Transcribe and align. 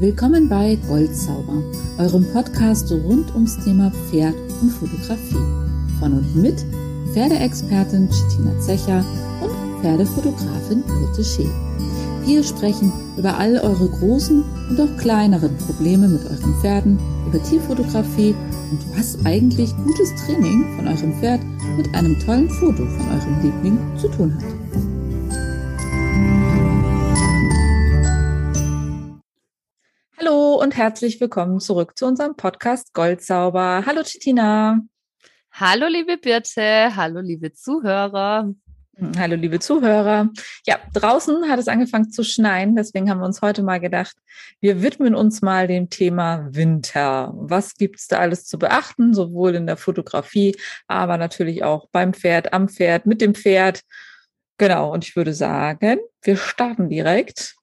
Willkommen 0.00 0.48
bei 0.48 0.76
Goldzauber, 0.88 1.62
eurem 1.98 2.26
Podcast 2.32 2.90
rund 2.90 3.32
ums 3.32 3.56
Thema 3.62 3.92
Pferd 3.92 4.34
und 4.60 4.70
Fotografie. 4.70 5.36
Von 6.00 6.14
und 6.14 6.34
mit 6.34 6.66
Pferdeexpertin 7.12 8.10
Chitina 8.10 8.58
Zecher 8.58 9.04
und 9.40 9.80
Pferdefotografin 9.80 10.82
Birte 10.82 11.22
Schee. 11.22 11.48
Wir 12.26 12.42
sprechen 12.42 12.92
über 13.16 13.38
all 13.38 13.56
eure 13.58 13.88
großen 13.88 14.42
und 14.68 14.80
auch 14.80 14.96
kleineren 14.96 15.56
Probleme 15.58 16.08
mit 16.08 16.24
euren 16.24 16.54
Pferden, 16.60 16.98
über 17.28 17.40
Tierfotografie 17.40 18.34
und 18.72 18.98
was 18.98 19.16
eigentlich 19.24 19.76
gutes 19.76 20.12
Training 20.26 20.74
von 20.74 20.88
eurem 20.88 21.12
Pferd 21.20 21.40
mit 21.76 21.94
einem 21.94 22.18
tollen 22.18 22.50
Foto 22.50 22.84
von 22.84 23.08
eurem 23.10 23.42
Liebling 23.42 23.78
zu 23.96 24.08
tun 24.08 24.34
hat. 24.34 24.63
Und 30.74 30.80
herzlich 30.80 31.20
willkommen 31.20 31.60
zurück 31.60 31.96
zu 31.96 32.04
unserem 32.04 32.34
Podcast 32.36 32.94
Goldsauber. 32.94 33.84
Hallo 33.86 34.02
Chitina. 34.02 34.80
Hallo 35.52 35.86
liebe 35.86 36.16
Birte, 36.16 36.96
hallo 36.96 37.20
liebe 37.20 37.52
Zuhörer. 37.52 38.52
Hm, 38.96 39.12
hallo 39.16 39.36
liebe 39.36 39.60
Zuhörer. 39.60 40.30
Ja, 40.66 40.78
draußen 40.92 41.48
hat 41.48 41.60
es 41.60 41.68
angefangen 41.68 42.10
zu 42.10 42.24
schneien, 42.24 42.74
deswegen 42.74 43.08
haben 43.08 43.20
wir 43.20 43.26
uns 43.26 43.40
heute 43.40 43.62
mal 43.62 43.78
gedacht, 43.78 44.16
wir 44.60 44.82
widmen 44.82 45.14
uns 45.14 45.42
mal 45.42 45.68
dem 45.68 45.90
Thema 45.90 46.48
Winter. 46.50 47.32
Was 47.36 47.74
gibt 47.74 48.00
es 48.00 48.08
da 48.08 48.18
alles 48.18 48.46
zu 48.46 48.58
beachten, 48.58 49.14
sowohl 49.14 49.54
in 49.54 49.68
der 49.68 49.76
Fotografie, 49.76 50.56
aber 50.88 51.18
natürlich 51.18 51.62
auch 51.62 51.88
beim 51.92 52.14
Pferd, 52.14 52.52
am 52.52 52.68
Pferd, 52.68 53.06
mit 53.06 53.20
dem 53.20 53.36
Pferd. 53.36 53.82
Genau, 54.58 54.92
und 54.92 55.04
ich 55.04 55.14
würde 55.14 55.34
sagen, 55.34 56.00
wir 56.22 56.36
starten 56.36 56.88
direkt 56.88 57.54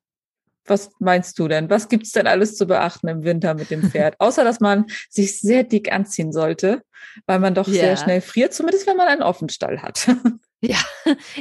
was 0.65 0.91
meinst 0.99 1.37
du 1.39 1.47
denn? 1.47 1.69
Was 1.69 1.89
gibt 1.89 2.05
es 2.05 2.11
denn 2.11 2.27
alles 2.27 2.55
zu 2.55 2.65
beachten 2.67 3.07
im 3.07 3.23
Winter 3.23 3.53
mit 3.53 3.71
dem 3.71 3.89
Pferd? 3.89 4.15
Außer, 4.19 4.43
dass 4.43 4.59
man 4.59 4.85
sich 5.09 5.39
sehr 5.39 5.63
dick 5.63 5.91
anziehen 5.91 6.31
sollte, 6.31 6.83
weil 7.25 7.39
man 7.39 7.55
doch 7.55 7.67
yeah. 7.67 7.77
sehr 7.77 7.97
schnell 7.97 8.21
friert, 8.21 8.53
zumindest 8.53 8.87
wenn 8.87 8.97
man 8.97 9.07
einen 9.07 9.23
Offenstall 9.23 9.81
hat. 9.81 10.07
Ja, 10.63 10.77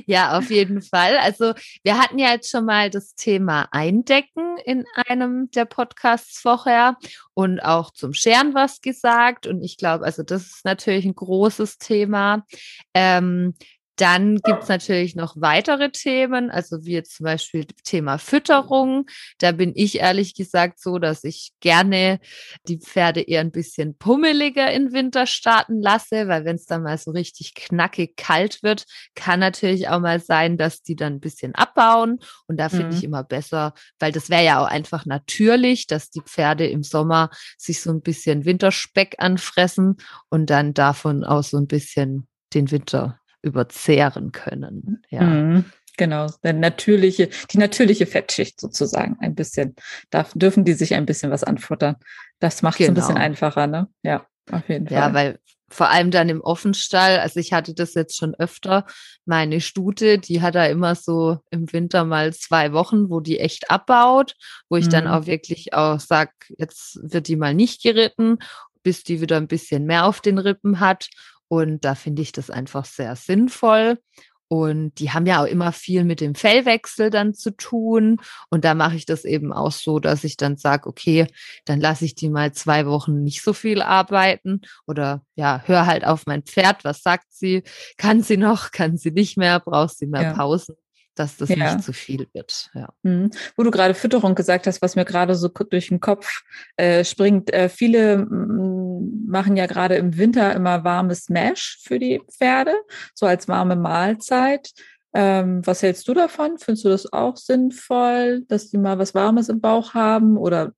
ja, 0.06 0.38
auf 0.38 0.50
jeden 0.50 0.80
Fall. 0.80 1.18
Also 1.18 1.52
wir 1.82 1.98
hatten 1.98 2.18
ja 2.18 2.30
jetzt 2.30 2.50
schon 2.50 2.64
mal 2.64 2.88
das 2.88 3.14
Thema 3.14 3.68
Eindecken 3.70 4.56
in 4.64 4.86
einem 4.94 5.50
der 5.50 5.66
Podcasts 5.66 6.40
vorher 6.40 6.96
und 7.34 7.60
auch 7.60 7.90
zum 7.90 8.14
Scheren 8.14 8.54
was 8.54 8.80
gesagt. 8.80 9.46
Und 9.46 9.62
ich 9.62 9.76
glaube, 9.76 10.06
also 10.06 10.22
das 10.22 10.46
ist 10.46 10.64
natürlich 10.64 11.04
ein 11.04 11.14
großes 11.14 11.76
Thema. 11.76 12.46
Ähm, 12.94 13.56
dann 14.00 14.36
gibt 14.36 14.62
es 14.62 14.68
natürlich 14.68 15.14
noch 15.14 15.34
weitere 15.36 15.90
Themen, 15.90 16.50
also 16.50 16.84
wie 16.84 16.92
jetzt 16.92 17.16
zum 17.16 17.24
Beispiel 17.24 17.66
Thema 17.84 18.18
Fütterung. 18.18 19.06
Da 19.38 19.52
bin 19.52 19.72
ich 19.74 19.98
ehrlich 19.98 20.34
gesagt 20.34 20.80
so, 20.80 20.98
dass 20.98 21.22
ich 21.22 21.52
gerne 21.60 22.18
die 22.66 22.78
Pferde 22.78 23.20
eher 23.20 23.42
ein 23.42 23.50
bisschen 23.50 23.98
pummeliger 23.98 24.72
in 24.72 24.92
Winter 24.92 25.26
starten 25.26 25.82
lasse, 25.82 26.28
weil 26.28 26.46
wenn 26.46 26.56
es 26.56 26.64
dann 26.64 26.82
mal 26.82 26.96
so 26.96 27.10
richtig 27.10 27.54
knackig 27.54 28.16
kalt 28.16 28.62
wird, 28.62 28.84
kann 29.14 29.40
natürlich 29.40 29.88
auch 29.88 30.00
mal 30.00 30.20
sein, 30.20 30.56
dass 30.56 30.82
die 30.82 30.96
dann 30.96 31.14
ein 31.14 31.20
bisschen 31.20 31.54
abbauen. 31.54 32.20
Und 32.46 32.58
da 32.58 32.70
finde 32.70 32.86
mhm. 32.86 32.92
ich 32.92 33.04
immer 33.04 33.22
besser, 33.22 33.74
weil 33.98 34.12
das 34.12 34.30
wäre 34.30 34.44
ja 34.44 34.62
auch 34.62 34.68
einfach 34.68 35.04
natürlich, 35.04 35.86
dass 35.86 36.10
die 36.10 36.22
Pferde 36.22 36.66
im 36.66 36.82
Sommer 36.82 37.28
sich 37.58 37.82
so 37.82 37.90
ein 37.90 38.00
bisschen 38.00 38.46
Winterspeck 38.46 39.16
anfressen 39.18 39.96
und 40.30 40.48
dann 40.48 40.72
davon 40.72 41.22
auch 41.22 41.42
so 41.42 41.58
ein 41.58 41.66
bisschen 41.66 42.26
den 42.54 42.70
Winter 42.70 43.19
überzehren 43.42 44.32
können. 44.32 45.02
Ja. 45.10 45.22
Mhm, 45.22 45.64
genau, 45.96 46.26
der 46.42 46.52
natürliche, 46.52 47.28
die 47.50 47.58
natürliche 47.58 48.06
Fettschicht 48.06 48.60
sozusagen 48.60 49.16
ein 49.20 49.34
bisschen. 49.34 49.74
Da 50.10 50.26
dürfen 50.34 50.64
die 50.64 50.74
sich 50.74 50.94
ein 50.94 51.06
bisschen 51.06 51.30
was 51.30 51.44
anfuttern. 51.44 51.96
Das 52.38 52.62
macht 52.62 52.80
es 52.80 52.86
genau. 52.86 52.90
ein 52.90 52.94
bisschen 52.94 53.14
genau. 53.14 53.26
einfacher, 53.26 53.66
ne? 53.66 53.88
Ja, 54.02 54.26
auf 54.50 54.68
jeden 54.68 54.88
Fall. 54.88 54.96
Ja, 54.96 55.14
weil 55.14 55.38
vor 55.70 55.88
allem 55.88 56.10
dann 56.10 56.28
im 56.28 56.40
Offenstall, 56.40 57.20
also 57.20 57.38
ich 57.38 57.52
hatte 57.52 57.74
das 57.74 57.94
jetzt 57.94 58.16
schon 58.16 58.34
öfter, 58.34 58.86
meine 59.24 59.60
Stute, 59.60 60.18
die 60.18 60.42
hat 60.42 60.56
da 60.56 60.66
immer 60.66 60.96
so 60.96 61.38
im 61.50 61.72
Winter 61.72 62.04
mal 62.04 62.34
zwei 62.34 62.72
Wochen, 62.72 63.08
wo 63.08 63.20
die 63.20 63.38
echt 63.38 63.70
abbaut, 63.70 64.34
wo 64.68 64.76
ich 64.76 64.86
mhm. 64.86 64.90
dann 64.90 65.06
auch 65.06 65.26
wirklich 65.26 65.72
auch 65.72 66.00
sag, 66.00 66.32
jetzt 66.58 66.98
wird 67.02 67.28
die 67.28 67.36
mal 67.36 67.54
nicht 67.54 67.82
geritten, 67.82 68.38
bis 68.82 69.04
die 69.04 69.20
wieder 69.20 69.36
ein 69.36 69.46
bisschen 69.46 69.86
mehr 69.86 70.06
auf 70.06 70.20
den 70.20 70.38
Rippen 70.38 70.80
hat. 70.80 71.08
Und 71.50 71.84
da 71.84 71.96
finde 71.96 72.22
ich 72.22 72.30
das 72.30 72.48
einfach 72.48 72.84
sehr 72.84 73.16
sinnvoll. 73.16 73.98
Und 74.46 75.00
die 75.00 75.10
haben 75.10 75.26
ja 75.26 75.42
auch 75.42 75.46
immer 75.46 75.72
viel 75.72 76.04
mit 76.04 76.20
dem 76.20 76.36
Fellwechsel 76.36 77.10
dann 77.10 77.34
zu 77.34 77.56
tun. 77.56 78.20
Und 78.50 78.64
da 78.64 78.74
mache 78.74 78.94
ich 78.94 79.04
das 79.04 79.24
eben 79.24 79.52
auch 79.52 79.72
so, 79.72 79.98
dass 79.98 80.22
ich 80.22 80.36
dann 80.36 80.56
sage, 80.56 80.88
okay, 80.88 81.26
dann 81.64 81.80
lasse 81.80 82.04
ich 82.04 82.14
die 82.14 82.30
mal 82.30 82.52
zwei 82.52 82.86
Wochen 82.86 83.24
nicht 83.24 83.42
so 83.42 83.52
viel 83.52 83.82
arbeiten 83.82 84.60
oder 84.86 85.24
ja, 85.34 85.60
hör 85.66 85.86
halt 85.86 86.04
auf 86.04 86.24
mein 86.26 86.44
Pferd, 86.44 86.84
was 86.84 87.02
sagt 87.02 87.26
sie? 87.30 87.64
Kann 87.96 88.22
sie 88.22 88.36
noch, 88.36 88.70
kann 88.70 88.96
sie 88.96 89.10
nicht 89.10 89.36
mehr, 89.36 89.58
braucht 89.58 89.96
sie 89.98 90.06
mehr 90.06 90.22
ja. 90.22 90.32
Pausen? 90.34 90.76
Dass 91.14 91.36
das 91.36 91.48
ja. 91.48 91.56
nicht 91.56 91.84
zu 91.84 91.92
viel 91.92 92.28
wird. 92.32 92.70
Ja. 92.74 92.88
Mhm. 93.02 93.30
Wo 93.56 93.62
du 93.62 93.70
gerade 93.70 93.94
Fütterung 93.94 94.34
gesagt 94.34 94.66
hast, 94.66 94.82
was 94.82 94.96
mir 94.96 95.04
gerade 95.04 95.34
so 95.34 95.48
durch 95.48 95.88
den 95.88 96.00
Kopf 96.00 96.42
äh, 96.76 97.04
springt. 97.04 97.52
Äh, 97.52 97.68
viele 97.68 98.18
mm, 98.18 99.26
machen 99.28 99.56
ja 99.56 99.66
gerade 99.66 99.96
im 99.96 100.16
Winter 100.16 100.54
immer 100.54 100.84
warmes 100.84 101.28
Mash 101.28 101.78
für 101.82 101.98
die 101.98 102.20
Pferde, 102.30 102.74
so 103.14 103.26
als 103.26 103.48
warme 103.48 103.76
Mahlzeit. 103.76 104.70
Ähm, 105.12 105.66
was 105.66 105.82
hältst 105.82 106.06
du 106.06 106.14
davon? 106.14 106.58
Findest 106.58 106.84
du 106.84 106.88
das 106.88 107.12
auch 107.12 107.36
sinnvoll, 107.36 108.42
dass 108.48 108.70
die 108.70 108.78
mal 108.78 108.98
was 108.98 109.14
Warmes 109.14 109.48
im 109.48 109.60
Bauch 109.60 109.94
haben 109.94 110.36
oder 110.36 110.72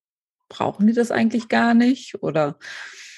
brauchen 0.49 0.87
die 0.87 0.94
das 0.94 1.10
eigentlich 1.10 1.49
gar 1.49 1.75
nicht? 1.75 2.22
Oder 2.22 2.59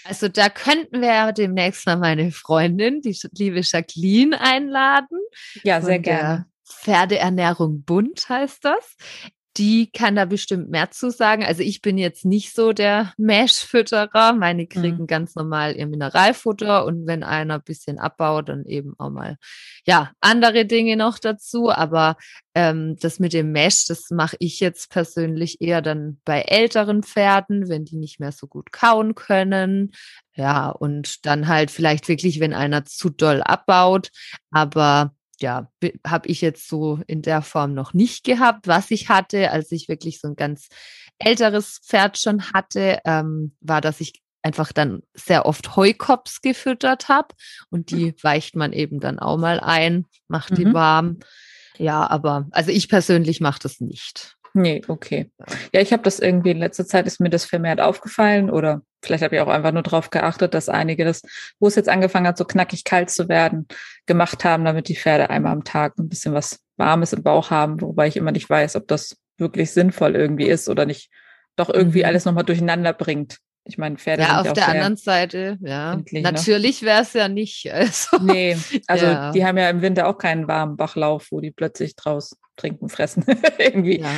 also 0.04 0.28
da 0.28 0.50
könnten 0.50 1.00
wir 1.00 1.32
demnächst 1.32 1.86
mal 1.86 1.96
meine 1.96 2.30
Freundin, 2.30 3.00
die 3.00 3.16
liebe 3.32 3.60
Jacqueline, 3.62 4.38
einladen. 4.38 5.18
Ja, 5.62 5.80
sehr 5.80 5.98
gerne. 5.98 6.46
Pferdeernährung 6.64 7.82
bunt 7.84 8.28
heißt 8.28 8.64
das. 8.64 8.96
Die 9.56 9.88
kann 9.92 10.16
da 10.16 10.24
bestimmt 10.24 10.68
mehr 10.68 10.90
zu 10.90 11.12
sagen. 11.12 11.44
Also 11.44 11.62
ich 11.62 11.80
bin 11.80 11.96
jetzt 11.96 12.24
nicht 12.24 12.52
so 12.56 12.72
der 12.72 13.12
Mesh-Fütterer. 13.18 14.32
Meine 14.32 14.66
kriegen 14.66 15.02
mhm. 15.02 15.06
ganz 15.06 15.36
normal 15.36 15.76
ihr 15.76 15.86
Mineralfutter 15.86 16.84
und 16.84 17.06
wenn 17.06 17.22
einer 17.22 17.54
ein 17.54 17.62
bisschen 17.62 18.00
abbaut, 18.00 18.48
dann 18.48 18.64
eben 18.64 18.94
auch 18.98 19.10
mal 19.10 19.36
ja 19.86 20.10
andere 20.20 20.64
Dinge 20.64 20.96
noch 20.96 21.20
dazu. 21.20 21.70
Aber 21.70 22.16
ähm, 22.56 22.96
das 22.98 23.20
mit 23.20 23.32
dem 23.32 23.52
Mesh, 23.52 23.86
das 23.86 24.10
mache 24.10 24.34
ich 24.40 24.58
jetzt 24.58 24.90
persönlich 24.90 25.60
eher 25.60 25.82
dann 25.82 26.20
bei 26.24 26.42
älteren 26.42 27.04
Pferden, 27.04 27.68
wenn 27.68 27.84
die 27.84 27.96
nicht 27.96 28.18
mehr 28.18 28.32
so 28.32 28.48
gut 28.48 28.72
kauen 28.72 29.14
können. 29.14 29.92
Ja, 30.34 30.70
und 30.70 31.24
dann 31.26 31.46
halt 31.46 31.70
vielleicht 31.70 32.08
wirklich, 32.08 32.40
wenn 32.40 32.54
einer 32.54 32.84
zu 32.86 33.08
doll 33.08 33.40
abbaut. 33.40 34.10
Aber 34.50 35.13
ja, 35.40 35.70
habe 36.06 36.28
ich 36.28 36.40
jetzt 36.40 36.68
so 36.68 37.00
in 37.06 37.22
der 37.22 37.42
Form 37.42 37.74
noch 37.74 37.94
nicht 37.94 38.24
gehabt. 38.24 38.66
Was 38.66 38.90
ich 38.90 39.08
hatte, 39.08 39.50
als 39.50 39.72
ich 39.72 39.88
wirklich 39.88 40.20
so 40.20 40.28
ein 40.28 40.36
ganz 40.36 40.68
älteres 41.18 41.80
Pferd 41.84 42.18
schon 42.18 42.52
hatte, 42.52 43.00
ähm, 43.04 43.56
war, 43.60 43.80
dass 43.80 44.00
ich 44.00 44.22
einfach 44.42 44.72
dann 44.72 45.02
sehr 45.14 45.46
oft 45.46 45.74
Heukops 45.74 46.42
gefüttert 46.42 47.08
habe 47.08 47.28
und 47.70 47.90
die 47.90 48.14
weicht 48.22 48.56
man 48.56 48.72
eben 48.72 49.00
dann 49.00 49.18
auch 49.18 49.38
mal 49.38 49.58
ein, 49.58 50.04
macht 50.28 50.52
mhm. 50.52 50.54
die 50.56 50.74
warm. 50.74 51.18
Ja, 51.78 52.08
aber 52.08 52.46
also 52.52 52.70
ich 52.70 52.88
persönlich 52.88 53.40
mache 53.40 53.60
das 53.60 53.80
nicht. 53.80 54.33
Nee, 54.56 54.82
okay. 54.86 55.30
Ja, 55.72 55.80
ich 55.80 55.92
habe 55.92 56.04
das 56.04 56.20
irgendwie 56.20 56.52
in 56.52 56.58
letzter 56.58 56.86
Zeit 56.86 57.08
ist 57.08 57.18
mir 57.18 57.28
das 57.28 57.44
vermehrt 57.44 57.80
aufgefallen 57.80 58.50
oder 58.50 58.82
vielleicht 59.02 59.24
habe 59.24 59.34
ich 59.34 59.42
auch 59.42 59.48
einfach 59.48 59.72
nur 59.72 59.82
darauf 59.82 60.10
geachtet, 60.10 60.54
dass 60.54 60.68
einige 60.68 61.04
das, 61.04 61.22
wo 61.58 61.66
es 61.66 61.74
jetzt 61.74 61.88
angefangen 61.88 62.28
hat, 62.28 62.38
so 62.38 62.44
knackig 62.44 62.84
kalt 62.84 63.10
zu 63.10 63.28
werden, 63.28 63.66
gemacht 64.06 64.44
haben, 64.44 64.64
damit 64.64 64.86
die 64.86 64.96
Pferde 64.96 65.28
einmal 65.28 65.52
am 65.52 65.64
Tag 65.64 65.98
ein 65.98 66.08
bisschen 66.08 66.34
was 66.34 66.60
Warmes 66.76 67.12
im 67.12 67.24
Bauch 67.24 67.50
haben, 67.50 67.80
wobei 67.80 68.06
ich 68.06 68.16
immer 68.16 68.30
nicht 68.30 68.48
weiß, 68.48 68.76
ob 68.76 68.86
das 68.86 69.16
wirklich 69.38 69.72
sinnvoll 69.72 70.14
irgendwie 70.14 70.46
ist 70.46 70.68
oder 70.68 70.86
nicht 70.86 71.10
doch 71.56 71.68
irgendwie 71.68 72.00
mhm. 72.00 72.06
alles 72.06 72.24
nochmal 72.24 72.44
durcheinander 72.44 72.92
bringt. 72.92 73.38
Ich 73.66 73.78
meine, 73.78 73.96
Pferde 73.96 74.22
ja, 74.22 74.42
auf 74.42 74.52
der 74.52 74.68
anderen 74.68 74.96
Seite, 74.96 75.58
ja. 75.62 75.96
Ne? 75.96 76.20
Natürlich 76.20 76.82
wäre 76.82 77.02
es 77.02 77.12
ja 77.14 77.28
nicht. 77.28 77.66
Also, 77.74 78.18
nee, 78.22 78.56
also 78.86 79.06
ja. 79.06 79.32
die 79.32 79.44
haben 79.44 79.56
ja 79.56 79.70
im 79.70 79.82
Winter 79.82 80.06
auch 80.06 80.18
keinen 80.18 80.48
warmen 80.48 80.76
Bachlauf, 80.76 81.28
wo 81.30 81.40
die 81.40 81.50
plötzlich 81.50 81.96
draus 81.96 82.36
trinken, 82.56 82.88
fressen. 82.88 83.24
Irgendwie. 83.58 84.00
Ja. 84.00 84.10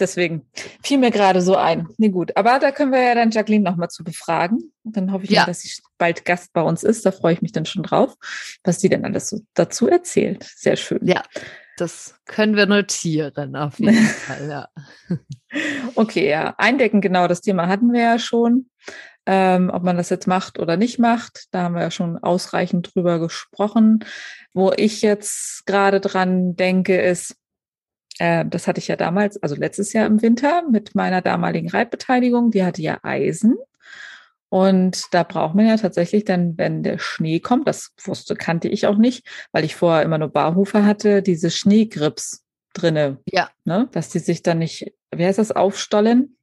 Deswegen 0.00 0.46
fiel 0.82 0.98
mir 0.98 1.10
gerade 1.10 1.40
so 1.40 1.56
ein. 1.56 1.88
Nee, 1.98 2.08
gut. 2.08 2.36
Aber 2.36 2.58
da 2.58 2.72
können 2.72 2.92
wir 2.92 3.02
ja 3.02 3.14
dann 3.14 3.30
Jacqueline 3.30 3.62
nochmal 3.62 3.90
zu 3.90 4.02
befragen. 4.02 4.72
Und 4.82 4.96
dann 4.96 5.12
hoffe 5.12 5.24
ich 5.24 5.30
ja. 5.30 5.42
mal, 5.42 5.46
dass 5.46 5.60
sie 5.60 5.70
bald 5.98 6.24
Gast 6.24 6.52
bei 6.52 6.62
uns 6.62 6.82
ist. 6.82 7.06
Da 7.06 7.12
freue 7.12 7.34
ich 7.34 7.42
mich 7.42 7.52
dann 7.52 7.66
schon 7.66 7.82
drauf, 7.82 8.14
was 8.64 8.80
sie 8.80 8.88
denn 8.88 9.04
alles 9.04 9.28
so 9.28 9.40
dazu 9.54 9.88
erzählt. 9.88 10.44
Sehr 10.56 10.76
schön. 10.76 11.06
Ja, 11.06 11.22
das 11.76 12.14
können 12.26 12.56
wir 12.56 12.66
notieren, 12.66 13.56
auf 13.56 13.78
jeden 13.78 13.94
Fall, 14.26 14.48
ja. 14.48 14.68
Okay, 15.94 16.28
ja. 16.28 16.54
Eindecken, 16.58 17.00
genau, 17.00 17.28
das 17.28 17.40
Thema 17.40 17.68
hatten 17.68 17.92
wir 17.92 18.00
ja 18.02 18.18
schon. 18.18 18.70
Ähm, 19.26 19.70
ob 19.72 19.82
man 19.84 19.96
das 19.96 20.10
jetzt 20.10 20.26
macht 20.26 20.58
oder 20.58 20.76
nicht 20.76 20.98
macht, 20.98 21.46
da 21.52 21.62
haben 21.62 21.74
wir 21.74 21.82
ja 21.82 21.90
schon 21.90 22.18
ausreichend 22.18 22.94
drüber 22.94 23.18
gesprochen. 23.18 24.04
Wo 24.52 24.72
ich 24.76 25.00
jetzt 25.02 25.64
gerade 25.66 26.00
dran 26.00 26.56
denke, 26.56 27.00
ist, 27.00 27.36
Äh, 28.20 28.44
das 28.46 28.68
hatte 28.68 28.78
ich 28.78 28.86
ja 28.88 28.94
damals, 28.96 29.42
also 29.42 29.56
letztes 29.56 29.92
Jahr 29.92 30.06
im 30.06 30.22
Winter 30.22 30.62
mit 30.70 30.94
meiner 30.94 31.20
damaligen 31.20 31.68
Reitbeteiligung. 31.68 32.52
Die 32.52 32.62
hatte 32.62 32.80
ja 32.82 32.98
Eisen. 33.02 33.56
Und 34.54 35.12
da 35.12 35.24
braucht 35.24 35.56
man 35.56 35.66
ja 35.66 35.76
tatsächlich 35.76 36.24
dann, 36.24 36.56
wenn 36.56 36.84
der 36.84 37.00
Schnee 37.00 37.40
kommt, 37.40 37.66
das 37.66 37.90
wusste, 38.04 38.36
kannte 38.36 38.68
ich 38.68 38.86
auch 38.86 38.96
nicht, 38.96 39.26
weil 39.50 39.64
ich 39.64 39.74
vorher 39.74 40.04
immer 40.04 40.16
nur 40.16 40.28
Barhufer 40.28 40.86
hatte, 40.86 41.22
diese 41.22 41.50
Schneegrips 41.50 42.44
drinne. 42.72 43.18
Ja. 43.26 43.50
Ne? 43.64 43.88
Dass 43.90 44.10
die 44.10 44.20
sich 44.20 44.44
dann 44.44 44.58
nicht, 44.60 44.94
wie 45.12 45.26
heißt 45.26 45.40
das, 45.40 45.50
aufstollen? 45.50 46.36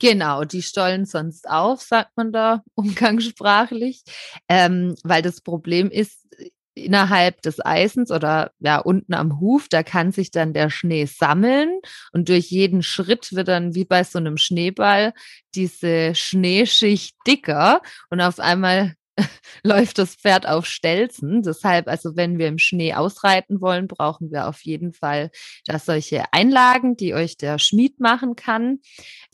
Genau, 0.00 0.42
die 0.42 0.60
stollen 0.60 1.04
sonst 1.04 1.48
auf, 1.48 1.82
sagt 1.82 2.10
man 2.16 2.32
da 2.32 2.64
umgangssprachlich. 2.74 4.02
Ähm, 4.48 4.96
weil 5.04 5.22
das 5.22 5.40
Problem 5.40 5.88
ist, 5.88 6.26
innerhalb 6.74 7.42
des 7.42 7.64
Eisens 7.64 8.10
oder 8.10 8.52
ja 8.60 8.78
unten 8.78 9.14
am 9.14 9.40
Huf, 9.40 9.68
da 9.68 9.82
kann 9.82 10.12
sich 10.12 10.30
dann 10.30 10.52
der 10.52 10.70
Schnee 10.70 11.06
sammeln 11.06 11.80
und 12.12 12.28
durch 12.28 12.50
jeden 12.50 12.82
Schritt 12.82 13.32
wird 13.34 13.48
dann 13.48 13.74
wie 13.74 13.84
bei 13.84 14.04
so 14.04 14.18
einem 14.18 14.36
Schneeball 14.36 15.12
diese 15.54 16.14
Schneeschicht 16.14 17.16
dicker 17.26 17.82
und 18.10 18.20
auf 18.20 18.38
einmal 18.38 18.94
läuft 19.62 19.98
das 19.98 20.14
Pferd 20.14 20.46
auf 20.46 20.66
Stelzen. 20.66 21.42
Deshalb, 21.42 21.88
also 21.88 22.16
wenn 22.16 22.38
wir 22.38 22.48
im 22.48 22.58
Schnee 22.58 22.94
ausreiten 22.94 23.60
wollen, 23.60 23.86
brauchen 23.88 24.30
wir 24.30 24.48
auf 24.48 24.62
jeden 24.62 24.92
Fall 24.92 25.30
da 25.66 25.78
solche 25.78 26.24
Einlagen, 26.32 26.96
die 26.96 27.14
euch 27.14 27.36
der 27.36 27.58
Schmied 27.58 28.00
machen 28.00 28.36
kann, 28.36 28.80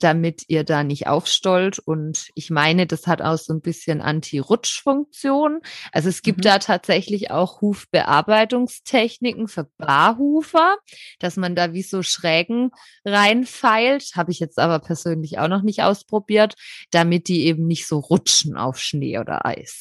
damit 0.01 0.45
ihr 0.49 0.65
da 0.65 0.85
nicht 0.85 1.07
aufstollt. 1.07 1.79
Und 1.79 2.29
ich 2.35 2.51
meine, 2.51 2.87
das 2.87 3.07
hat 3.07 3.23
auch 3.23 3.39
so 3.39 3.53
ein 3.53 3.61
bisschen 3.61 4.01
Anti-Rutsch-Funktion. 4.01 5.61
Also 5.93 6.09
es 6.09 6.23
gibt 6.23 6.39
mhm. 6.39 6.43
da 6.43 6.59
tatsächlich 6.59 7.31
auch 7.31 7.61
Hufbearbeitungstechniken 7.61 9.49
für 9.49 9.65
Barhufer, 9.79 10.77
dass 11.19 11.37
man 11.37 11.55
da 11.55 11.73
wie 11.73 11.83
so 11.83 12.03
Schrägen 12.03 12.71
reinfeilt. 13.05 14.13
Habe 14.17 14.33
ich 14.33 14.41
jetzt 14.41 14.59
aber 14.59 14.79
persönlich 14.81 15.39
auch 15.39 15.49
noch 15.49 15.63
nicht 15.63 15.83
ausprobiert, 15.83 16.55
damit 16.91 17.29
die 17.29 17.47
eben 17.47 17.67
nicht 17.67 17.87
so 17.87 17.99
rutschen 17.99 18.57
auf 18.57 18.79
Schnee 18.79 19.19
oder 19.19 19.47
Eis. 19.47 19.78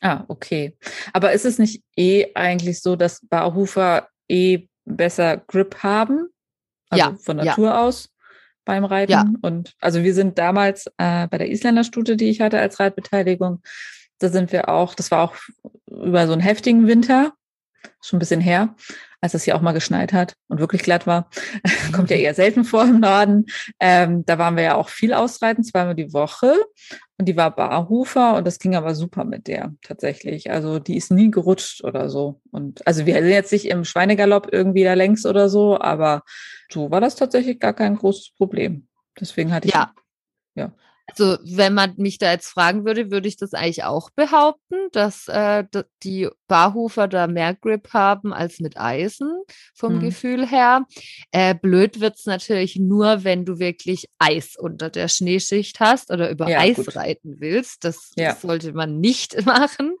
Ah, 0.00 0.24
okay. 0.28 0.76
Aber 1.12 1.32
ist 1.32 1.44
es 1.44 1.58
nicht 1.58 1.82
eh 1.96 2.32
eigentlich 2.34 2.80
so, 2.80 2.96
dass 2.96 3.20
Barhufer 3.28 4.08
eh 4.28 4.68
besser 4.84 5.38
Grip 5.38 5.82
haben? 5.82 6.28
Also 6.90 7.04
ja, 7.04 7.16
von 7.22 7.36
Natur 7.36 7.68
ja. 7.68 7.80
aus 7.80 8.08
beim 8.64 8.84
Reiten. 8.84 9.12
Ja. 9.12 9.24
Und 9.42 9.74
also 9.80 10.02
wir 10.02 10.14
sind 10.14 10.38
damals 10.38 10.86
äh, 10.98 11.26
bei 11.28 11.38
der 11.38 11.50
Isländer-Stute, 11.50 12.16
die 12.16 12.28
ich 12.28 12.40
hatte 12.40 12.60
als 12.60 12.78
Reitbeteiligung, 12.78 13.62
da 14.18 14.28
sind 14.28 14.52
wir 14.52 14.68
auch, 14.68 14.94
das 14.94 15.10
war 15.10 15.22
auch 15.22 15.34
über 15.86 16.26
so 16.26 16.32
einen 16.32 16.42
heftigen 16.42 16.86
Winter, 16.86 17.32
schon 18.02 18.16
ein 18.16 18.20
bisschen 18.20 18.40
her, 18.40 18.74
als 19.20 19.34
es 19.34 19.44
hier 19.44 19.56
auch 19.56 19.60
mal 19.60 19.72
geschneit 19.72 20.12
hat 20.12 20.34
und 20.48 20.60
wirklich 20.60 20.82
glatt 20.82 21.06
war. 21.06 21.30
Kommt 21.92 22.10
ja 22.10 22.16
eher 22.16 22.34
selten 22.34 22.64
vor 22.64 22.84
im 22.84 23.00
Norden. 23.00 23.46
Ähm, 23.80 24.24
da 24.26 24.38
waren 24.38 24.56
wir 24.56 24.64
ja 24.64 24.74
auch 24.74 24.88
viel 24.88 25.14
ausreiten, 25.14 25.64
zweimal 25.64 25.94
die 25.94 26.12
Woche. 26.12 26.54
Und 27.18 27.26
die 27.26 27.36
war 27.36 27.54
Barhufer 27.54 28.36
und 28.36 28.46
das 28.46 28.60
ging 28.60 28.76
aber 28.76 28.94
super 28.94 29.24
mit 29.24 29.48
der 29.48 29.74
tatsächlich. 29.82 30.52
Also 30.52 30.78
die 30.78 30.96
ist 30.96 31.10
nie 31.10 31.32
gerutscht 31.32 31.82
oder 31.82 32.08
so. 32.08 32.40
Und 32.52 32.86
also 32.86 33.06
wir 33.06 33.14
sind 33.14 33.30
jetzt 33.30 33.50
nicht 33.50 33.66
im 33.66 33.84
Schweinegalopp 33.84 34.48
irgendwie 34.52 34.84
da 34.84 34.94
längs 34.94 35.26
oder 35.26 35.48
so, 35.48 35.80
aber 35.80 36.22
so 36.70 36.92
war 36.92 37.00
das 37.00 37.16
tatsächlich 37.16 37.58
gar 37.58 37.72
kein 37.72 37.96
großes 37.96 38.34
Problem. 38.36 38.86
Deswegen 39.18 39.52
hatte 39.52 39.66
ich. 39.66 39.74
Ja. 39.74 39.92
Ja. 40.54 40.72
Also 41.10 41.38
wenn 41.42 41.74
man 41.74 41.94
mich 41.96 42.18
da 42.18 42.32
jetzt 42.32 42.48
fragen 42.48 42.84
würde, 42.84 43.10
würde 43.10 43.28
ich 43.28 43.36
das 43.36 43.54
eigentlich 43.54 43.84
auch 43.84 44.10
behaupten, 44.10 44.76
dass 44.92 45.26
äh, 45.28 45.64
die 46.02 46.28
Barhufer 46.48 47.08
da 47.08 47.26
mehr 47.26 47.54
Grip 47.54 47.92
haben 47.92 48.32
als 48.32 48.60
mit 48.60 48.78
Eisen 48.78 49.30
vom 49.74 49.96
mhm. 49.96 50.00
Gefühl 50.00 50.46
her. 50.46 50.86
Äh, 51.32 51.54
blöd 51.54 52.00
es 52.02 52.26
natürlich 52.26 52.76
nur, 52.76 53.24
wenn 53.24 53.44
du 53.44 53.58
wirklich 53.58 54.08
Eis 54.18 54.54
unter 54.56 54.90
der 54.90 55.08
Schneeschicht 55.08 55.80
hast 55.80 56.10
oder 56.10 56.30
über 56.30 56.48
ja, 56.48 56.60
Eis 56.60 56.76
gut. 56.76 56.94
reiten 56.94 57.36
willst. 57.40 57.84
Das, 57.84 58.12
ja. 58.16 58.30
das 58.30 58.42
sollte 58.42 58.72
man 58.72 59.00
nicht 59.00 59.44
machen. 59.46 59.94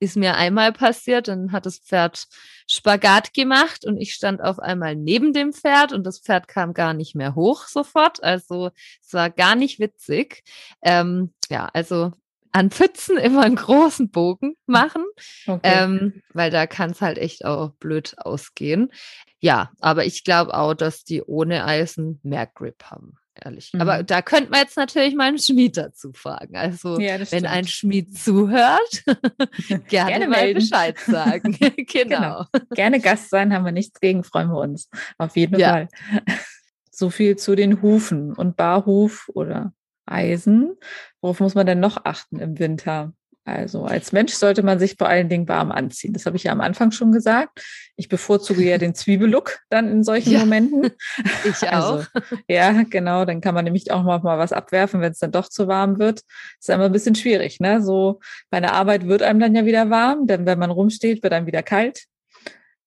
Ist 0.00 0.16
mir 0.16 0.34
einmal 0.34 0.72
passiert, 0.72 1.28
dann 1.28 1.52
hat 1.52 1.66
das 1.66 1.78
Pferd 1.78 2.26
Spagat 2.68 3.32
gemacht 3.32 3.86
und 3.86 3.96
ich 3.98 4.12
stand 4.12 4.42
auf 4.42 4.58
einmal 4.58 4.96
neben 4.96 5.32
dem 5.32 5.52
Pferd 5.52 5.92
und 5.92 6.04
das 6.04 6.20
Pferd 6.20 6.48
kam 6.48 6.74
gar 6.74 6.94
nicht 6.94 7.14
mehr 7.14 7.34
hoch 7.34 7.66
sofort. 7.66 8.22
Also 8.22 8.70
es 9.02 9.12
war 9.12 9.30
gar 9.30 9.54
nicht 9.54 9.78
witzig. 9.78 10.42
Ähm, 10.82 11.32
ja, 11.48 11.68
also 11.72 12.12
an 12.52 12.70
Pfützen 12.70 13.16
immer 13.18 13.42
einen 13.42 13.56
großen 13.56 14.10
Bogen 14.10 14.56
machen, 14.66 15.04
okay. 15.46 15.60
ähm, 15.64 16.22
weil 16.32 16.50
da 16.50 16.66
kann 16.66 16.92
es 16.92 17.00
halt 17.00 17.18
echt 17.18 17.44
auch 17.44 17.70
blöd 17.80 18.14
ausgehen. 18.18 18.92
Ja, 19.40 19.72
aber 19.80 20.04
ich 20.06 20.22
glaube 20.22 20.54
auch, 20.54 20.74
dass 20.74 21.04
die 21.04 21.22
ohne 21.22 21.64
Eisen 21.64 22.20
mehr 22.22 22.46
Grip 22.46 22.84
haben 22.84 23.16
ehrlich. 23.42 23.72
Mhm. 23.72 23.80
Aber 23.80 24.02
da 24.02 24.22
könnte 24.22 24.50
man 24.50 24.60
jetzt 24.60 24.76
natürlich 24.76 25.14
mal 25.14 25.28
einen 25.28 25.38
Schmied 25.38 25.76
dazu 25.76 26.12
fragen. 26.12 26.56
Also, 26.56 26.98
ja, 26.98 27.18
wenn 27.30 27.46
ein 27.46 27.66
Schmied 27.66 28.16
zuhört, 28.16 29.04
gerne, 29.68 29.84
gerne 29.88 30.28
mal 30.28 30.42
melden. 30.42 30.60
Bescheid 30.60 30.98
sagen. 30.98 31.56
genau. 31.76 32.44
genau. 32.48 32.64
Gerne 32.70 33.00
Gast 33.00 33.30
sein, 33.30 33.52
haben 33.52 33.64
wir 33.64 33.72
nichts 33.72 34.00
gegen, 34.00 34.24
freuen 34.24 34.48
wir 34.48 34.58
uns. 34.58 34.88
Auf 35.18 35.36
jeden 35.36 35.58
ja. 35.58 35.70
Fall. 35.70 35.88
So 36.96 37.10
viel 37.10 37.34
zu 37.34 37.56
den 37.56 37.82
Hufen 37.82 38.34
und 38.34 38.56
Barhuf 38.56 39.28
oder 39.34 39.72
Eisen. 40.06 40.76
Worauf 41.20 41.40
muss 41.40 41.56
man 41.56 41.66
denn 41.66 41.80
noch 41.80 42.04
achten 42.04 42.38
im 42.38 42.60
Winter? 42.60 43.12
Also 43.46 43.84
als 43.84 44.12
Mensch 44.12 44.32
sollte 44.32 44.62
man 44.62 44.78
sich 44.78 44.96
vor 44.96 45.06
allen 45.06 45.28
Dingen 45.28 45.46
warm 45.48 45.70
anziehen. 45.70 46.14
Das 46.14 46.24
habe 46.24 46.36
ich 46.36 46.44
ja 46.44 46.52
am 46.52 46.62
Anfang 46.62 46.92
schon 46.92 47.12
gesagt. 47.12 47.62
Ich 47.96 48.08
bevorzuge 48.08 48.64
ja 48.64 48.78
den 48.78 48.94
Zwiebellook 48.94 49.58
dann 49.68 49.88
in 49.88 50.02
solchen 50.02 50.32
ja, 50.32 50.40
Momenten. 50.40 50.90
Ich 51.44 51.68
also, 51.70 51.86
auch. 51.86 52.06
Also, 52.14 52.36
ja, 52.48 52.84
genau. 52.88 53.26
Dann 53.26 53.42
kann 53.42 53.54
man 53.54 53.64
nämlich 53.64 53.90
auch 53.90 54.02
mal, 54.02 54.20
mal 54.20 54.38
was 54.38 54.52
abwerfen, 54.52 55.02
wenn 55.02 55.12
es 55.12 55.18
dann 55.18 55.32
doch 55.32 55.48
zu 55.48 55.68
warm 55.68 55.98
wird. 55.98 56.22
Ist 56.58 56.70
immer 56.70 56.86
ein 56.86 56.92
bisschen 56.92 57.14
schwierig. 57.14 57.60
Ne? 57.60 57.82
So 57.82 58.20
bei 58.48 58.60
der 58.60 58.72
Arbeit 58.72 59.06
wird 59.06 59.22
einem 59.22 59.40
dann 59.40 59.54
ja 59.54 59.66
wieder 59.66 59.90
warm, 59.90 60.26
denn 60.26 60.46
wenn 60.46 60.58
man 60.58 60.70
rumsteht, 60.70 61.22
wird 61.22 61.34
einem 61.34 61.46
wieder 61.46 61.62
kalt. 61.62 62.04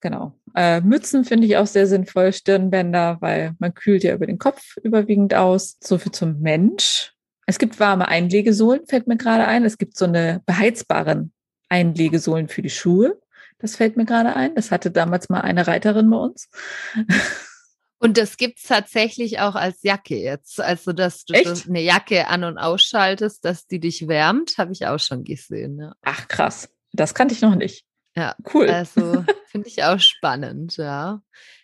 Genau. 0.02 0.34
Äh, 0.56 0.82
Mützen 0.82 1.24
finde 1.24 1.46
ich 1.46 1.58
auch 1.58 1.68
sehr 1.68 1.86
sinnvoll, 1.86 2.34
Stirnbänder, 2.34 3.18
weil 3.20 3.54
man 3.60 3.74
kühlt 3.74 4.04
ja 4.04 4.14
über 4.14 4.26
den 4.26 4.40
Kopf 4.40 4.78
überwiegend 4.84 5.36
aus. 5.36 5.78
So 5.84 5.98
viel 5.98 6.12
zum 6.12 6.40
Mensch. 6.40 7.14
Es 7.48 7.60
gibt 7.60 7.80
warme 7.80 8.10
Einlegesohlen, 8.10 8.86
fällt 8.86 9.08
mir 9.08 9.18
gerade 9.18 9.48
ein. 9.48 9.64
Es 9.64 9.78
gibt 9.78 9.98
so 9.98 10.06
eine 10.06 10.44
beheizbaren 10.46 11.32
Einlegesohlen 11.70 12.50
für 12.50 12.62
die 12.62 12.70
Schuhe. 12.70 13.20
Das 13.58 13.78
fällt 13.78 13.96
mir 13.96 14.06
gerade 14.06 14.36
ein. 14.36 14.54
Das 14.54 14.70
hatte 14.70 14.92
damals 14.92 15.30
mal 15.30 15.42
eine 15.42 15.66
Reiterin 15.66 16.10
bei 16.10 16.18
uns. 16.18 16.50
Und 18.00 18.18
das 18.18 18.38
gibt's 18.38 18.64
tatsächlich 18.64 19.40
auch 19.40 19.56
als 19.56 19.82
Jacke 19.82 20.18
jetzt. 20.18 20.60
Also, 20.60 20.94
dass 20.94 21.26
du 21.26 21.34
Echt? 21.34 21.68
eine 21.68 21.82
Jacke 21.82 22.28
an- 22.28 22.44
und 22.44 22.60
ausschaltest, 22.60 23.44
dass 23.44 23.66
die 23.66 23.80
dich 23.80 24.08
wärmt, 24.08 24.60
habe 24.60 24.72
ich 24.72 24.86
auch 24.86 25.00
schon 25.00 25.24
gesehen. 25.24 25.80
Ja. 25.80 25.96
Ach, 26.04 26.28
krass. 26.28 26.70
Das 26.94 27.16
kannte 27.16 27.34
ich 27.34 27.42
noch 27.42 27.56
nicht. 27.56 27.86
Ja, 28.16 28.36
cool. 28.54 28.70
Also 28.70 29.24
finde 29.48 29.68
ich 29.68 29.84
auch 29.84 30.00
spannend, 30.00 30.78
ja. 30.78 31.22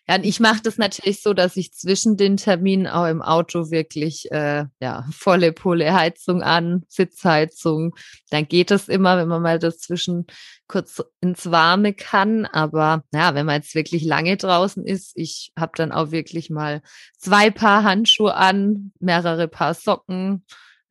Ja, 0.07 0.15
und 0.15 0.25
ich 0.25 0.41
mache 0.41 0.61
das 0.61 0.77
natürlich 0.77 1.21
so, 1.21 1.33
dass 1.33 1.55
ich 1.55 1.73
zwischen 1.73 2.17
den 2.17 2.35
Terminen 2.35 2.87
auch 2.87 3.07
im 3.07 3.21
Auto 3.21 3.71
wirklich 3.71 4.29
äh, 4.31 4.65
ja 4.81 5.05
volle 5.11 5.53
Pulle 5.53 5.93
Heizung 5.93 6.41
an, 6.41 6.83
Sitzheizung. 6.89 7.95
Dann 8.29 8.47
geht 8.47 8.71
es 8.71 8.89
immer, 8.89 9.17
wenn 9.17 9.29
man 9.29 9.41
mal 9.41 9.59
dazwischen 9.59 10.25
kurz 10.67 11.01
ins 11.21 11.49
Warme 11.51 11.93
kann. 11.93 12.45
Aber 12.45 13.03
ja, 13.13 13.33
wenn 13.33 13.45
man 13.45 13.61
jetzt 13.61 13.75
wirklich 13.75 14.03
lange 14.03 14.35
draußen 14.35 14.85
ist, 14.85 15.13
ich 15.15 15.53
habe 15.57 15.71
dann 15.75 15.93
auch 15.93 16.11
wirklich 16.11 16.49
mal 16.49 16.81
zwei 17.17 17.49
Paar 17.49 17.83
Handschuhe 17.83 18.35
an, 18.35 18.91
mehrere 18.99 19.47
Paar 19.47 19.73
Socken, 19.73 20.43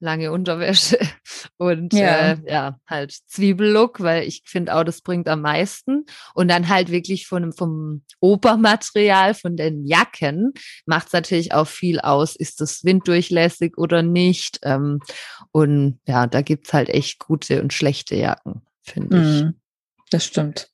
lange 0.03 0.33
Unterwäsche 0.33 0.99
und 1.57 1.95
ja, 1.95 2.33
äh, 2.33 2.37
ja 2.47 2.79
halt 2.87 3.13
Zwiebellook, 3.27 4.01
weil 4.01 4.25
ich 4.25 4.43
finde 4.45 4.75
auch, 4.75 4.85
das 4.85 5.01
bringt 5.01 5.29
am 5.29 5.41
meisten. 5.41 6.05
Und 6.35 6.49
dann 6.49 6.69
halt 6.69 6.91
wirklich 6.91 7.27
von, 7.27 7.53
vom 7.53 8.03
Obermaterial, 8.21 9.35
von 9.35 9.57
den 9.57 9.87
Jacken, 9.87 10.53
macht 10.87 11.07
es 11.07 11.13
natürlich 11.13 11.55
auch 11.55 11.69
viel 11.69 12.01
aus. 12.01 12.37
Ist 12.37 12.61
das 12.61 12.85
winddurchlässig 12.85 13.79
oder 13.79 14.03
nicht? 14.03 14.59
Ähm, 14.65 15.01
und 15.53 16.01
ja, 16.07 16.27
da 16.27 16.43
gibt's 16.43 16.73
halt 16.73 16.89
echt 16.89 17.21
gute 17.21 17.63
und 17.63 17.73
schlechte 17.73 18.17
Jacken, 18.17 18.63
finde 18.83 19.17
ich. 19.17 19.45
Mm, 19.45 19.51
das 20.11 20.25
stimmt. 20.25 20.72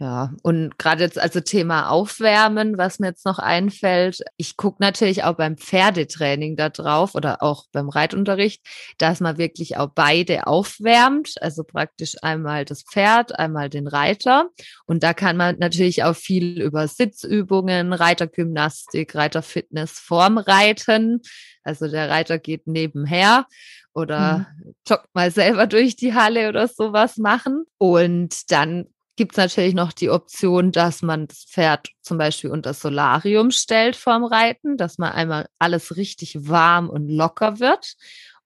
Ja, 0.00 0.32
und 0.42 0.78
gerade 0.78 1.02
jetzt 1.02 1.18
also 1.18 1.40
Thema 1.40 1.90
Aufwärmen, 1.90 2.78
was 2.78 3.00
mir 3.00 3.08
jetzt 3.08 3.26
noch 3.26 3.40
einfällt, 3.40 4.22
ich 4.36 4.56
gucke 4.56 4.80
natürlich 4.80 5.24
auch 5.24 5.34
beim 5.34 5.56
Pferdetraining 5.56 6.54
da 6.54 6.68
drauf 6.68 7.16
oder 7.16 7.42
auch 7.42 7.64
beim 7.72 7.88
Reitunterricht, 7.88 8.64
dass 8.98 9.18
man 9.18 9.38
wirklich 9.38 9.76
auch 9.76 9.90
beide 9.92 10.46
aufwärmt, 10.46 11.34
also 11.40 11.64
praktisch 11.64 12.14
einmal 12.22 12.64
das 12.64 12.84
Pferd, 12.84 13.36
einmal 13.40 13.70
den 13.70 13.88
Reiter. 13.88 14.50
Und 14.86 15.02
da 15.02 15.14
kann 15.14 15.36
man 15.36 15.58
natürlich 15.58 16.04
auch 16.04 16.14
viel 16.14 16.62
über 16.62 16.86
Sitzübungen, 16.86 17.92
Reitergymnastik, 17.92 19.16
Reiterfitness 19.16 19.98
vorm 19.98 20.38
Reiten. 20.38 21.22
Also 21.64 21.88
der 21.88 22.08
Reiter 22.08 22.38
geht 22.38 22.68
nebenher 22.68 23.46
oder 23.94 24.46
mhm. 24.62 24.74
joggt 24.86 25.12
mal 25.12 25.32
selber 25.32 25.66
durch 25.66 25.96
die 25.96 26.14
Halle 26.14 26.50
oder 26.50 26.68
sowas 26.68 27.16
machen. 27.16 27.64
Und 27.78 28.52
dann 28.52 28.86
gibt 29.18 29.32
es 29.32 29.36
natürlich 29.36 29.74
noch 29.74 29.92
die 29.92 30.10
Option, 30.10 30.70
dass 30.70 31.02
man 31.02 31.26
das 31.26 31.44
Pferd 31.44 31.88
zum 32.02 32.18
Beispiel 32.18 32.50
unter 32.50 32.72
Solarium 32.72 33.50
stellt 33.50 33.96
vorm 33.96 34.24
Reiten, 34.24 34.76
dass 34.76 34.96
man 34.96 35.10
einmal 35.10 35.48
alles 35.58 35.96
richtig 35.96 36.48
warm 36.48 36.88
und 36.88 37.08
locker 37.08 37.58
wird. 37.58 37.96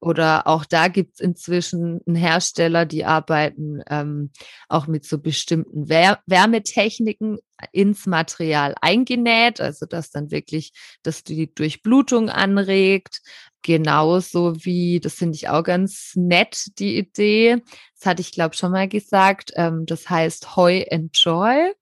Oder 0.02 0.48
auch 0.48 0.64
da 0.64 0.88
gibt 0.88 1.14
es 1.14 1.20
inzwischen 1.20 2.00
einen 2.08 2.16
Hersteller, 2.16 2.86
die 2.86 3.04
arbeiten 3.04 3.82
ähm, 3.88 4.32
auch 4.68 4.88
mit 4.88 5.04
so 5.04 5.18
bestimmten 5.18 5.88
Wär 5.88 6.18
Wärmetechniken 6.26 7.38
ins 7.70 8.06
Material 8.06 8.74
eingenäht, 8.80 9.60
also 9.60 9.86
dass 9.86 10.10
dann 10.10 10.32
wirklich, 10.32 10.72
dass 11.04 11.22
die 11.22 11.54
Durchblutung 11.54 12.30
anregt. 12.30 13.20
Genauso 13.62 14.56
wie, 14.64 14.98
das 14.98 15.14
finde 15.14 15.36
ich 15.36 15.48
auch 15.48 15.62
ganz 15.62 16.14
nett, 16.16 16.66
die 16.80 16.98
Idee. 16.98 17.62
Das 17.96 18.06
hatte 18.06 18.22
ich, 18.22 18.32
glaube 18.32 18.56
schon 18.56 18.72
mal 18.72 18.88
gesagt. 18.88 19.52
Ähm, 19.54 19.86
das 19.86 20.10
heißt 20.10 20.56
Heu 20.56 20.80
Enjoy. 20.80 21.72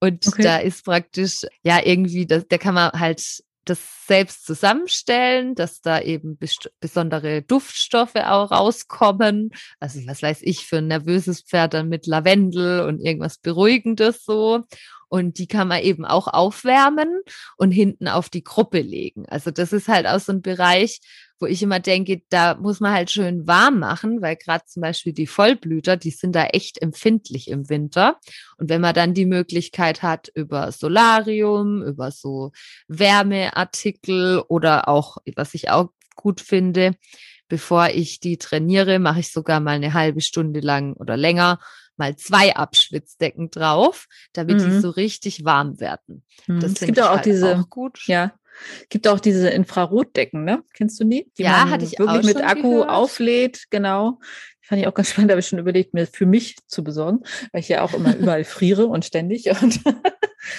Und 0.00 0.26
okay. 0.26 0.42
da 0.42 0.56
ist 0.56 0.86
praktisch, 0.86 1.42
ja, 1.62 1.84
irgendwie, 1.84 2.24
da, 2.24 2.38
da 2.38 2.56
kann 2.56 2.72
man 2.72 2.92
halt 2.92 3.22
das 3.68 4.06
selbst 4.06 4.46
zusammenstellen, 4.46 5.54
dass 5.54 5.80
da 5.80 6.00
eben 6.00 6.38
besondere 6.80 7.42
Duftstoffe 7.42 8.16
auch 8.16 8.50
rauskommen. 8.50 9.50
Also 9.80 10.00
was 10.06 10.22
weiß 10.22 10.38
ich, 10.42 10.66
für 10.66 10.78
ein 10.78 10.86
nervöses 10.86 11.42
Pferd 11.42 11.74
dann 11.74 11.88
mit 11.88 12.06
Lavendel 12.06 12.82
und 12.82 13.00
irgendwas 13.00 13.38
Beruhigendes 13.38 14.24
so. 14.24 14.62
Und 15.08 15.38
die 15.38 15.46
kann 15.46 15.68
man 15.68 15.82
eben 15.82 16.04
auch 16.04 16.26
aufwärmen 16.26 17.20
und 17.56 17.70
hinten 17.70 18.08
auf 18.08 18.28
die 18.28 18.42
Gruppe 18.42 18.80
legen. 18.80 19.26
Also 19.28 19.50
das 19.50 19.72
ist 19.72 19.88
halt 19.88 20.06
auch 20.06 20.18
so 20.20 20.32
ein 20.32 20.42
Bereich, 20.42 21.00
wo 21.38 21.46
ich 21.46 21.62
immer 21.62 21.80
denke, 21.80 22.22
da 22.28 22.54
muss 22.54 22.80
man 22.80 22.92
halt 22.92 23.10
schön 23.10 23.46
warm 23.46 23.78
machen, 23.78 24.22
weil 24.22 24.36
gerade 24.36 24.64
zum 24.66 24.82
Beispiel 24.82 25.12
die 25.12 25.26
Vollblüter, 25.26 25.96
die 25.96 26.10
sind 26.10 26.34
da 26.34 26.46
echt 26.46 26.80
empfindlich 26.80 27.48
im 27.48 27.68
Winter. 27.68 28.18
Und 28.58 28.70
wenn 28.70 28.80
man 28.80 28.94
dann 28.94 29.14
die 29.14 29.26
Möglichkeit 29.26 30.02
hat, 30.02 30.28
über 30.34 30.72
Solarium, 30.72 31.82
über 31.82 32.10
so 32.10 32.52
Wärmeartikel 32.88 34.42
oder 34.48 34.88
auch, 34.88 35.18
was 35.34 35.54
ich 35.54 35.70
auch 35.70 35.90
gut 36.14 36.40
finde, 36.40 36.94
bevor 37.48 37.88
ich 37.90 38.20
die 38.20 38.38
trainiere, 38.38 38.98
mache 38.98 39.20
ich 39.20 39.30
sogar 39.30 39.60
mal 39.60 39.76
eine 39.76 39.94
halbe 39.94 40.20
Stunde 40.20 40.60
lang 40.60 40.94
oder 40.94 41.16
länger 41.16 41.60
mal 41.96 42.16
zwei 42.16 42.54
Abschwitzdecken 42.54 43.50
drauf, 43.50 44.06
damit 44.32 44.60
mhm. 44.60 44.64
die 44.64 44.80
so 44.80 44.90
richtig 44.90 45.44
warm 45.44 45.80
werden. 45.80 46.24
Mhm. 46.46 46.60
Das 46.60 46.72
es 46.72 46.80
gibt 46.80 47.00
auch, 47.00 47.16
halt 47.16 47.26
diese, 47.26 47.58
auch 47.58 47.70
gut. 47.70 48.00
Ja, 48.06 48.32
Gibt 48.88 49.08
auch 49.08 49.20
diese 49.20 49.48
Infrarotdecken, 49.50 50.44
ne? 50.44 50.62
Kennst 50.72 51.00
du 51.00 51.04
die? 51.04 51.30
Die 51.38 51.42
ja, 51.42 51.68
hatte 51.68 51.84
ich 51.84 51.98
wirklich 51.98 52.20
auch 52.20 52.22
mit 52.22 52.44
Akku 52.44 52.70
gehört. 52.70 52.90
auflädt, 52.90 53.64
genau. 53.70 54.18
Fand 54.62 54.80
ich 54.80 54.86
auch 54.86 54.94
ganz 54.94 55.10
spannend, 55.10 55.30
da 55.30 55.32
habe 55.32 55.40
ich 55.40 55.48
schon 55.48 55.58
überlegt, 55.58 55.94
mir 55.94 56.06
für 56.06 56.26
mich 56.26 56.56
zu 56.66 56.82
besorgen, 56.82 57.20
weil 57.52 57.60
ich 57.60 57.68
ja 57.68 57.82
auch 57.82 57.94
immer 57.94 58.16
überall 58.16 58.44
friere 58.44 58.86
und 58.86 59.04
ständig. 59.04 59.50
Und 59.62 59.80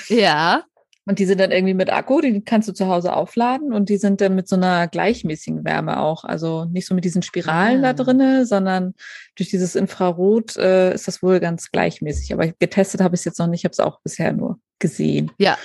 ja. 0.09 0.63
Und 1.05 1.19
die 1.19 1.25
sind 1.25 1.39
dann 1.39 1.51
irgendwie 1.51 1.73
mit 1.73 1.89
Akku, 1.89 2.19
die 2.19 2.41
kannst 2.41 2.67
du 2.67 2.73
zu 2.73 2.87
Hause 2.87 3.13
aufladen 3.13 3.71
und 3.71 3.87
die 3.87 3.95
sind 3.95 4.19
dann 4.19 4.35
mit 4.35 4.49
so 4.49 4.57
einer 4.57 4.89
gleichmäßigen 4.89 5.63
Wärme 5.63 6.01
auch. 6.01 6.25
Also 6.25 6.65
nicht 6.65 6.85
so 6.85 6.93
mit 6.93 7.05
diesen 7.05 7.21
Spiralen 7.21 7.79
ah. 7.85 7.93
da 7.93 8.03
drinne, 8.03 8.45
sondern 8.45 8.93
durch 9.37 9.49
dieses 9.49 9.75
Infrarot 9.75 10.57
äh, 10.57 10.93
ist 10.93 11.07
das 11.07 11.23
wohl 11.23 11.39
ganz 11.39 11.71
gleichmäßig. 11.71 12.33
Aber 12.33 12.47
getestet 12.59 12.99
habe 12.99 13.15
ich 13.15 13.21
es 13.21 13.25
jetzt 13.25 13.39
noch 13.39 13.47
nicht, 13.47 13.61
ich 13.61 13.63
habe 13.63 13.71
es 13.71 13.79
auch 13.79 14.01
bisher 14.01 14.33
nur 14.33 14.59
gesehen. 14.79 15.31
Ja. 15.37 15.57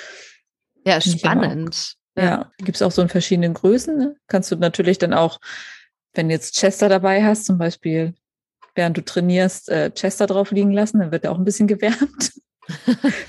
Ja, 0.86 1.00
spannend. 1.00 1.96
Ja, 2.16 2.24
ja. 2.24 2.52
gibt 2.58 2.76
es 2.76 2.82
auch 2.82 2.92
so 2.92 3.02
in 3.02 3.08
verschiedenen 3.08 3.54
Größen. 3.54 3.96
Ne? 3.96 4.16
Kannst 4.26 4.50
du 4.50 4.56
natürlich 4.56 4.98
dann 4.98 5.14
auch, 5.14 5.40
wenn 6.12 6.28
du 6.28 6.34
jetzt 6.34 6.56
Chester 6.56 6.88
dabei 6.88 7.24
hast, 7.24 7.46
zum 7.46 7.58
Beispiel, 7.58 8.14
während 8.74 8.96
du 8.96 9.04
trainierst, 9.04 9.68
äh, 9.70 9.90
Chester 9.90 10.26
drauf 10.26 10.50
liegen 10.50 10.72
lassen, 10.72 10.98
dann 11.00 11.12
wird 11.12 11.24
er 11.24 11.32
auch 11.32 11.38
ein 11.38 11.44
bisschen 11.44 11.66
gewärmt. 11.68 12.32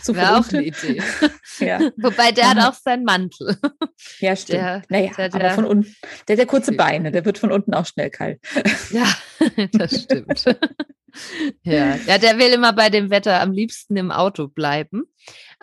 so 0.02 0.16
Wäre 0.16 0.38
auch 0.38 0.48
eine 0.50 0.64
Idee. 0.64 1.02
ja. 1.60 1.80
Wobei 1.98 2.32
der 2.32 2.50
hat 2.50 2.60
auch 2.60 2.76
seinen 2.80 3.04
Mantel. 3.04 3.58
Ja, 4.20 4.36
stimmt. 4.36 4.60
Der, 4.60 4.82
naja, 4.90 5.12
der, 5.18 5.34
aber 5.34 5.50
von 5.52 5.66
unten, 5.66 5.96
der 6.28 6.36
hat 6.36 6.40
ja 6.40 6.46
kurze 6.46 6.74
Beine, 6.74 7.12
der 7.12 7.26
wird 7.26 7.40
von 7.40 7.52
unten 7.52 7.74
auch 7.74 7.86
schnell 7.86 8.12
kalt. 8.12 8.40
ja, 8.92 9.08
das 9.72 10.04
stimmt. 10.04 10.46
ja. 11.64 11.96
ja, 11.96 12.18
der 12.18 12.38
will 12.38 12.54
immer 12.54 12.74
bei 12.74 12.90
dem 12.90 13.10
Wetter 13.10 13.42
am 13.42 13.52
liebsten 13.52 13.98
im 13.98 14.12
Auto 14.12 14.48
bleiben. 14.48 15.04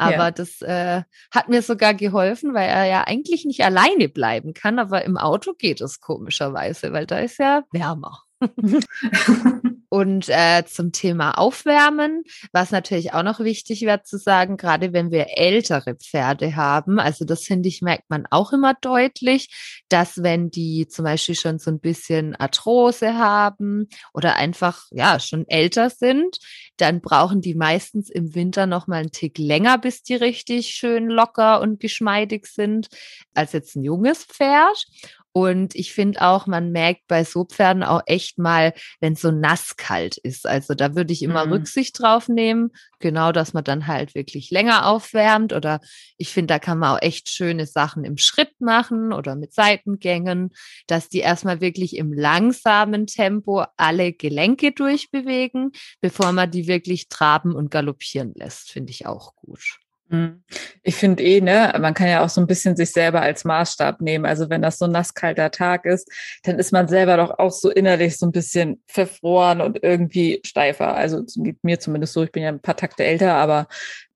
Aber 0.01 0.15
ja. 0.15 0.31
das 0.31 0.63
äh, 0.63 1.03
hat 1.31 1.51
mir 1.51 1.61
sogar 1.61 1.93
geholfen, 1.93 2.55
weil 2.55 2.69
er 2.71 2.87
ja 2.87 3.05
eigentlich 3.05 3.45
nicht 3.45 3.63
alleine 3.63 4.09
bleiben 4.09 4.55
kann, 4.55 4.79
aber 4.79 5.05
im 5.05 5.19
Auto 5.19 5.53
geht 5.53 5.83
es 5.83 6.01
komischerweise, 6.01 6.95
weil 6.95 7.05
da 7.05 7.19
ist 7.19 7.39
ja 7.39 7.65
wärmer. 7.71 8.23
Und 9.93 10.29
äh, 10.29 10.63
zum 10.67 10.93
Thema 10.93 11.37
Aufwärmen, 11.37 12.23
was 12.53 12.71
natürlich 12.71 13.13
auch 13.13 13.25
noch 13.25 13.41
wichtig 13.41 13.83
wäre 13.83 14.05
zu 14.05 14.19
sagen, 14.19 14.57
gerade 14.57 14.93
wenn 14.93 15.11
wir 15.11 15.37
ältere 15.37 15.97
Pferde 15.97 16.55
haben, 16.55 17.01
also 17.01 17.25
das 17.25 17.43
finde 17.43 17.69
ich, 17.69 17.83
merkt 17.83 18.09
man 18.09 18.25
auch 18.31 18.53
immer 18.53 18.75
deutlich, 18.81 19.83
dass 19.89 20.23
wenn 20.23 20.49
die 20.49 20.87
zum 20.89 21.05
Beispiel 21.07 21.35
schon 21.35 21.59
so 21.59 21.73
ein 21.73 21.81
bisschen 21.81 22.37
Arthrose 22.37 23.15
haben 23.15 23.89
oder 24.15 24.37
einfach 24.37 24.85
ja 24.93 25.19
schon 25.19 25.45
älter 25.49 25.91
sind, 25.91 26.39
dann 26.77 27.01
brauchen 27.01 27.41
die 27.41 27.57
meistens 27.57 28.11
im 28.11 28.37
Winter 28.37 28.67
noch 28.67 28.87
mal 28.87 29.01
einen 29.01 29.11
Tick 29.11 29.39
länger, 29.39 29.77
bis 29.77 30.05
die 30.05 30.15
richtig 30.15 30.69
schön 30.69 31.09
locker 31.09 31.61
und 31.61 31.81
geschmeidig 31.81 32.47
sind, 32.47 32.87
als 33.35 33.53
jetzt 33.53 33.75
ein 33.75 33.83
junges 33.83 34.25
Pferd. 34.25 34.87
Und 35.33 35.77
ich 35.77 35.93
finde 35.93 36.23
auch, 36.23 36.47
man 36.49 36.73
merkt 36.73 37.07
bei 37.07 37.23
so 37.23 37.45
Pferden 37.45 37.85
auch 37.85 38.03
echt 38.07 38.39
mal, 38.39 38.73
wenn 38.99 39.13
es 39.13 39.21
so 39.21 39.31
nasskalt 39.31 40.17
ist. 40.17 40.45
Also 40.47 40.75
da 40.75 40.97
würde 40.97 41.13
ich 41.13 41.23
immer 41.23 41.47
mhm. 41.47 41.53
Rücksicht 41.53 42.01
drauf 42.01 42.29
nehmen. 42.29 42.71
Genau, 42.99 43.31
dass 43.31 43.53
man 43.53 43.63
dann 43.63 43.87
halt 43.87 44.17
wirklich 44.17 44.51
länger 44.51 44.87
aufwärmt. 44.87 45.53
Oder 45.53 45.81
ich 46.17 46.31
finde, 46.31 46.55
da 46.55 46.59
kann 46.59 46.79
man 46.79 46.97
auch 46.97 47.03
echt 47.03 47.31
schöne 47.31 47.67
Sachen 47.67 48.05
im 48.05 48.17
Schritt 48.17 48.61
machen 48.61 49.13
oder 49.13 49.37
mit 49.37 49.55
Seitengängen, 49.55 50.51
dass 50.89 51.09
die 51.09 51.21
erstmal 51.21 51.61
wirklich 51.61 51.97
im 51.97 52.13
langsamen 52.13 53.07
Tempo 53.07 53.65
alle 53.77 54.13
Gelenke 54.13 54.73
durchbewegen, 54.73 55.71
bevor 56.01 56.33
man 56.33 56.51
die 56.51 56.67
wirklich 56.67 57.09
traben 57.09 57.55
und 57.55 57.71
galoppieren 57.71 58.33
lässt. 58.35 58.73
Finde 58.73 58.91
ich 58.91 59.07
auch 59.07 59.37
gut. 59.37 59.79
Hm. 60.11 60.43
Ich 60.83 60.97
finde 60.97 61.23
eh, 61.23 61.41
ne, 61.41 61.73
man 61.81 61.95
kann 61.95 62.09
ja 62.09 62.25
auch 62.25 62.29
so 62.29 62.41
ein 62.41 62.49
bisschen 62.49 62.75
sich 62.77 62.91
selber 62.91 63.21
als 63.21 63.45
Maßstab 63.45 64.01
nehmen. 64.01 64.27
Also 64.27 64.51
wenn 64.51 64.61
das 64.61 64.79
so 64.79 64.87
ein 64.87 64.91
nasskalter 64.91 65.53
Tag 65.53 65.85
ist, 65.85 66.11
dann 66.43 66.59
ist 66.59 66.73
man 66.73 66.89
selber 66.89 67.17
doch 67.17 67.39
auch 67.39 67.53
so 67.53 67.71
innerlich 67.71 68.19
so 68.19 68.27
ein 68.27 68.33
bisschen 68.33 68.83
verfroren 68.87 69.61
und 69.61 69.83
irgendwie 69.83 70.41
steifer. 70.45 70.95
Also 70.97 71.23
geht 71.37 71.63
mir 71.63 71.79
zumindest 71.79 72.13
so, 72.15 72.25
ich 72.25 72.33
bin 72.33 72.43
ja 72.43 72.49
ein 72.49 72.61
paar 72.61 72.77
Takte 72.77 73.05
älter, 73.05 73.35
aber 73.35 73.69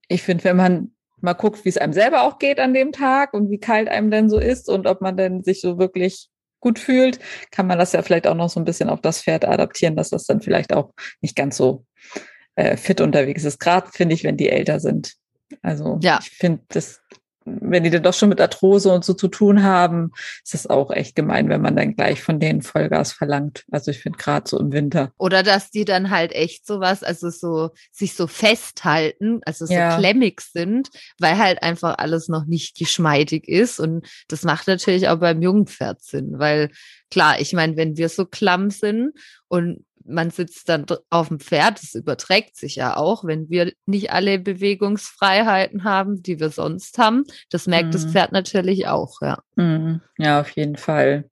ich 0.09 0.23
finde, 0.23 0.45
wenn 0.45 0.57
man 0.57 0.91
mal 1.21 1.35
guckt, 1.35 1.65
wie 1.65 1.69
es 1.69 1.79
einem 1.79 1.93
selber 1.93 2.23
auch 2.23 2.39
geht 2.39 2.59
an 2.59 2.75
dem 2.75 2.91
Tag 2.91 3.33
und 3.33 3.51
wie 3.51 3.59
kalt 3.59 3.89
einem 3.89 4.11
denn 4.11 4.29
so 4.29 4.39
ist 4.39 4.69
und 4.69 4.87
ob 4.87 5.01
man 5.01 5.17
denn 5.17 5.45
sich 5.45 5.61
so 5.61 5.79
wirklich 5.79 6.29
gut 6.61 6.79
fühlt, 6.79 7.21
kann 7.53 7.67
man 7.67 7.79
das 7.79 7.93
ja 7.93 8.03
vielleicht 8.03 8.27
auch 8.27 8.35
noch 8.35 8.49
so 8.49 8.59
ein 8.59 8.65
bisschen 8.65 8.89
auf 8.89 9.01
das 9.01 9.23
Pferd 9.23 9.45
adaptieren, 9.45 9.97
dass 9.97 10.11
das 10.11 10.25
dann 10.25 10.41
vielleicht 10.41 10.73
auch 10.73 10.93
nicht 11.21 11.37
ganz 11.37 11.57
so 11.57 11.85
äh, 12.57 12.77
fit 12.77 13.01
unterwegs 13.01 13.45
ist. 13.45 13.61
Gerade 13.61 13.91
finde 13.93 14.15
ich, 14.15 14.25
wenn 14.25 14.37
die 14.37 14.49
älter 14.49 14.81
sind. 14.81 15.15
Also 15.63 15.99
ja. 16.03 16.19
ich 16.23 16.31
finde, 16.31 16.63
das, 16.69 17.01
wenn 17.45 17.85
die 17.85 17.91
dann 17.91 18.03
doch 18.03 18.15
schon 18.15 18.31
mit 18.31 18.41
Arthrose 18.41 18.91
und 18.93 19.05
so 19.05 19.13
zu 19.15 19.29
tun 19.29 19.63
haben, 19.63 20.13
ist 20.43 20.55
das 20.55 20.67
auch 20.67 20.91
echt 20.91 21.15
gemein, 21.15 21.49
wenn 21.49 21.61
man 21.61 21.77
dann 21.77 21.95
gleich 21.95 22.23
von 22.23 22.41
denen 22.41 22.63
Vollgas 22.63 23.13
verlangt. 23.13 23.65
Also 23.71 23.91
ich 23.91 24.01
finde 24.01 24.19
gerade 24.19 24.49
so 24.49 24.59
im 24.59 24.73
Winter. 24.73 25.13
Oder 25.19 25.43
dass 25.43 25.71
die 25.71 25.85
dann 25.85 26.11
halt 26.11 26.33
echt 26.33 26.67
sowas, 26.67 27.03
also 27.03 27.29
so 27.31 27.71
sich 27.93 28.15
so 28.15 28.27
festhalten, 28.27 29.41
also 29.45 29.67
so 29.67 29.75
ja. 29.75 29.97
klemmig 29.99 30.41
sind, 30.41 30.89
weil 31.19 31.39
halt 31.39 31.63
einfach 31.63 31.99
alles 31.99 32.29
noch 32.29 32.47
nicht 32.47 32.79
geschmeidig 32.79 33.47
ist. 33.47 33.79
Und 33.79 34.07
das 34.29 34.43
macht 34.43 34.67
natürlich 34.67 35.09
auch 35.09 35.19
beim 35.19 35.43
Jungpferd 35.43 36.03
Sinn, 36.03 36.39
weil 36.39 36.71
klar, 37.11 37.41
ich 37.41 37.53
meine, 37.53 37.77
wenn 37.77 37.97
wir 37.97 38.09
so 38.09 38.25
klamm 38.25 38.71
sind 38.71 39.13
und 39.49 39.85
man 40.05 40.31
sitzt 40.31 40.69
dann 40.69 40.87
auf 41.11 41.29
dem 41.29 41.41
Pferd, 41.41 41.83
das 41.83 41.95
überträgt 41.95 42.57
sich 42.57 42.77
ja 42.77 42.97
auch, 42.97 43.25
wenn 43.25 43.49
wir 43.49 43.73
nicht 43.87 44.13
alle 44.13 44.39
Bewegungsfreiheiten 44.39 45.85
haben, 45.85 46.23
die 46.23 46.41
wir 46.41 46.51
sonst 46.51 46.99
haben. 46.99 47.25
Das 47.51 47.67
merkt 47.67 47.89
mhm. 47.89 47.93
das 47.93 48.07
Pferd 48.07 48.33
natürlich 48.33 48.87
auch, 48.87 49.21
ja. 49.21 49.39
Mhm. 49.57 50.01
Ja, 50.19 50.41
auf 50.41 50.51
jeden 50.51 50.77
Fall. 50.77 51.29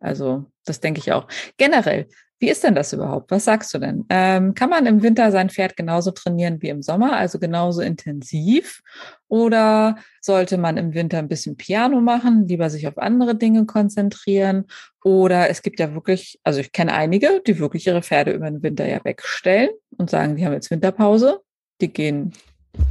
Also, 0.00 0.46
das 0.64 0.80
denke 0.80 1.00
ich 1.00 1.12
auch. 1.12 1.26
Generell, 1.56 2.08
wie 2.42 2.50
ist 2.50 2.64
denn 2.64 2.74
das 2.74 2.92
überhaupt? 2.92 3.30
Was 3.30 3.44
sagst 3.44 3.72
du 3.72 3.78
denn? 3.78 4.04
Ähm, 4.08 4.54
kann 4.54 4.68
man 4.68 4.84
im 4.86 5.00
Winter 5.04 5.30
sein 5.30 5.48
Pferd 5.48 5.76
genauso 5.76 6.10
trainieren 6.10 6.60
wie 6.60 6.70
im 6.70 6.82
Sommer, 6.82 7.16
also 7.16 7.38
genauso 7.38 7.82
intensiv? 7.82 8.82
Oder 9.28 9.94
sollte 10.20 10.58
man 10.58 10.76
im 10.76 10.92
Winter 10.92 11.18
ein 11.18 11.28
bisschen 11.28 11.56
Piano 11.56 12.00
machen, 12.00 12.48
lieber 12.48 12.68
sich 12.68 12.88
auf 12.88 12.98
andere 12.98 13.36
Dinge 13.36 13.64
konzentrieren? 13.64 14.64
Oder 15.04 15.50
es 15.50 15.62
gibt 15.62 15.78
ja 15.78 15.94
wirklich, 15.94 16.40
also 16.42 16.58
ich 16.58 16.72
kenne 16.72 16.94
einige, 16.94 17.40
die 17.46 17.60
wirklich 17.60 17.86
ihre 17.86 18.02
Pferde 18.02 18.32
über 18.32 18.50
den 18.50 18.60
Winter 18.60 18.88
ja 18.88 18.98
wegstellen 19.04 19.70
und 19.96 20.10
sagen, 20.10 20.34
die 20.34 20.44
haben 20.44 20.52
jetzt 20.52 20.72
Winterpause. 20.72 21.42
Die 21.80 21.92
gehen, 21.92 22.32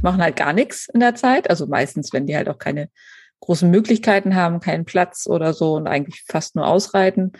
machen 0.00 0.22
halt 0.22 0.36
gar 0.36 0.54
nichts 0.54 0.88
in 0.94 1.00
der 1.00 1.14
Zeit. 1.14 1.50
Also 1.50 1.66
meistens, 1.66 2.14
wenn 2.14 2.26
die 2.26 2.36
halt 2.36 2.48
auch 2.48 2.58
keine 2.58 2.88
großen 3.40 3.70
Möglichkeiten 3.70 4.34
haben, 4.34 4.60
keinen 4.60 4.86
Platz 4.86 5.26
oder 5.26 5.52
so 5.52 5.74
und 5.74 5.88
eigentlich 5.88 6.24
fast 6.26 6.56
nur 6.56 6.66
ausreiten 6.66 7.32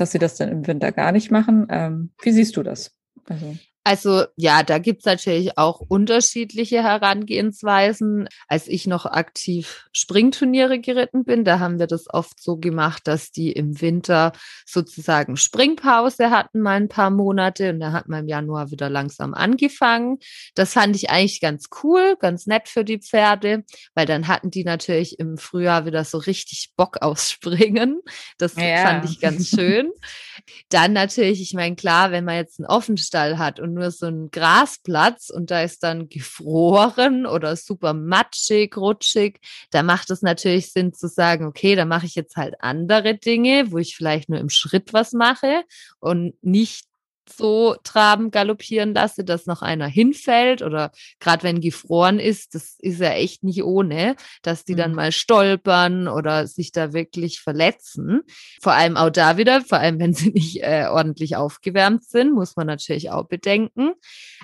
dass 0.00 0.12
sie 0.12 0.18
das 0.18 0.36
dann 0.36 0.48
im 0.48 0.66
Winter 0.66 0.92
gar 0.92 1.12
nicht 1.12 1.30
machen. 1.30 1.66
Ähm, 1.70 2.10
wie 2.22 2.32
siehst 2.32 2.56
du 2.56 2.62
das? 2.62 2.96
Also. 3.26 3.56
Also 3.82 4.24
ja, 4.36 4.62
da 4.62 4.78
gibt's 4.78 5.06
natürlich 5.06 5.56
auch 5.56 5.80
unterschiedliche 5.80 6.82
Herangehensweisen. 6.82 8.28
Als 8.46 8.68
ich 8.68 8.86
noch 8.86 9.06
aktiv 9.06 9.86
Springturniere 9.92 10.80
geritten 10.80 11.24
bin, 11.24 11.44
da 11.44 11.60
haben 11.60 11.78
wir 11.78 11.86
das 11.86 12.04
oft 12.12 12.42
so 12.42 12.58
gemacht, 12.58 13.08
dass 13.08 13.32
die 13.32 13.52
im 13.52 13.80
Winter 13.80 14.32
sozusagen 14.66 15.38
Springpause 15.38 16.30
hatten, 16.30 16.60
mal 16.60 16.76
ein 16.76 16.88
paar 16.88 17.08
Monate. 17.08 17.70
Und 17.70 17.80
da 17.80 17.92
hat 17.92 18.06
man 18.06 18.20
im 18.20 18.28
Januar 18.28 18.70
wieder 18.70 18.90
langsam 18.90 19.32
angefangen. 19.32 20.18
Das 20.54 20.74
fand 20.74 20.94
ich 20.94 21.08
eigentlich 21.08 21.40
ganz 21.40 21.68
cool, 21.82 22.16
ganz 22.20 22.46
nett 22.46 22.68
für 22.68 22.84
die 22.84 22.98
Pferde, 22.98 23.64
weil 23.94 24.04
dann 24.04 24.28
hatten 24.28 24.50
die 24.50 24.64
natürlich 24.64 25.18
im 25.18 25.38
Frühjahr 25.38 25.86
wieder 25.86 26.04
so 26.04 26.18
richtig 26.18 26.72
Bock 26.76 26.98
aufs 27.00 27.30
Springen. 27.30 28.00
Das 28.36 28.56
ja. 28.56 28.82
fand 28.84 29.06
ich 29.06 29.20
ganz 29.20 29.48
schön. 29.48 29.90
Dann 30.68 30.92
natürlich, 30.92 31.40
ich 31.40 31.54
meine, 31.54 31.76
klar, 31.76 32.10
wenn 32.12 32.24
man 32.24 32.36
jetzt 32.36 32.58
einen 32.58 32.66
Offenstall 32.66 33.38
hat 33.38 33.60
und 33.60 33.69
nur 33.74 33.90
so 33.90 34.06
einen 34.06 34.30
Grasplatz 34.30 35.30
und 35.30 35.50
da 35.50 35.62
ist 35.62 35.82
dann 35.82 36.08
gefroren 36.08 37.26
oder 37.26 37.56
super 37.56 37.94
matschig, 37.94 38.76
rutschig, 38.76 39.40
da 39.70 39.82
macht 39.82 40.10
es 40.10 40.22
natürlich 40.22 40.72
Sinn 40.72 40.92
zu 40.92 41.08
sagen, 41.08 41.46
okay, 41.46 41.76
da 41.76 41.84
mache 41.84 42.06
ich 42.06 42.14
jetzt 42.14 42.36
halt 42.36 42.54
andere 42.60 43.14
Dinge, 43.16 43.70
wo 43.72 43.78
ich 43.78 43.96
vielleicht 43.96 44.28
nur 44.28 44.38
im 44.38 44.50
Schritt 44.50 44.92
was 44.92 45.12
mache 45.12 45.64
und 46.00 46.34
nicht 46.42 46.89
so 47.30 47.76
traben, 47.84 48.30
galoppieren 48.30 48.94
lasse, 48.94 49.24
dass 49.24 49.46
noch 49.46 49.62
einer 49.62 49.86
hinfällt 49.86 50.62
oder 50.62 50.92
gerade 51.18 51.42
wenn 51.42 51.60
gefroren 51.60 52.18
ist, 52.18 52.54
das 52.54 52.76
ist 52.78 53.00
ja 53.00 53.12
echt 53.12 53.42
nicht 53.42 53.64
ohne, 53.64 54.16
dass 54.42 54.64
die 54.64 54.74
dann 54.74 54.90
mhm. 54.90 54.96
mal 54.96 55.12
stolpern 55.12 56.08
oder 56.08 56.46
sich 56.46 56.72
da 56.72 56.92
wirklich 56.92 57.40
verletzen. 57.40 58.22
Vor 58.60 58.72
allem 58.72 58.96
auch 58.96 59.10
da 59.10 59.36
wieder, 59.36 59.62
vor 59.62 59.78
allem 59.78 59.98
wenn 59.98 60.14
sie 60.14 60.30
nicht 60.34 60.62
äh, 60.62 60.86
ordentlich 60.90 61.36
aufgewärmt 61.36 62.04
sind, 62.04 62.32
muss 62.32 62.56
man 62.56 62.66
natürlich 62.66 63.10
auch 63.10 63.26
bedenken. 63.26 63.92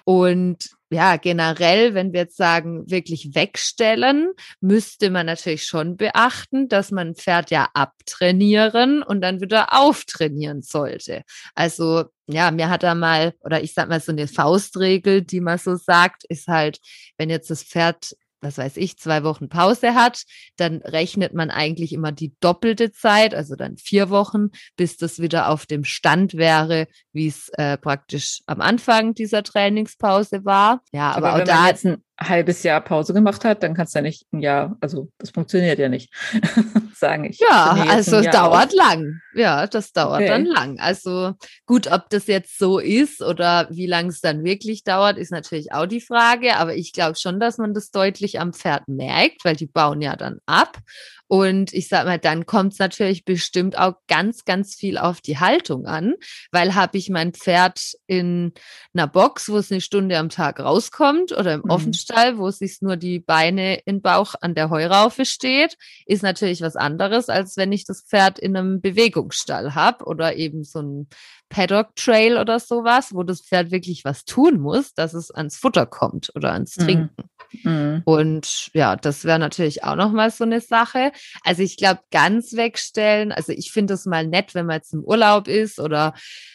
Und 0.05 0.71
ja, 0.91 1.17
generell, 1.17 1.95
wenn 1.95 2.13
wir 2.13 2.21
jetzt 2.21 2.37
sagen, 2.37 2.89
wirklich 2.89 3.35
wegstellen, 3.35 4.31
müsste 4.61 5.11
man 5.11 5.27
natürlich 5.27 5.65
schon 5.65 5.97
beachten, 5.97 6.69
dass 6.69 6.93
man 6.93 7.09
ein 7.09 7.15
Pferd 7.17 7.51
ja 7.51 7.69
abtrainieren 7.75 9.03
und 9.03 9.21
dann 9.21 9.41
wieder 9.41 9.73
auftrainieren 9.73 10.63
sollte. 10.63 11.23
Also, 11.55 12.05
ja, 12.27 12.51
mir 12.51 12.69
hat 12.69 12.83
er 12.83 12.95
mal, 12.95 13.35
oder 13.41 13.63
ich 13.63 13.75
sag 13.75 13.89
mal 13.89 14.01
so 14.01 14.13
eine 14.13 14.29
Faustregel, 14.29 15.23
die 15.23 15.41
man 15.41 15.59
so 15.59 15.77
sagt, 15.77 16.25
ist 16.29 16.49
halt, 16.49 16.81
wenn 17.19 17.31
jetzt 17.31 17.51
das 17.51 17.63
Pferd 17.63 18.17
was 18.41 18.59
weiß 18.59 18.77
ich, 18.77 18.99
zwei 18.99 19.25
Wochen 19.25 19.49
Pause 19.49 19.95
hat, 19.95 20.25
dann 20.57 20.77
rechnet 20.83 21.35
man 21.35 21.51
eigentlich 21.51 21.93
immer 21.93 22.13
die 22.13 22.35
doppelte 22.41 22.93
Zeit, 22.93 23.35
also 23.35 23.57
dann 23.57 23.77
vier 23.77 24.11
Wochen, 24.11 24.49
bis 24.77 24.97
das 24.97 25.19
wieder 25.19 25.49
auf 25.49 25.67
dem 25.67 25.85
Stand 25.85 26.35
wäre, 26.35 26.87
wie 27.13 27.29
es 27.29 27.49
äh, 27.55 27.77
praktisch 27.79 28.41
am 28.47 28.61
Anfang 28.61 29.15
dieser 29.15 29.43
Trainingspause 29.43 30.45
war. 30.45 30.83
Ja, 30.93 31.13
aber, 31.13 31.31
aber 31.31 31.43
auch 31.43 31.47
da. 31.47 31.69
Jetzt 31.69 31.87
ein 31.87 32.03
halbes 32.19 32.63
Jahr 32.63 32.81
Pause 32.81 33.13
gemacht 33.13 33.45
hat, 33.45 33.63
dann 33.63 33.75
kannst 33.75 33.95
du 33.95 33.99
ja 33.99 34.03
nicht 34.03 34.27
ein 34.33 34.41
Jahr, 34.41 34.77
also 34.81 35.11
das 35.19 35.31
funktioniert 35.31 35.79
ja 35.79 35.89
nicht, 35.89 36.13
sagen 36.95 37.25
ich. 37.25 37.39
Ja, 37.39 37.85
also 37.89 38.17
es 38.17 38.31
dauert 38.31 38.69
auf. 38.69 38.75
lang. 38.75 39.21
Ja, 39.35 39.67
das 39.67 39.93
dauert 39.93 40.23
okay. 40.23 40.29
dann 40.29 40.47
lang. 40.47 40.79
Also 40.79 41.35
gut, 41.67 41.91
ob 41.91 42.09
das 42.11 42.27
jetzt 42.27 42.59
so 42.59 42.79
ist 42.79 43.23
oder 43.23 43.69
wie 43.71 43.87
lange 43.87 44.09
es 44.09 44.21
dann 44.21 44.45
wirklich 44.45 44.83
dauert, 44.83 45.19
ist 45.19 45.31
natürlich 45.31 45.73
auch 45.73 45.87
die 45.87 46.01
Frage. 46.01 46.57
Aber 46.57 46.75
ich 46.75 46.93
glaube 46.93 47.17
schon, 47.17 47.39
dass 47.39 47.59
man 47.59 47.75
das 47.75 47.91
deutlich 47.91 48.41
am 48.41 48.55
Pferd 48.55 48.89
merkt, 48.89 49.45
weil 49.45 49.57
die 49.57 49.67
bauen 49.67 50.01
ja 50.01 50.17
dann 50.17 50.39
ab. 50.47 50.79
Und 51.29 51.73
ich 51.73 51.89
sag 51.89 52.05
mal, 52.05 52.19
dann 52.19 52.47
kommt 52.47 52.75
es 52.75 52.79
natürlich 52.79 53.25
bestimmt 53.25 53.77
auch 53.79 53.95
ganz, 54.07 54.45
ganz 54.45 54.75
viel 54.75 54.97
auf 54.97 55.21
die 55.21 55.39
Haltung 55.39 55.87
an, 55.87 56.15
weil 56.53 56.75
habe 56.75 56.99
ich 56.99 57.11
mein 57.11 57.33
Pferd 57.33 57.81
in 58.07 58.53
einer 58.95 59.09
Box, 59.09 59.49
wo 59.49 59.57
es 59.57 59.73
eine 59.73 59.81
Stunde 59.81 60.19
am 60.19 60.29
Tag 60.29 60.61
rauskommt 60.61 61.33
oder 61.33 61.55
im 61.55 61.63
mhm. 61.65 61.71
Offenstall, 61.71 62.39
wo 62.39 62.51
sich 62.51 62.81
nur 62.81 62.97
die 62.97 63.19
Beine 63.19 63.81
in 63.85 64.03
Bauch 64.03 64.35
an 64.41 64.55
der 64.55 64.71
Heuraufe 64.71 65.25
steht, 65.25 65.77
ist 66.07 66.23
natürlich 66.23 66.61
was 66.61 66.77
anderes, 66.77 67.29
als 67.29 67.57
wenn 67.57 67.73
ich 67.73 67.85
das 67.85 68.03
Pferd 68.03 68.39
in 68.39 68.57
einem 68.57 68.81
Bewegungsstall 68.81 69.75
habe 69.75 70.05
oder 70.05 70.37
eben 70.37 70.63
so 70.63 70.81
ein 70.81 71.09
Paddock 71.49 71.95
Trail 71.97 72.39
oder 72.39 72.59
sowas, 72.61 73.15
wo 73.15 73.23
das 73.23 73.41
Pferd 73.41 73.71
wirklich 73.71 74.05
was 74.05 74.25
tun 74.25 74.61
muss, 74.61 74.95
dass 74.95 75.15
es 75.15 75.31
ans 75.31 75.57
Futter 75.57 75.87
kommt 75.87 76.33
oder 76.35 76.53
ans 76.53 76.77
mhm. 76.77 76.85
Trinken. 76.85 77.29
Mhm. 77.63 78.03
Und 78.05 78.71
ja, 78.75 78.97
das 78.97 79.25
wäre 79.25 79.39
natürlich 79.39 79.85
auch 79.85 79.97
nochmal 79.97 80.31
so 80.31 80.45
eine 80.45 80.61
Sache. 80.61 81.13
Also 81.45 81.63
ich 81.63 81.77
glaube, 81.77 82.01
ganz 82.11 82.55
wegstellen, 82.55 83.33
also 83.33 83.53
ich 83.53 83.71
finde 83.71 83.95
es 83.95 84.07
mal 84.07 84.27
nett, 84.27 84.55
wenn 84.55 84.67
man 84.67 84.77
jetzt 84.77 84.93
im 84.93 85.05
Urlaub 85.05 85.49
ist 85.49 85.79
oder 85.79 86.15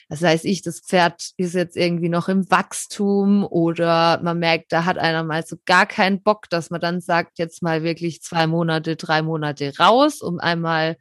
das 0.10 0.22
heißt 0.22 0.44
ich, 0.44 0.62
das 0.62 0.82
Pferd 0.82 1.32
ist 1.38 1.56
jetzt 1.56 1.78
irgendwie 1.78 2.10
noch 2.10 2.28
im 2.28 2.52
Wachstum 2.52 3.46
oder 3.46 4.20
man 4.22 4.40
merkt, 4.40 4.74
da 4.74 4.84
hat 4.84 4.98
einer 4.98 5.24
mal 5.24 5.46
so 5.46 5.56
gar 5.66 5.86
keinen 5.86 6.22
Bock, 6.22 6.50
dass 6.50 6.70
man 6.70 6.82
dann 6.82 7.00
sagt, 7.00 7.40
jetzt 7.40 7.64
mal 7.64 7.84
wirklich 7.84 8.22
zwei 8.22 8.46
Monate, 8.46 8.98
drei 8.98 9.22
Monate 9.22 9.72
raus, 9.80 10.22
um 10.22 10.38
einmal 10.40 10.98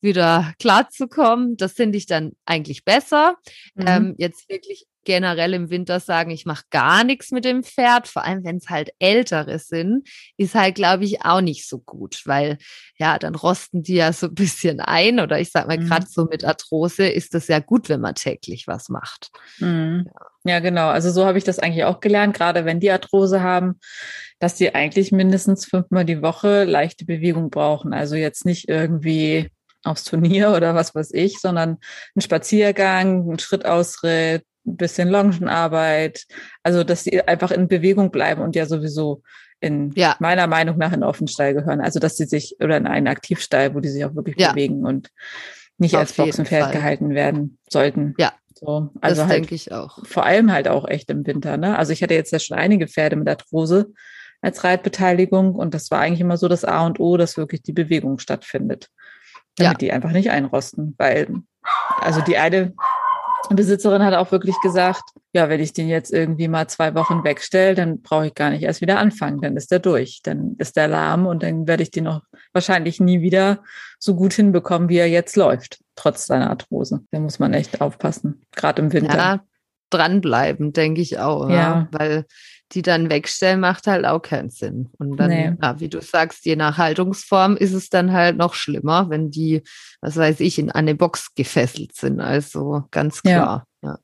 wieder 0.00 0.52
klarzukommen. 0.58 1.56
Das 1.56 1.72
finde 1.72 1.98
ich 1.98 2.06
dann 2.06 2.32
eigentlich 2.46 2.84
besser. 2.84 3.36
Mhm. 3.74 3.84
Ähm, 3.86 4.14
jetzt 4.18 4.48
wirklich 4.48 4.86
generell 5.04 5.54
im 5.54 5.70
Winter 5.70 5.98
sagen, 5.98 6.30
ich 6.30 6.46
mache 6.46 6.64
gar 6.70 7.04
nichts 7.04 7.30
mit 7.30 7.44
dem 7.44 7.62
Pferd, 7.62 8.06
vor 8.06 8.24
allem 8.24 8.44
wenn 8.44 8.56
es 8.56 8.68
halt 8.68 8.90
ältere 8.98 9.58
sind, 9.58 10.06
ist 10.36 10.54
halt, 10.54 10.74
glaube 10.74 11.04
ich, 11.04 11.24
auch 11.24 11.40
nicht 11.40 11.68
so 11.68 11.78
gut, 11.78 12.22
weil 12.26 12.58
ja, 12.98 13.18
dann 13.18 13.34
rosten 13.34 13.82
die 13.82 13.94
ja 13.94 14.12
so 14.12 14.26
ein 14.26 14.34
bisschen 14.34 14.80
ein 14.80 15.20
oder 15.20 15.40
ich 15.40 15.50
sag 15.50 15.66
mal, 15.66 15.78
mhm. 15.78 15.86
gerade 15.86 16.06
so 16.06 16.26
mit 16.26 16.44
Arthrose 16.44 17.08
ist 17.08 17.34
das 17.34 17.48
ja 17.48 17.60
gut, 17.60 17.88
wenn 17.88 18.00
man 18.00 18.14
täglich 18.14 18.66
was 18.66 18.88
macht. 18.88 19.30
Mhm. 19.58 20.06
Ja. 20.44 20.52
ja, 20.52 20.60
genau. 20.60 20.88
Also 20.88 21.10
so 21.10 21.24
habe 21.24 21.38
ich 21.38 21.44
das 21.44 21.58
eigentlich 21.58 21.84
auch 21.84 22.00
gelernt, 22.00 22.36
gerade 22.36 22.64
wenn 22.64 22.80
die 22.80 22.90
Arthrose 22.90 23.42
haben, 23.42 23.80
dass 24.38 24.54
die 24.54 24.74
eigentlich 24.74 25.12
mindestens 25.12 25.64
fünfmal 25.64 26.04
die 26.04 26.22
Woche 26.22 26.64
leichte 26.64 27.06
Bewegung 27.06 27.50
brauchen. 27.50 27.94
Also 27.94 28.16
jetzt 28.16 28.44
nicht 28.44 28.68
irgendwie 28.68 29.50
aufs 29.84 30.04
Turnier 30.04 30.52
oder 30.52 30.74
was 30.74 30.94
weiß 30.94 31.12
ich, 31.12 31.40
sondern 31.40 31.78
ein 32.14 32.20
Spaziergang, 32.20 33.30
ein 33.30 33.38
Schrittausritt, 33.38 34.44
ein 34.66 34.76
bisschen 34.76 35.08
Longenarbeit. 35.08 36.26
Also, 36.62 36.84
dass 36.84 37.04
sie 37.04 37.22
einfach 37.22 37.50
in 37.50 37.68
Bewegung 37.68 38.10
bleiben 38.10 38.42
und 38.42 38.56
ja 38.56 38.66
sowieso 38.66 39.22
in 39.60 39.92
ja. 39.94 40.16
meiner 40.20 40.46
Meinung 40.46 40.78
nach 40.78 40.92
in 40.92 41.02
Offenstall 41.02 41.54
gehören. 41.54 41.80
Also, 41.80 41.98
dass 41.98 42.16
sie 42.16 42.26
sich 42.26 42.56
oder 42.60 42.76
in 42.76 42.86
einen 42.86 43.08
Aktivstall, 43.08 43.74
wo 43.74 43.80
die 43.80 43.88
sich 43.88 44.04
auch 44.04 44.14
wirklich 44.14 44.36
ja. 44.38 44.52
bewegen 44.52 44.84
und 44.84 45.10
nicht 45.78 45.94
Auf 45.94 46.00
als 46.00 46.12
Boxenpferd 46.12 46.64
Fall. 46.64 46.72
gehalten 46.72 47.10
werden 47.14 47.58
sollten. 47.68 48.14
Ja. 48.18 48.32
So, 48.54 48.90
also 49.00 49.22
das 49.22 49.30
halt 49.30 49.38
denke 49.38 49.54
ich 49.54 49.72
auch. 49.72 50.04
Vor 50.04 50.26
allem 50.26 50.52
halt 50.52 50.68
auch 50.68 50.86
echt 50.86 51.10
im 51.10 51.26
Winter. 51.26 51.56
Ne? 51.56 51.78
Also 51.78 51.94
ich 51.94 52.02
hatte 52.02 52.12
jetzt 52.12 52.30
ja 52.30 52.38
schon 52.38 52.58
einige 52.58 52.88
Pferde 52.88 53.16
mit 53.16 53.26
Arthrose 53.26 53.90
als 54.42 54.64
Reitbeteiligung 54.64 55.54
und 55.54 55.72
das 55.72 55.90
war 55.90 56.00
eigentlich 56.00 56.20
immer 56.20 56.36
so 56.36 56.46
das 56.46 56.66
A 56.66 56.84
und 56.84 57.00
O, 57.00 57.16
dass 57.16 57.38
wirklich 57.38 57.62
die 57.62 57.72
Bewegung 57.72 58.18
stattfindet 58.18 58.90
damit 59.60 59.74
ja. 59.74 59.78
die 59.78 59.92
einfach 59.92 60.12
nicht 60.12 60.30
einrosten. 60.30 60.94
Weil, 60.98 61.28
also 62.00 62.20
die 62.20 62.38
eine 62.38 62.72
Besitzerin 63.50 64.04
hat 64.04 64.14
auch 64.14 64.30
wirklich 64.32 64.56
gesagt, 64.62 65.02
ja, 65.32 65.48
wenn 65.48 65.60
ich 65.60 65.72
den 65.72 65.88
jetzt 65.88 66.12
irgendwie 66.12 66.48
mal 66.48 66.68
zwei 66.68 66.94
Wochen 66.94 67.24
wegstelle, 67.24 67.74
dann 67.74 68.00
brauche 68.02 68.26
ich 68.28 68.34
gar 68.34 68.50
nicht 68.50 68.62
erst 68.62 68.80
wieder 68.80 68.98
anfangen, 68.98 69.40
dann 69.40 69.56
ist 69.56 69.70
der 69.70 69.78
durch, 69.78 70.20
dann 70.22 70.54
ist 70.58 70.76
der 70.76 70.88
lahm 70.88 71.26
und 71.26 71.42
dann 71.42 71.66
werde 71.66 71.82
ich 71.82 71.90
den 71.90 72.04
noch 72.04 72.22
wahrscheinlich 72.52 73.00
nie 73.00 73.20
wieder 73.20 73.62
so 73.98 74.14
gut 74.14 74.32
hinbekommen, 74.32 74.88
wie 74.88 74.98
er 74.98 75.08
jetzt 75.08 75.36
läuft, 75.36 75.80
trotz 75.96 76.26
seiner 76.26 76.50
Arthrose. 76.50 77.00
Da 77.10 77.20
muss 77.20 77.38
man 77.38 77.54
echt 77.54 77.80
aufpassen, 77.80 78.42
gerade 78.54 78.82
im 78.82 78.92
Winter. 78.92 79.16
Ja, 79.16 79.40
dranbleiben, 79.90 80.72
denke 80.72 81.00
ich 81.00 81.18
auch, 81.18 81.48
ja. 81.48 81.54
ja. 81.54 81.88
weil 81.90 82.26
die 82.72 82.82
dann 82.82 83.10
wegstellen, 83.10 83.60
macht 83.60 83.86
halt 83.86 84.04
auch 84.04 84.20
keinen 84.20 84.50
Sinn. 84.50 84.90
Und 84.98 85.16
dann, 85.16 85.30
nee. 85.30 85.52
ja, 85.60 85.80
wie 85.80 85.88
du 85.88 86.00
sagst, 86.00 86.44
je 86.44 86.56
nach 86.56 86.78
Haltungsform 86.78 87.56
ist 87.56 87.72
es 87.72 87.90
dann 87.90 88.12
halt 88.12 88.36
noch 88.36 88.54
schlimmer, 88.54 89.10
wenn 89.10 89.30
die, 89.30 89.62
was 90.00 90.16
weiß 90.16 90.40
ich, 90.40 90.58
in 90.58 90.70
eine 90.70 90.94
Box 90.94 91.34
gefesselt 91.34 91.94
sind. 91.94 92.20
Also 92.20 92.84
ganz 92.90 93.22
klar. 93.22 93.64
Ja. 93.82 93.90
ja. 93.90 93.98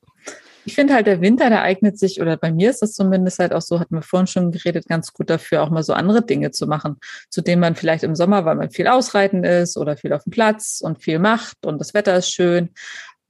Ich 0.64 0.74
finde 0.74 0.94
halt, 0.94 1.06
der 1.06 1.20
Winter, 1.20 1.48
der 1.48 1.62
eignet 1.62 1.96
sich, 1.96 2.20
oder 2.20 2.36
bei 2.36 2.50
mir 2.50 2.70
ist 2.70 2.82
das 2.82 2.94
zumindest 2.94 3.38
halt 3.38 3.52
auch 3.52 3.62
so, 3.62 3.78
hatten 3.78 3.94
wir 3.94 4.02
vorhin 4.02 4.26
schon 4.26 4.50
geredet, 4.50 4.88
ganz 4.88 5.12
gut 5.12 5.30
dafür, 5.30 5.62
auch 5.62 5.70
mal 5.70 5.84
so 5.84 5.92
andere 5.92 6.26
Dinge 6.26 6.50
zu 6.50 6.66
machen, 6.66 6.96
zu 7.30 7.40
denen 7.40 7.60
man 7.60 7.76
vielleicht 7.76 8.02
im 8.02 8.16
Sommer, 8.16 8.44
weil 8.44 8.56
man 8.56 8.70
viel 8.70 8.88
ausreiten 8.88 9.44
ist 9.44 9.76
oder 9.76 9.96
viel 9.96 10.12
auf 10.12 10.24
dem 10.24 10.32
Platz 10.32 10.80
und 10.82 11.00
viel 11.00 11.20
macht 11.20 11.64
und 11.64 11.78
das 11.78 11.94
Wetter 11.94 12.16
ist 12.16 12.32
schön, 12.32 12.70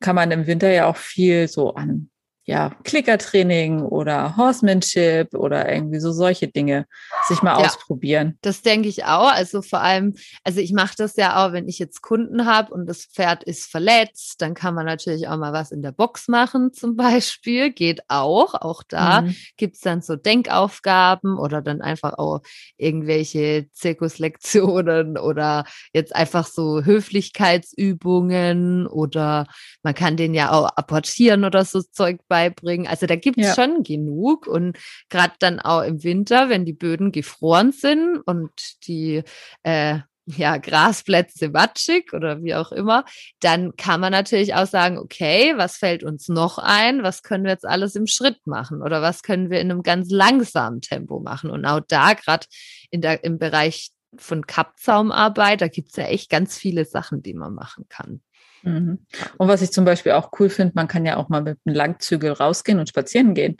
kann 0.00 0.16
man 0.16 0.30
im 0.30 0.46
Winter 0.46 0.70
ja 0.70 0.86
auch 0.86 0.96
viel 0.96 1.46
so 1.46 1.74
an 1.74 2.08
ja, 2.48 2.70
Klickertraining 2.84 3.82
oder 3.82 4.36
Horsemanship 4.36 5.34
oder 5.34 5.68
irgendwie 5.68 5.98
so 5.98 6.12
solche 6.12 6.46
Dinge 6.46 6.86
sich 7.26 7.42
mal 7.42 7.60
ja, 7.60 7.66
ausprobieren. 7.66 8.38
Das 8.40 8.62
denke 8.62 8.88
ich 8.88 9.04
auch. 9.04 9.32
Also 9.32 9.62
vor 9.62 9.80
allem, 9.80 10.14
also 10.44 10.60
ich 10.60 10.72
mache 10.72 10.94
das 10.96 11.16
ja 11.16 11.44
auch, 11.44 11.52
wenn 11.52 11.68
ich 11.68 11.80
jetzt 11.80 12.02
Kunden 12.02 12.46
habe 12.46 12.72
und 12.72 12.86
das 12.86 13.06
Pferd 13.06 13.42
ist 13.42 13.68
verletzt, 13.68 14.42
dann 14.42 14.54
kann 14.54 14.76
man 14.76 14.86
natürlich 14.86 15.26
auch 15.26 15.36
mal 15.36 15.52
was 15.52 15.72
in 15.72 15.82
der 15.82 15.90
Box 15.90 16.28
machen 16.28 16.72
zum 16.72 16.94
Beispiel. 16.94 17.72
Geht 17.72 18.02
auch. 18.06 18.54
Auch 18.54 18.84
da 18.84 19.22
mhm. 19.22 19.34
gibt's 19.56 19.80
dann 19.80 20.00
so 20.00 20.14
Denkaufgaben 20.14 21.40
oder 21.40 21.62
dann 21.62 21.80
einfach 21.80 22.16
auch 22.16 22.42
irgendwelche 22.76 23.66
Zirkuslektionen 23.72 25.18
oder 25.18 25.64
jetzt 25.92 26.14
einfach 26.14 26.46
so 26.46 26.84
Höflichkeitsübungen 26.84 28.86
oder 28.86 29.48
man 29.82 29.94
kann 29.94 30.16
den 30.16 30.32
ja 30.32 30.52
auch 30.52 30.68
apportieren 30.76 31.44
oder 31.44 31.64
so 31.64 31.82
Zeug 31.82 32.20
bei 32.28 32.35
beibringen. 32.36 32.86
Also 32.86 33.06
da 33.06 33.16
gibt 33.16 33.38
es 33.38 33.46
Ja. 33.48 33.54
schon 33.54 33.82
genug. 33.82 34.46
Und 34.46 34.76
gerade 35.08 35.34
dann 35.38 35.60
auch 35.60 35.82
im 35.82 36.02
Winter, 36.02 36.48
wenn 36.48 36.64
die 36.64 36.72
Böden 36.74 37.12
gefroren 37.12 37.72
sind 37.72 38.18
und 38.26 38.50
die 38.86 39.22
äh, 39.62 39.98
ja, 40.26 40.56
Grasplätze 40.58 41.48
matschig 41.50 42.12
oder 42.12 42.42
wie 42.42 42.54
auch 42.54 42.72
immer, 42.72 43.04
dann 43.40 43.76
kann 43.76 44.00
man 44.00 44.10
natürlich 44.10 44.54
auch 44.54 44.66
sagen, 44.66 44.98
okay, 44.98 45.54
was 45.56 45.76
fällt 45.76 46.02
uns 46.02 46.28
noch 46.28 46.58
ein? 46.58 47.02
Was 47.04 47.22
können 47.22 47.44
wir 47.44 47.52
jetzt 47.52 47.64
alles 47.64 47.94
im 47.94 48.08
Schritt 48.08 48.44
machen? 48.46 48.82
Oder 48.82 49.02
was 49.02 49.22
können 49.22 49.50
wir 49.50 49.60
in 49.60 49.70
einem 49.70 49.82
ganz 49.82 50.10
langsamen 50.10 50.80
Tempo 50.80 51.20
machen? 51.20 51.50
Und 51.50 51.64
auch 51.64 51.80
da, 51.86 52.14
gerade 52.14 52.46
im 52.90 53.38
Bereich 53.38 53.90
von 54.18 54.46
Kappzaumarbeit, 54.46 55.60
da 55.60 55.68
gibt 55.68 55.90
es 55.90 55.96
ja 55.96 56.04
echt 56.04 56.28
ganz 56.28 56.58
viele 56.58 56.84
Sachen, 56.84 57.22
die 57.22 57.34
man 57.34 57.54
machen 57.54 57.86
kann. 57.88 58.20
Mhm. 58.66 59.06
Und 59.38 59.48
was 59.48 59.62
ich 59.62 59.72
zum 59.72 59.84
Beispiel 59.84 60.12
auch 60.12 60.30
cool 60.38 60.50
finde, 60.50 60.72
man 60.74 60.88
kann 60.88 61.06
ja 61.06 61.16
auch 61.16 61.28
mal 61.28 61.42
mit 61.42 61.58
einem 61.64 61.76
Langzügel 61.76 62.32
rausgehen 62.32 62.80
und 62.80 62.88
spazieren 62.88 63.32
gehen. 63.32 63.56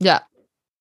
Ja, 0.00 0.22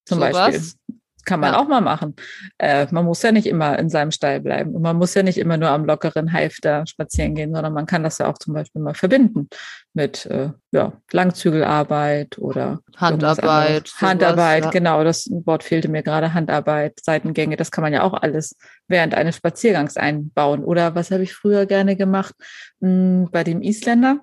Zum 0.05 0.19
sowas. 0.19 0.31
Beispiel. 0.31 0.96
Kann 1.27 1.41
man 1.41 1.51
Ja. 1.53 1.59
auch 1.59 1.67
mal 1.67 1.81
machen. 1.81 2.15
Äh, 2.57 2.87
man 2.91 3.03
muss 3.03 3.21
ja 3.21 3.33
nicht 3.33 3.47
immer 3.47 3.77
in 3.77 3.89
seinem 3.89 4.11
Stall 4.11 4.39
bleiben. 4.39 4.73
Und 4.73 4.81
man 4.81 4.95
muss 4.95 5.13
ja 5.13 5.23
nicht 5.23 5.37
immer 5.37 5.57
nur 5.57 5.69
am 5.69 5.83
lockeren 5.85 6.31
Halfter 6.31 6.85
spazieren 6.87 7.35
gehen, 7.35 7.53
sondern 7.53 7.73
man 7.73 7.85
kann 7.85 8.01
das 8.01 8.17
ja 8.17 8.27
auch 8.27 8.37
zum 8.37 8.53
Beispiel 8.53 8.81
mal 8.81 8.93
verbinden 8.93 9.49
mit 9.93 10.25
äh, 10.27 10.51
ja, 10.71 10.93
Langzügelarbeit 11.11 12.37
oder 12.39 12.79
Handarbeit. 12.95 13.87
sowas, 13.89 14.01
Handarbeit, 14.01 14.63
ja. 14.65 14.69
genau, 14.69 15.03
das 15.03 15.27
Wort 15.45 15.63
fehlte 15.63 15.89
mir 15.89 16.01
gerade. 16.01 16.33
Handarbeit, 16.33 16.99
Seitengänge, 17.03 17.57
das 17.57 17.71
kann 17.71 17.81
man 17.81 17.91
ja 17.93 18.03
auch 18.03 18.13
alles 18.13 18.55
während 18.87 19.13
eines 19.13 19.35
Spaziergangs 19.35 19.97
einbauen. 19.97 20.63
Oder 20.63 20.95
was 20.95 21.11
habe 21.11 21.23
ich 21.23 21.33
früher 21.33 21.65
gerne 21.65 21.97
gemacht? 21.97 22.35
Hm, 22.81 23.27
bei 23.31 23.43
dem 23.43 23.61
Isländer. 23.61 24.19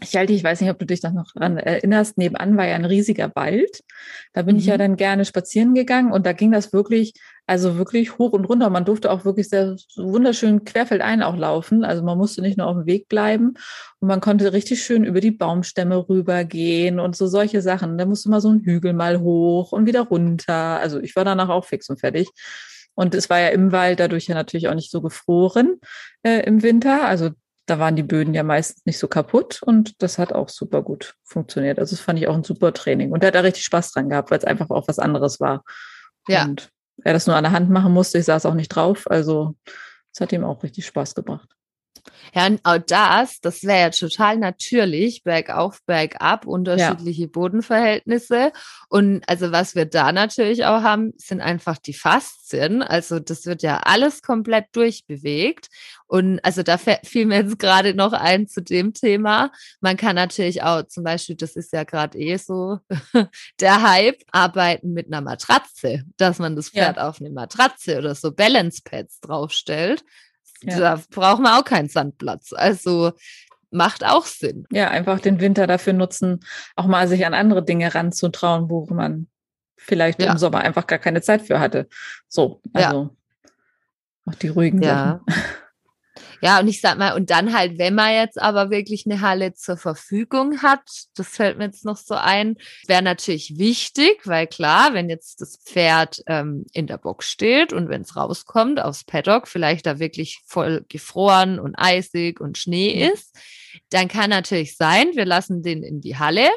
Ich 0.00 0.14
halte, 0.14 0.32
ich 0.32 0.44
weiß 0.44 0.60
nicht, 0.60 0.70
ob 0.70 0.78
du 0.78 0.86
dich 0.86 1.00
da 1.00 1.10
noch 1.10 1.32
dran 1.32 1.56
erinnerst, 1.56 2.18
nebenan 2.18 2.56
war 2.56 2.66
ja 2.68 2.76
ein 2.76 2.84
riesiger 2.84 3.32
Wald. 3.34 3.82
Da 4.32 4.42
bin 4.42 4.56
ich 4.56 4.66
ja 4.66 4.74
Mhm. 4.74 4.78
dann 4.78 4.96
gerne 4.96 5.24
spazieren 5.24 5.74
gegangen 5.74 6.12
und 6.12 6.24
da 6.24 6.32
ging 6.32 6.52
das 6.52 6.72
wirklich, 6.72 7.14
also 7.46 7.78
wirklich 7.78 8.16
hoch 8.16 8.30
und 8.32 8.44
runter. 8.44 8.70
Man 8.70 8.84
durfte 8.84 9.10
auch 9.10 9.24
wirklich 9.24 9.48
sehr 9.48 9.74
wunderschön 9.96 10.64
querfeldein 10.64 11.22
auch 11.22 11.36
laufen. 11.36 11.82
Also 11.84 12.04
man 12.04 12.16
musste 12.16 12.42
nicht 12.42 12.56
nur 12.58 12.68
auf 12.68 12.76
dem 12.76 12.86
Weg 12.86 13.08
bleiben 13.08 13.54
und 13.98 14.08
man 14.08 14.20
konnte 14.20 14.52
richtig 14.52 14.84
schön 14.84 15.02
über 15.04 15.20
die 15.20 15.32
Baumstämme 15.32 16.08
rübergehen 16.08 17.00
und 17.00 17.16
so 17.16 17.26
solche 17.26 17.60
Sachen. 17.60 17.98
Da 17.98 18.06
musste 18.06 18.30
man 18.30 18.40
so 18.40 18.50
einen 18.50 18.62
Hügel 18.62 18.92
mal 18.92 19.18
hoch 19.20 19.72
und 19.72 19.86
wieder 19.86 20.02
runter. 20.02 20.78
Also 20.78 21.00
ich 21.00 21.16
war 21.16 21.24
danach 21.24 21.48
auch 21.48 21.64
fix 21.64 21.88
und 21.90 21.98
fertig. 21.98 22.28
Und 22.94 23.14
es 23.16 23.30
war 23.30 23.40
ja 23.40 23.48
im 23.48 23.72
Wald 23.72 23.98
dadurch 23.98 24.26
ja 24.28 24.34
natürlich 24.36 24.68
auch 24.68 24.74
nicht 24.74 24.90
so 24.92 25.00
gefroren 25.00 25.80
äh, 26.22 26.40
im 26.46 26.62
Winter. 26.62 27.04
Also 27.06 27.30
da 27.68 27.78
waren 27.78 27.96
die 27.96 28.02
Böden 28.02 28.32
ja 28.34 28.42
meistens 28.42 28.86
nicht 28.86 28.98
so 28.98 29.08
kaputt 29.08 29.60
und 29.62 30.02
das 30.02 30.18
hat 30.18 30.32
auch 30.32 30.48
super 30.48 30.82
gut 30.82 31.14
funktioniert. 31.22 31.78
Also 31.78 31.94
das 31.94 32.00
fand 32.00 32.18
ich 32.18 32.26
auch 32.26 32.34
ein 32.34 32.44
super 32.44 32.72
Training. 32.72 33.12
Und 33.12 33.22
der 33.22 33.28
hat 33.28 33.34
da 33.34 33.40
richtig 33.40 33.64
Spaß 33.64 33.92
dran 33.92 34.08
gehabt, 34.08 34.30
weil 34.30 34.38
es 34.38 34.44
einfach 34.44 34.70
auch 34.70 34.88
was 34.88 34.98
anderes 34.98 35.38
war. 35.38 35.62
Ja. 36.28 36.44
Und 36.44 36.70
er 37.04 37.12
das 37.12 37.26
nur 37.26 37.36
an 37.36 37.44
der 37.44 37.52
Hand 37.52 37.68
machen 37.68 37.92
musste. 37.92 38.18
Ich 38.18 38.24
saß 38.24 38.46
auch 38.46 38.54
nicht 38.54 38.68
drauf. 38.68 39.04
Also 39.10 39.54
es 40.12 40.20
hat 40.20 40.32
ihm 40.32 40.44
auch 40.44 40.62
richtig 40.62 40.86
Spaß 40.86 41.14
gebracht. 41.14 41.57
Ja, 42.34 42.46
und 42.46 42.60
auch 42.64 42.78
das, 42.78 43.40
das 43.40 43.62
wäre 43.64 43.80
ja 43.80 43.90
total 43.90 44.36
natürlich, 44.36 45.22
bergauf, 45.24 45.80
bergab, 45.86 46.46
unterschiedliche 46.46 47.28
Bodenverhältnisse. 47.28 48.52
Und 48.88 49.22
also 49.28 49.52
was 49.52 49.74
wir 49.74 49.86
da 49.86 50.12
natürlich 50.12 50.64
auch 50.64 50.82
haben, 50.82 51.12
sind 51.16 51.40
einfach 51.40 51.78
die 51.78 51.94
Faszien. 51.94 52.82
Also 52.82 53.18
das 53.18 53.46
wird 53.46 53.62
ja 53.62 53.78
alles 53.78 54.22
komplett 54.22 54.66
durchbewegt. 54.72 55.68
Und 56.06 56.40
also 56.42 56.62
da 56.62 56.78
fiel 56.78 57.26
mir 57.26 57.42
jetzt 57.42 57.58
gerade 57.58 57.94
noch 57.94 58.14
ein 58.14 58.48
zu 58.48 58.62
dem 58.62 58.94
Thema. 58.94 59.52
Man 59.80 59.96
kann 59.96 60.16
natürlich 60.16 60.62
auch 60.62 60.84
zum 60.84 61.04
Beispiel, 61.04 61.36
das 61.36 61.54
ist 61.54 61.72
ja 61.72 61.84
gerade 61.84 62.18
eh 62.18 62.36
so 62.36 62.78
der 63.60 63.82
Hype, 63.82 64.22
arbeiten 64.32 64.92
mit 64.94 65.06
einer 65.06 65.20
Matratze, 65.20 66.04
dass 66.16 66.38
man 66.38 66.56
das 66.56 66.72
Ja. 66.72 66.84
Pferd 66.84 66.98
auf 66.98 67.20
eine 67.20 67.30
Matratze 67.30 67.98
oder 67.98 68.14
so 68.14 68.32
Balance 68.32 68.80
Pads 68.82 69.20
draufstellt. 69.20 70.02
Ja. 70.62 70.78
Da 70.78 71.02
braucht 71.10 71.40
man 71.40 71.58
auch 71.60 71.64
keinen 71.64 71.88
Sandplatz. 71.88 72.52
Also 72.52 73.12
macht 73.70 74.04
auch 74.04 74.24
Sinn. 74.26 74.66
Ja, 74.72 74.88
einfach 74.88 75.20
den 75.20 75.40
Winter 75.40 75.66
dafür 75.66 75.92
nutzen, 75.92 76.40
auch 76.74 76.86
mal 76.86 77.06
sich 77.08 77.26
an 77.26 77.34
andere 77.34 77.64
Dinge 77.64 77.94
ranzutrauen, 77.94 78.70
wo 78.70 78.86
man 78.92 79.28
vielleicht 79.76 80.20
Ja. 80.22 80.32
im 80.32 80.38
Sommer 80.38 80.60
einfach 80.60 80.86
gar 80.86 80.98
keine 80.98 81.20
Zeit 81.22 81.42
für 81.42 81.60
hatte. 81.60 81.88
So, 82.28 82.60
Ja. 82.74 82.88
also 82.88 83.16
auch 84.26 84.34
die 84.34 84.48
ruhigen 84.48 84.82
Ja. 84.82 85.20
Sachen. 85.26 85.42
Ja, 86.40 86.60
und 86.60 86.68
ich 86.68 86.80
sag 86.80 86.98
mal, 86.98 87.14
und 87.14 87.30
dann 87.30 87.52
halt, 87.56 87.78
wenn 87.78 87.94
man 87.94 88.12
jetzt 88.12 88.40
aber 88.40 88.70
wirklich 88.70 89.04
eine 89.06 89.20
Halle 89.20 89.54
zur 89.54 89.76
Verfügung 89.76 90.62
hat, 90.62 90.82
das 91.16 91.28
fällt 91.28 91.58
mir 91.58 91.64
jetzt 91.64 91.84
noch 91.84 91.96
so 91.96 92.14
ein, 92.14 92.56
wäre 92.86 93.02
natürlich 93.02 93.58
wichtig, 93.58 94.20
weil 94.24 94.46
klar, 94.46 94.94
wenn 94.94 95.08
jetzt 95.08 95.40
das 95.40 95.58
Pferd 95.64 96.22
ähm, 96.26 96.64
in 96.72 96.86
der 96.86 96.98
Box 96.98 97.28
steht 97.28 97.72
und 97.72 97.88
wenn 97.88 98.02
es 98.02 98.16
rauskommt 98.16 98.80
aufs 98.80 99.04
Paddock, 99.04 99.48
vielleicht 99.48 99.86
da 99.86 99.98
wirklich 99.98 100.40
voll 100.46 100.84
gefroren 100.88 101.58
und 101.58 101.74
eisig 101.76 102.40
und 102.40 102.56
Schnee 102.58 102.94
Mhm. 102.94 103.12
ist, 103.14 103.36
dann 103.90 104.08
kann 104.08 104.30
natürlich 104.30 104.76
sein, 104.76 105.08
wir 105.14 105.24
lassen 105.24 105.62
den 105.62 105.82
in 105.82 106.00
die 106.00 106.18
Halle, 106.18 106.48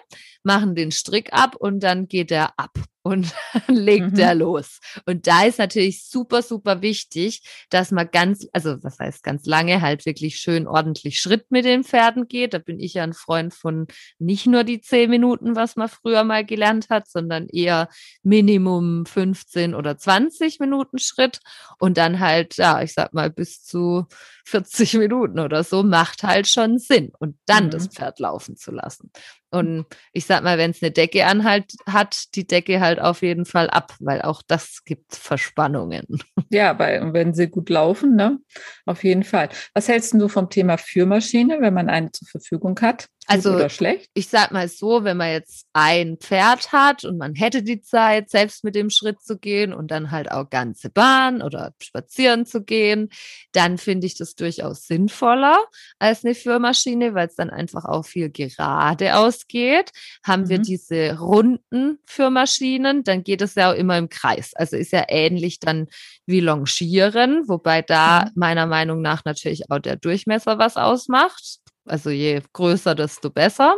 machen 0.44 0.76
den 0.76 0.92
Strick 0.92 1.34
ab 1.34 1.56
und 1.56 1.82
dann 1.82 2.08
geht 2.08 2.32
er 2.32 2.54
ab 2.58 2.72
und 3.04 3.34
dann 3.68 3.76
legt 3.76 4.14
Mhm. 4.14 4.20
er 4.20 4.36
los. 4.36 4.80
Und 5.06 5.26
da 5.28 5.44
ist 5.46 5.60
natürlich 5.60 6.06
super, 6.08 6.42
super 6.42 6.82
wichtig, 6.82 7.42
dass 7.70 7.92
man 7.92 8.10
ganz, 8.12 8.48
also 8.54 8.82
was 8.84 9.00
heißt 9.00 9.24
ganz 9.24 9.46
lange, 9.46 9.82
halt 9.82 10.06
wirklich 10.06 10.38
schön 10.38 10.68
ordentlich 10.68 11.20
Schritt 11.20 11.46
mit 11.50 11.66
den 11.66 11.84
Pferden 11.84 12.28
geht. 12.28 12.54
Da 12.54 12.60
bin 12.60 12.80
ich 12.80 12.94
ja 12.96 13.04
ein 13.04 13.14
Freund 13.14 13.54
von 13.54 13.88
nicht 14.20 14.46
nur 14.48 14.64
die 14.64 14.82
zehn 14.82 15.10
Minuten, 15.10 15.56
was 15.56 15.76
man 15.76 15.90
früher 15.90 16.24
mal 16.24 16.46
gelernt 16.46 16.90
hat, 16.90 17.10
sondern 17.10 17.48
eher 17.48 17.90
Minimum 18.24 19.06
15 19.06 19.74
oder 19.76 19.98
20 19.98 20.60
Minuten 20.60 21.00
Schritt 21.00 21.40
und 21.80 21.98
dann 21.98 22.20
halt, 22.20 22.58
ja, 22.58 22.82
ich 22.82 22.94
sag 22.94 23.14
mal, 23.14 23.30
bis 23.30 23.64
zu 23.64 24.06
40 24.46 24.94
Minuten 24.96 25.40
oder 25.40 25.64
so 25.64 25.84
macht 25.84 26.24
halt 26.24 26.48
schon 26.48 26.78
Sinn 26.80 27.12
und 27.20 27.38
dann 27.46 27.66
Mhm. 27.66 27.70
das 27.72 27.88
Pferd 27.88 28.20
laufen 28.20 28.56
zu 28.58 28.72
lassen. 28.72 29.12
Und 29.52 29.86
ich 30.14 30.26
sag 30.26 30.44
mal, 30.44 30.58
wenn 30.58 30.72
es 30.72 30.82
eine 30.82 30.92
Decke 30.92 31.26
anhalt, 31.26 31.74
hat, 31.86 32.36
die 32.36 32.48
Decke 32.48 32.80
halt 32.80 33.00
auf 33.00 33.22
jeden 33.22 33.46
Fall 33.46 33.70
ab, 33.70 33.94
weil 34.00 34.22
auch 34.22 34.42
das 34.48 34.84
gibt 34.86 35.16
Verspannungen. 35.16 36.06
Ja, 36.54 36.78
weil 36.78 37.14
wenn 37.14 37.34
sie 37.34 37.48
gut 37.48 37.70
laufen, 37.70 38.18
ne? 38.18 38.38
Auf 38.86 39.06
jeden 39.06 39.24
Fall. 39.24 39.48
Was 39.74 39.88
hältst 39.88 40.14
du 40.14 40.28
vom 40.28 40.50
Thema 40.50 40.78
Führmaschine, 40.78 41.62
wenn 41.62 41.74
man 41.74 41.88
eine 41.88 42.12
zur 42.12 42.28
Verfügung 42.28 42.78
hat? 42.82 43.08
Also, 43.28 43.54
oder 43.54 43.70
schlecht? 43.70 44.10
Ich 44.14 44.28
sag 44.28 44.52
mal 44.52 44.68
so, 44.68 45.04
wenn 45.04 45.16
man 45.16 45.32
jetzt 45.32 45.68
ein 45.74 46.18
Pferd 46.18 46.72
hat 46.74 47.06
und 47.06 47.18
man 47.18 47.36
hätte 47.36 47.64
die 47.64 47.82
Zeit, 47.82 48.30
selbst 48.30 48.64
mit 48.64 48.76
dem 48.76 48.90
Schritt 48.90 49.22
zu 49.22 49.38
gehen 49.38 49.74
und 49.74 49.92
dann 49.92 50.12
halt 50.12 50.32
auch 50.32 50.50
ganze 50.50 50.90
Bahn 50.90 51.42
oder 51.42 51.74
spazieren 51.82 52.46
zu 52.46 52.64
gehen, 52.64 53.10
dann 53.54 53.78
finde 53.78 54.08
ich 54.08 54.18
das 54.18 54.36
durchaus 54.36 54.88
sinnvoller 54.88 55.64
als 56.00 56.26
eine 56.26 56.36
Führmaschine, 56.36 57.14
weil 57.14 57.28
es 57.28 57.36
dann 57.36 57.50
einfach 57.50 57.86
auch 57.86 58.06
viel 58.06 58.30
geradeaus 58.30 59.41
geht. 59.48 59.92
Haben 60.24 60.50
wir 60.50 60.60
Mhm. 60.60 60.64
diese 60.64 61.20
runden 61.20 62.00
Führmaschinen, 62.06 63.04
dann 63.04 63.24
geht 63.24 63.42
es 63.42 63.56
ja 63.56 63.72
auch 63.72 63.76
immer 63.76 63.98
im 63.98 64.10
Kreis. 64.10 64.54
Also 64.56 64.78
ist 64.78 64.92
ja 64.92 65.06
ähnlich 65.08 65.60
dann 65.60 65.88
wie 66.26 66.40
Longieren, 66.40 67.44
wobei 67.48 67.82
da 67.82 68.26
Mhm. 68.26 68.32
meiner 68.36 68.66
Meinung 68.68 69.02
nach 69.02 69.26
natürlich 69.26 69.70
auch 69.72 69.80
der 69.80 69.96
Durchmesser 69.98 70.58
was 70.60 70.78
ausmacht. 70.78 71.58
Also 71.86 72.10
je 72.12 72.42
größer, 72.54 72.94
desto 72.96 73.30
besser. 73.32 73.76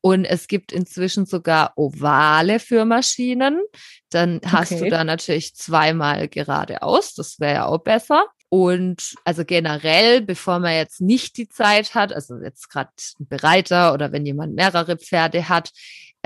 Und 0.00 0.24
es 0.24 0.46
gibt 0.48 0.72
inzwischen 0.72 1.26
sogar 1.26 1.72
ovale 1.76 2.60
Führmaschinen. 2.60 3.60
Dann 4.10 4.40
hast 4.44 4.72
Okay. 4.72 4.84
du 4.84 4.90
da 4.90 5.04
natürlich 5.04 5.54
zweimal 5.56 6.28
geradeaus. 6.28 7.14
Das 7.14 7.40
wäre 7.40 7.54
ja 7.54 7.66
auch 7.66 7.78
besser. 7.78 8.24
Und 8.50 9.14
also 9.24 9.44
generell, 9.44 10.22
bevor 10.22 10.58
man 10.58 10.72
jetzt 10.72 11.00
nicht 11.00 11.36
die 11.36 11.48
Zeit 11.48 11.94
hat, 11.94 12.12
also 12.12 12.36
jetzt 12.38 12.70
gerade 12.70 12.90
ein 13.20 13.26
Bereiter 13.28 13.92
oder 13.92 14.10
wenn 14.12 14.24
jemand 14.24 14.54
mehrere 14.54 14.96
Pferde 14.96 15.48
hat, 15.50 15.70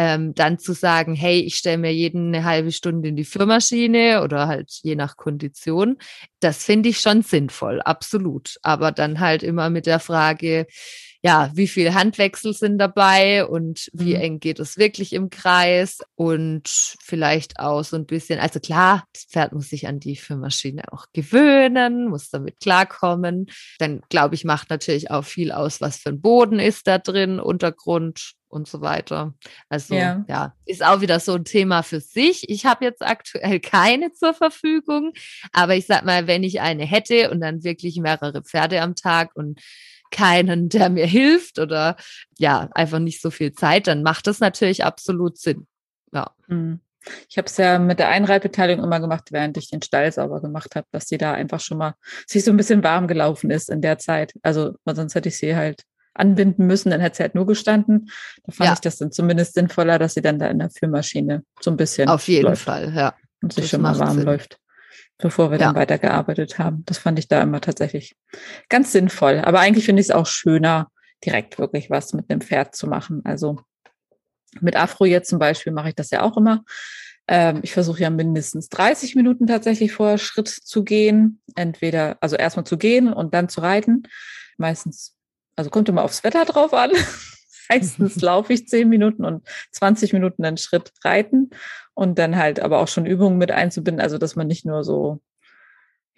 ähm, 0.02 0.34
dann 0.34 0.58
zu 0.58 0.72
sagen, 0.72 1.14
hey, 1.14 1.38
ich 1.40 1.54
stelle 1.54 1.78
mir 1.78 1.94
jeden 1.94 2.34
eine 2.34 2.44
halbe 2.44 2.72
Stunde 2.72 3.08
in 3.10 3.14
die 3.14 3.24
Führmaschine 3.24 4.22
oder 4.24 4.48
halt 4.48 4.80
je 4.82 4.96
nach 4.96 5.16
Kondition, 5.16 5.96
das 6.40 6.64
finde 6.64 6.88
ich 6.88 6.98
schon 6.98 7.22
sinnvoll, 7.22 7.80
absolut. 7.80 8.56
Aber 8.62 8.90
dann 8.90 9.20
halt 9.20 9.44
immer 9.44 9.70
mit 9.70 9.86
der 9.86 10.00
Frage, 10.00 10.66
ja, 11.24 11.52
wie 11.54 11.68
viel 11.68 11.94
Handwechsel 11.94 12.52
sind 12.52 12.78
dabei 12.78 13.46
und 13.46 13.88
wie 13.92 14.16
Mhm. 14.16 14.20
eng 14.20 14.40
geht 14.40 14.58
es 14.58 14.76
wirklich 14.76 15.12
im 15.12 15.30
Kreis 15.30 15.98
und 16.16 16.68
vielleicht 17.00 17.60
auch 17.60 17.84
so 17.84 17.94
ein 17.96 18.06
bisschen, 18.06 18.40
also 18.40 18.58
klar, 18.58 19.04
das 19.12 19.26
Pferd 19.26 19.52
muss 19.52 19.68
sich 19.68 19.86
an 19.86 20.00
die 20.00 20.16
Führmaschine 20.16 20.82
auch 20.92 21.06
gewöhnen, 21.12 22.08
muss 22.08 22.28
damit 22.30 22.58
klarkommen. 22.58 23.46
Dann 23.78 24.00
glaube 24.08 24.34
ich, 24.34 24.44
macht 24.44 24.68
natürlich 24.70 25.12
auch 25.12 25.24
viel 25.24 25.52
aus, 25.52 25.80
was 25.80 25.98
für 25.98 26.08
ein 26.08 26.20
Boden 26.20 26.58
ist 26.58 26.88
da 26.88 26.98
drin, 26.98 27.38
Untergrund 27.38 28.32
und 28.52 28.68
so 28.68 28.80
weiter. 28.80 29.34
Also 29.68 29.94
Ja. 29.94 30.24
ja, 30.28 30.54
ist 30.66 30.84
auch 30.84 31.00
wieder 31.00 31.18
so 31.20 31.34
ein 31.34 31.44
Thema 31.44 31.82
für 31.82 32.00
sich. 32.00 32.48
Ich 32.48 32.66
habe 32.66 32.84
jetzt 32.84 33.02
aktuell 33.02 33.60
keine 33.60 34.12
zur 34.12 34.34
Verfügung, 34.34 35.12
aber 35.52 35.74
ich 35.74 35.86
sag 35.86 36.04
mal, 36.04 36.26
wenn 36.26 36.44
ich 36.44 36.60
eine 36.60 36.84
hätte 36.84 37.30
und 37.30 37.40
dann 37.40 37.64
wirklich 37.64 37.96
mehrere 37.96 38.42
Pferde 38.42 38.82
am 38.82 38.94
Tag 38.94 39.30
und 39.34 39.60
keinen, 40.10 40.68
der 40.68 40.90
mir 40.90 41.06
hilft 41.06 41.58
oder 41.58 41.96
ja, 42.38 42.68
einfach 42.74 42.98
nicht 42.98 43.22
so 43.22 43.30
viel 43.30 43.52
Zeit, 43.52 43.86
dann 43.86 44.02
macht 44.02 44.26
das 44.26 44.40
natürlich 44.40 44.84
absolut 44.84 45.38
Sinn. 45.38 45.66
Ja. 46.12 46.30
Mhm. 46.48 46.80
Ich 47.28 47.36
habe 47.36 47.46
es 47.46 47.56
ja 47.56 47.78
mit 47.80 47.98
der 47.98 48.10
Einreitbeteiligung 48.10 48.84
immer 48.84 49.00
gemacht, 49.00 49.32
während 49.32 49.56
ich 49.56 49.70
den 49.70 49.82
Stall 49.82 50.12
sauber 50.12 50.40
gemacht 50.40 50.76
habe, 50.76 50.86
dass 50.92 51.08
sie 51.08 51.18
da 51.18 51.32
einfach 51.32 51.58
schon 51.58 51.78
mal 51.78 51.94
sich 52.28 52.44
so 52.44 52.52
ein 52.52 52.56
bisschen 52.56 52.84
warm 52.84 53.08
gelaufen 53.08 53.50
ist 53.50 53.70
in 53.70 53.80
der 53.80 53.98
Zeit. 53.98 54.34
Also 54.42 54.74
sonst 54.84 55.14
hätte 55.16 55.28
ich 55.28 55.38
sie 55.38 55.56
halt 55.56 55.82
anbinden 56.14 56.66
müssen, 56.66 56.90
dann 56.90 57.00
hätte 57.00 57.16
sie 57.16 57.22
halt 57.22 57.34
nur 57.34 57.46
gestanden. 57.46 58.10
Da 58.44 58.52
fand 58.52 58.68
ja. 58.68 58.74
ich 58.74 58.80
das 58.80 58.98
dann 58.98 59.12
zumindest 59.12 59.54
sinnvoller, 59.54 59.98
dass 59.98 60.14
sie 60.14 60.22
dann 60.22 60.38
da 60.38 60.48
in 60.48 60.58
der 60.58 60.70
Führmaschine 60.70 61.44
so 61.60 61.70
ein 61.70 61.76
bisschen 61.76 62.08
auf 62.08 62.26
jeden 62.28 62.44
läuft 62.44 62.62
Fall, 62.62 62.92
ja, 62.94 63.14
und 63.42 63.52
sich 63.52 63.64
das 63.64 63.70
schon 63.70 63.82
mal 63.82 63.98
warm 63.98 64.16
Sinn. 64.16 64.24
läuft, 64.24 64.58
bevor 65.18 65.50
wir 65.50 65.58
ja. 65.58 65.66
dann 65.66 65.76
weitergearbeitet 65.76 66.58
haben. 66.58 66.82
Das 66.86 66.98
fand 66.98 67.18
ich 67.18 67.28
da 67.28 67.42
immer 67.42 67.60
tatsächlich 67.60 68.14
ganz 68.68 68.92
sinnvoll. 68.92 69.40
Aber 69.44 69.60
eigentlich 69.60 69.84
finde 69.84 70.00
ich 70.00 70.08
es 70.08 70.14
auch 70.14 70.26
schöner, 70.26 70.88
direkt 71.24 71.58
wirklich 71.58 71.90
was 71.90 72.12
mit 72.12 72.30
dem 72.30 72.40
Pferd 72.40 72.74
zu 72.74 72.86
machen. 72.86 73.22
Also 73.24 73.60
mit 74.60 74.76
Afro 74.76 75.04
jetzt 75.04 75.30
zum 75.30 75.38
Beispiel 75.38 75.72
mache 75.72 75.90
ich 75.90 75.94
das 75.94 76.10
ja 76.10 76.22
auch 76.22 76.36
immer. 76.36 76.64
Ähm, 77.28 77.60
ich 77.62 77.72
versuche 77.72 78.00
ja 78.00 78.10
mindestens 78.10 78.68
30 78.68 79.14
Minuten 79.14 79.46
tatsächlich 79.46 79.92
vor 79.92 80.18
Schritt 80.18 80.48
zu 80.48 80.84
gehen. 80.84 81.40
Entweder, 81.54 82.18
also 82.20 82.36
erstmal 82.36 82.66
zu 82.66 82.76
gehen 82.76 83.12
und 83.12 83.34
dann 83.34 83.48
zu 83.48 83.60
reiten. 83.60 84.02
Meistens, 84.58 85.16
also 85.56 85.70
kommt 85.70 85.88
immer 85.88 86.02
aufs 86.02 86.24
Wetter 86.24 86.44
drauf 86.44 86.72
an. 86.74 86.90
Meistens 87.68 88.20
laufe 88.20 88.52
ich 88.52 88.68
10 88.68 88.88
Minuten 88.88 89.24
und 89.24 89.46
20 89.70 90.12
Minuten 90.12 90.44
einen 90.44 90.58
Schritt 90.58 90.92
reiten 91.04 91.50
und 91.94 92.18
dann 92.18 92.36
halt 92.36 92.60
aber 92.60 92.80
auch 92.80 92.88
schon 92.88 93.06
Übungen 93.06 93.38
mit 93.38 93.50
einzubinden, 93.50 94.02
also 94.02 94.18
dass 94.18 94.36
man 94.36 94.46
nicht 94.46 94.66
nur 94.66 94.84
so 94.84 95.20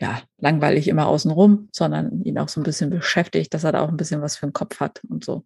ja, 0.01 0.23
langweilig 0.38 0.88
immer 0.88 1.07
außen 1.07 1.31
rum, 1.31 1.68
sondern 1.73 2.23
ihn 2.23 2.38
auch 2.38 2.49
so 2.49 2.61
ein 2.61 2.64
bisschen 2.64 2.90
beschäftigt, 2.90 3.55
dass 3.55 3.64
er 3.64 3.73
da 3.73 3.81
auch 3.83 3.88
ein 3.88 3.97
bisschen 3.97 4.23
was 4.23 4.37
für 4.37 4.47
den 4.47 4.53
Kopf 4.53 4.81
hat 4.81 5.01
und 5.09 5.25
so. 5.25 5.44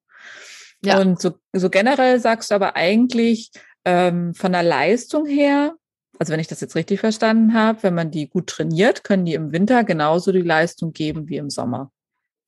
Ja. 0.82 1.00
Und 1.00 1.20
so, 1.20 1.34
so 1.52 1.70
generell 1.70 2.20
sagst 2.20 2.50
du 2.50 2.54
aber 2.54 2.76
eigentlich 2.76 3.50
ähm, 3.84 4.34
von 4.34 4.52
der 4.52 4.62
Leistung 4.62 5.26
her, 5.26 5.74
also 6.18 6.32
wenn 6.32 6.40
ich 6.40 6.46
das 6.46 6.60
jetzt 6.60 6.76
richtig 6.76 7.00
verstanden 7.00 7.54
habe, 7.54 7.82
wenn 7.82 7.94
man 7.94 8.10
die 8.10 8.28
gut 8.28 8.48
trainiert, 8.48 9.04
können 9.04 9.24
die 9.24 9.34
im 9.34 9.52
Winter 9.52 9.84
genauso 9.84 10.32
die 10.32 10.40
Leistung 10.40 10.92
geben 10.92 11.28
wie 11.28 11.36
im 11.36 11.50
Sommer. 11.50 11.92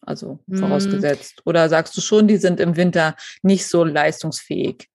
Also 0.01 0.41
mhm. 0.47 0.59
vorausgesetzt. 0.59 1.43
Oder 1.45 1.69
sagst 1.69 1.97
du 1.97 2.01
schon, 2.01 2.29
die 2.29 2.39
sind 2.39 2.61
im 2.61 2.77
Winter 2.77 3.17
nicht 3.43 3.67
so 3.67 3.85
leistungsfähig? 3.85 4.89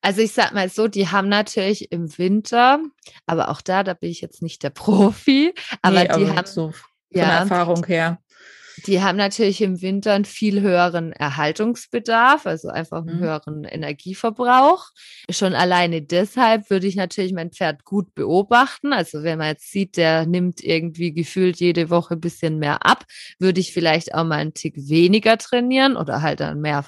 Also 0.00 0.20
ich 0.20 0.32
sag 0.32 0.52
mal 0.52 0.68
so, 0.68 0.88
die 0.88 1.08
haben 1.08 1.28
natürlich 1.28 1.90
im 1.90 2.16
Winter, 2.18 2.80
aber 3.26 3.48
auch 3.50 3.60
da, 3.60 3.82
da 3.82 3.94
bin 3.94 4.10
ich 4.10 4.20
jetzt 4.20 4.42
nicht 4.42 4.62
der 4.62 4.70
Profi, 4.70 5.54
aber 5.82 6.00
nee, 6.00 6.04
die 6.04 6.10
aber 6.10 6.36
haben 6.36 6.46
so 6.46 6.70
von 6.70 6.90
ja, 7.10 7.26
der 7.26 7.34
Erfahrung 7.38 7.84
her. 7.86 8.18
Die 8.86 9.02
haben 9.02 9.16
natürlich 9.16 9.60
im 9.62 9.82
Winter 9.82 10.14
einen 10.14 10.24
viel 10.24 10.60
höheren 10.60 11.12
Erhaltungsbedarf, 11.12 12.46
also 12.46 12.68
einfach 12.68 12.98
einen 12.98 13.16
mhm. 13.16 13.20
höheren 13.20 13.64
Energieverbrauch. 13.64 14.90
Schon 15.28 15.54
alleine 15.54 16.02
deshalb 16.02 16.70
würde 16.70 16.86
ich 16.86 16.94
natürlich 16.94 17.32
mein 17.32 17.50
Pferd 17.50 17.84
gut 17.84 18.14
beobachten. 18.14 18.92
Also 18.92 19.24
wenn 19.24 19.38
man 19.38 19.48
jetzt 19.48 19.72
sieht, 19.72 19.96
der 19.96 20.26
nimmt 20.26 20.62
irgendwie 20.62 21.12
gefühlt 21.12 21.58
jede 21.58 21.90
Woche 21.90 22.14
ein 22.14 22.20
bisschen 22.20 22.58
mehr 22.58 22.86
ab, 22.86 23.04
würde 23.38 23.60
ich 23.60 23.72
vielleicht 23.72 24.14
auch 24.14 24.24
mal 24.24 24.36
einen 24.36 24.54
Tick 24.54 24.76
weniger 24.76 25.36
trainieren 25.36 25.96
oder 25.96 26.22
halt 26.22 26.40
dann 26.40 26.60
mehr 26.60 26.84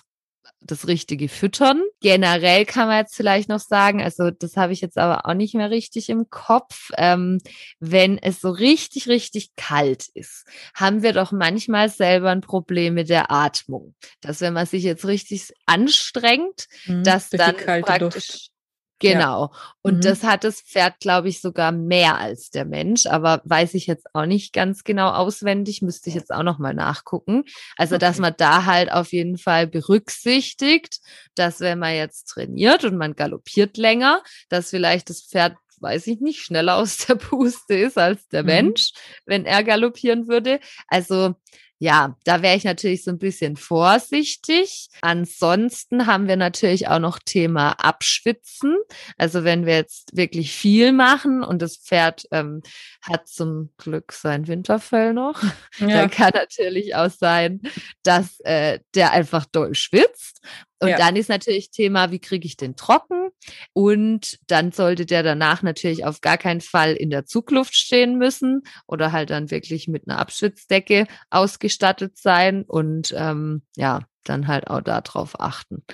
das 0.60 0.86
richtige 0.86 1.28
Füttern. 1.28 1.82
Generell 2.00 2.64
kann 2.64 2.88
man 2.88 2.98
jetzt 2.98 3.16
vielleicht 3.16 3.48
noch 3.48 3.60
sagen, 3.60 4.02
also 4.02 4.30
das 4.30 4.56
habe 4.56 4.72
ich 4.72 4.80
jetzt 4.80 4.98
aber 4.98 5.26
auch 5.26 5.34
nicht 5.34 5.54
mehr 5.54 5.70
richtig 5.70 6.08
im 6.08 6.30
Kopf, 6.30 6.90
ähm, 6.96 7.38
wenn 7.80 8.18
es 8.18 8.40
so 8.40 8.50
richtig, 8.50 9.08
richtig 9.08 9.54
kalt 9.56 10.06
ist, 10.14 10.46
haben 10.74 11.02
wir 11.02 11.12
doch 11.12 11.32
manchmal 11.32 11.88
selber 11.88 12.30
ein 12.30 12.40
Problem 12.40 12.94
mit 12.94 13.08
der 13.08 13.30
Atmung. 13.30 13.94
Dass 14.20 14.40
wenn 14.40 14.52
man 14.52 14.66
sich 14.66 14.82
jetzt 14.82 15.06
richtig 15.06 15.52
anstrengt, 15.66 16.66
mhm, 16.86 17.04
dass 17.04 17.30
dann 17.30 17.56
praktisch 17.56 18.00
Luft. 18.00 18.50
Genau. 19.00 19.44
Ja. 19.44 19.50
Und 19.82 19.96
mhm. 19.96 20.00
das 20.00 20.24
hat 20.24 20.44
das 20.44 20.60
Pferd, 20.60 21.00
glaube 21.00 21.28
ich, 21.28 21.40
sogar 21.40 21.72
mehr 21.72 22.18
als 22.18 22.50
der 22.50 22.64
Mensch, 22.64 23.06
aber 23.06 23.42
weiß 23.44 23.74
ich 23.74 23.86
jetzt 23.86 24.06
auch 24.14 24.26
nicht 24.26 24.52
ganz 24.52 24.84
genau 24.84 25.10
auswendig, 25.10 25.82
müsste 25.82 26.10
ich 26.10 26.16
jetzt 26.16 26.32
auch 26.32 26.42
noch 26.42 26.58
mal 26.58 26.74
nachgucken. 26.74 27.44
Also, 27.76 27.94
okay. 27.94 28.04
dass 28.04 28.18
man 28.18 28.34
da 28.36 28.64
halt 28.64 28.90
auf 28.90 29.12
jeden 29.12 29.38
Fall 29.38 29.66
berücksichtigt, 29.66 30.98
dass 31.34 31.60
wenn 31.60 31.78
man 31.78 31.94
jetzt 31.94 32.28
trainiert 32.28 32.84
und 32.84 32.96
man 32.96 33.14
galoppiert 33.14 33.76
länger, 33.76 34.22
dass 34.48 34.70
vielleicht 34.70 35.10
das 35.10 35.22
Pferd 35.22 35.56
weiß 35.80 36.08
ich 36.08 36.20
nicht, 36.20 36.40
schneller 36.40 36.74
aus 36.76 37.06
der 37.06 37.14
Puste 37.14 37.74
ist 37.74 37.98
als 37.98 38.26
der 38.28 38.42
mhm. 38.42 38.48
Mensch, 38.48 38.90
wenn 39.26 39.44
er 39.44 39.62
galoppieren 39.62 40.26
würde. 40.26 40.58
Also 40.88 41.36
ja, 41.80 42.16
da 42.24 42.42
wäre 42.42 42.56
ich 42.56 42.64
natürlich 42.64 43.04
so 43.04 43.12
ein 43.12 43.18
bisschen 43.18 43.56
vorsichtig. 43.56 44.88
Ansonsten 45.00 46.06
haben 46.06 46.26
wir 46.26 46.36
natürlich 46.36 46.88
auch 46.88 46.98
noch 46.98 47.20
Thema 47.20 47.72
Abschwitzen. 47.72 48.76
Also 49.16 49.44
wenn 49.44 49.64
wir 49.64 49.76
jetzt 49.76 50.16
wirklich 50.16 50.52
viel 50.52 50.92
machen 50.92 51.44
und 51.44 51.62
das 51.62 51.76
Pferd 51.76 52.24
ähm, 52.32 52.62
hat 53.00 53.28
zum 53.28 53.70
Glück 53.78 54.12
sein 54.12 54.48
Winterfell 54.48 55.14
noch, 55.14 55.40
ja. 55.78 55.86
dann 55.86 56.10
kann 56.10 56.32
natürlich 56.34 56.96
auch 56.96 57.10
sein, 57.10 57.60
dass 58.02 58.40
äh, 58.40 58.80
der 58.96 59.12
einfach 59.12 59.46
doll 59.46 59.76
schwitzt. 59.76 60.40
Und 60.80 60.90
ja. 60.90 60.98
dann 60.98 61.16
ist 61.16 61.28
natürlich 61.28 61.70
Thema, 61.70 62.10
wie 62.10 62.20
kriege 62.20 62.46
ich 62.46 62.56
den 62.56 62.76
trocken? 62.76 63.30
Und 63.72 64.38
dann 64.46 64.72
sollte 64.72 65.06
der 65.06 65.22
danach 65.22 65.62
natürlich 65.62 66.04
auf 66.04 66.20
gar 66.20 66.38
keinen 66.38 66.60
Fall 66.60 66.94
in 66.94 67.10
der 67.10 67.26
Zugluft 67.26 67.74
stehen 67.74 68.16
müssen 68.16 68.62
oder 68.86 69.12
halt 69.12 69.30
dann 69.30 69.50
wirklich 69.50 69.88
mit 69.88 70.08
einer 70.08 70.18
Abschwitzdecke 70.18 71.06
ausgestattet 71.30 72.16
sein 72.16 72.62
und 72.62 73.12
ähm, 73.16 73.62
ja, 73.76 74.00
dann 74.24 74.46
halt 74.46 74.68
auch 74.68 74.82
darauf 74.82 75.40
achten. 75.40 75.84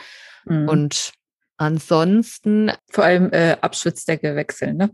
Mhm. 0.45 0.69
Und 0.69 1.13
ansonsten. 1.57 2.73
Vor 2.91 3.05
allem 3.05 3.31
äh, 3.33 3.57
Abschwitzdecke 3.61 4.37
wechseln, 4.37 4.77
ne? 4.77 4.91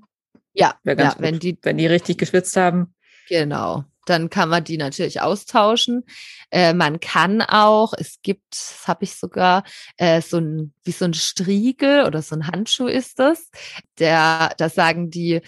Ja, 0.52 0.74
ja 0.84 1.14
wenn 1.18 1.38
die, 1.38 1.58
wenn 1.62 1.78
die 1.78 1.86
richtig 1.86 2.18
geschwitzt 2.18 2.56
haben. 2.56 2.94
Genau 3.30 3.84
dann 4.10 4.28
kann 4.28 4.48
man 4.48 4.64
die 4.64 4.76
natürlich 4.76 5.20
austauschen. 5.20 6.04
Äh, 6.50 6.74
man 6.74 7.00
kann 7.00 7.42
auch, 7.42 7.94
es 7.96 8.20
gibt, 8.22 8.42
das 8.50 8.88
habe 8.88 9.04
ich 9.04 9.14
sogar, 9.14 9.62
äh, 9.96 10.20
so 10.20 10.38
ein, 10.38 10.74
wie 10.84 10.90
so 10.90 11.04
ein 11.04 11.14
Striegel 11.14 12.04
oder 12.04 12.20
so 12.20 12.34
ein 12.34 12.48
Handschuh 12.48 12.88
ist 12.88 13.20
das. 13.20 13.50
Der, 13.98 14.52
da 14.58 14.68
sagen 14.68 15.10
die, 15.10 15.40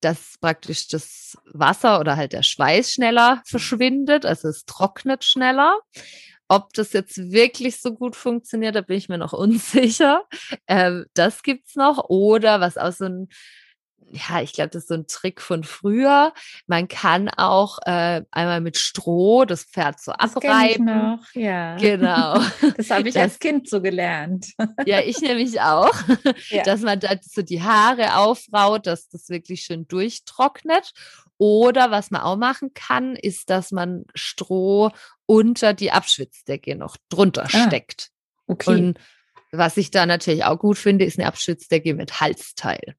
dass 0.00 0.36
praktisch 0.40 0.88
das 0.88 1.36
Wasser 1.52 2.00
oder 2.00 2.16
halt 2.16 2.32
der 2.32 2.42
Schweiß 2.42 2.92
schneller 2.92 3.42
verschwindet, 3.44 4.24
also 4.24 4.48
es 4.48 4.64
trocknet 4.64 5.24
schneller. 5.24 5.78
Ob 6.50 6.72
das 6.72 6.94
jetzt 6.94 7.18
wirklich 7.30 7.78
so 7.82 7.92
gut 7.92 8.16
funktioniert, 8.16 8.74
da 8.74 8.80
bin 8.80 8.96
ich 8.96 9.10
mir 9.10 9.18
noch 9.18 9.32
unsicher. 9.34 10.24
Ähm, 10.66 11.04
das 11.14 11.42
gibt's 11.42 11.76
noch. 11.76 12.08
Oder 12.08 12.60
was 12.60 12.78
auch 12.78 12.92
so 12.92 13.04
ein 13.04 13.28
ja, 14.10 14.40
ich 14.40 14.52
glaube, 14.52 14.70
das 14.70 14.84
ist 14.84 14.88
so 14.88 14.94
ein 14.94 15.06
Trick 15.06 15.40
von 15.40 15.64
früher. 15.64 16.32
Man 16.66 16.88
kann 16.88 17.28
auch 17.28 17.78
äh, 17.84 18.22
einmal 18.30 18.60
mit 18.60 18.78
Stroh 18.78 19.44
das 19.44 19.64
Pferd 19.64 20.00
so 20.00 20.12
das 20.18 20.36
abreiben. 20.36 20.84
noch, 20.84 21.24
ja. 21.34 21.76
Genau. 21.76 22.40
Das 22.76 22.90
habe 22.90 23.08
ich 23.08 23.14
das, 23.14 23.22
als 23.24 23.38
Kind 23.38 23.68
so 23.68 23.80
gelernt. 23.80 24.52
Ja, 24.86 25.00
ich 25.00 25.20
nämlich 25.20 25.60
auch. 25.60 25.94
Ja. 26.50 26.62
Dass 26.62 26.80
man 26.80 27.00
da 27.00 27.10
so 27.20 27.42
die 27.42 27.62
Haare 27.62 28.16
aufraut, 28.16 28.86
dass 28.86 29.08
das 29.08 29.28
wirklich 29.28 29.62
schön 29.62 29.86
durchtrocknet. 29.88 30.92
Oder 31.36 31.90
was 31.90 32.10
man 32.10 32.22
auch 32.22 32.36
machen 32.36 32.72
kann, 32.74 33.16
ist, 33.16 33.50
dass 33.50 33.70
man 33.70 34.04
Stroh 34.14 34.90
unter 35.26 35.74
die 35.74 35.90
Abschwitzdecke 35.90 36.74
noch 36.76 36.96
drunter 37.08 37.44
ah, 37.44 37.66
steckt. 37.66 38.10
Okay. 38.46 38.70
Und 38.70 38.98
was 39.52 39.76
ich 39.76 39.90
da 39.90 40.06
natürlich 40.06 40.44
auch 40.44 40.58
gut 40.58 40.78
finde, 40.78 41.04
ist 41.04 41.18
eine 41.18 41.28
Abschwitzdecke 41.28 41.94
mit 41.94 42.20
Halsteil. 42.20 42.96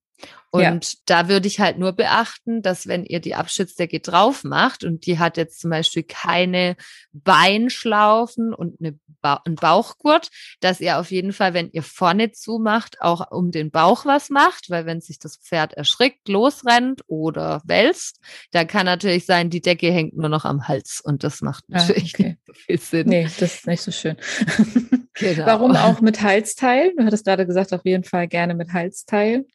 Und 0.51 0.63
ja. 0.63 0.99
da 1.05 1.29
würde 1.29 1.47
ich 1.47 1.59
halt 1.59 1.77
nur 1.77 1.91
beachten, 1.91 2.63
dass 2.63 2.87
wenn 2.87 3.05
ihr 3.05 3.19
die 3.19 3.35
Abschnittsdecke 3.35 3.99
drauf 3.99 4.43
macht 4.43 4.83
und 4.83 5.05
die 5.05 5.19
hat 5.19 5.37
jetzt 5.37 5.59
zum 5.59 5.69
Beispiel 5.69 6.03
keine 6.03 6.75
Beinschlaufen 7.11 8.53
und 8.53 8.79
eine 8.79 8.97
ba 9.21 9.41
einen 9.45 9.55
Bauchgurt, 9.55 10.29
dass 10.59 10.79
ihr 10.79 10.97
auf 10.97 11.11
jeden 11.11 11.33
Fall, 11.33 11.53
wenn 11.53 11.69
ihr 11.71 11.83
vorne 11.83 12.31
zumacht, 12.31 13.01
auch 13.01 13.29
um 13.31 13.51
den 13.51 13.69
Bauch 13.69 14.05
was 14.05 14.29
macht, 14.29 14.69
weil 14.69 14.85
wenn 14.85 15.01
sich 15.01 15.19
das 15.19 15.37
Pferd 15.37 15.73
erschrickt, 15.73 16.27
losrennt 16.27 17.01
oder 17.07 17.61
wälzt, 17.65 18.19
dann 18.51 18.65
kann 18.65 18.85
natürlich 18.85 19.25
sein, 19.25 19.49
die 19.49 19.61
Decke 19.61 19.91
hängt 19.91 20.17
nur 20.17 20.29
noch 20.29 20.45
am 20.45 20.67
Hals 20.67 20.99
und 21.03 21.23
das 21.23 21.41
macht 21.41 21.65
ah, 21.69 21.77
natürlich 21.77 22.15
ah, 22.15 22.17
okay. 22.17 22.27
nicht 22.29 22.45
so 22.47 22.53
viel 22.53 22.79
Sinn. 22.79 23.09
Nee, 23.09 23.23
das 23.39 23.55
ist 23.55 23.67
nicht 23.67 23.81
so 23.81 23.91
schön. 23.91 24.17
Genau. 25.19 25.45
Warum 25.47 25.75
auch 25.75 25.99
mit 25.99 26.21
Halsteil? 26.21 26.93
Du 26.95 27.03
hattest 27.03 27.25
gerade 27.25 27.45
gesagt, 27.45 27.73
auf 27.73 27.83
jeden 27.83 28.05
Fall 28.05 28.29
gerne 28.29 28.55
mit 28.55 28.71
Halsteil 28.71 29.45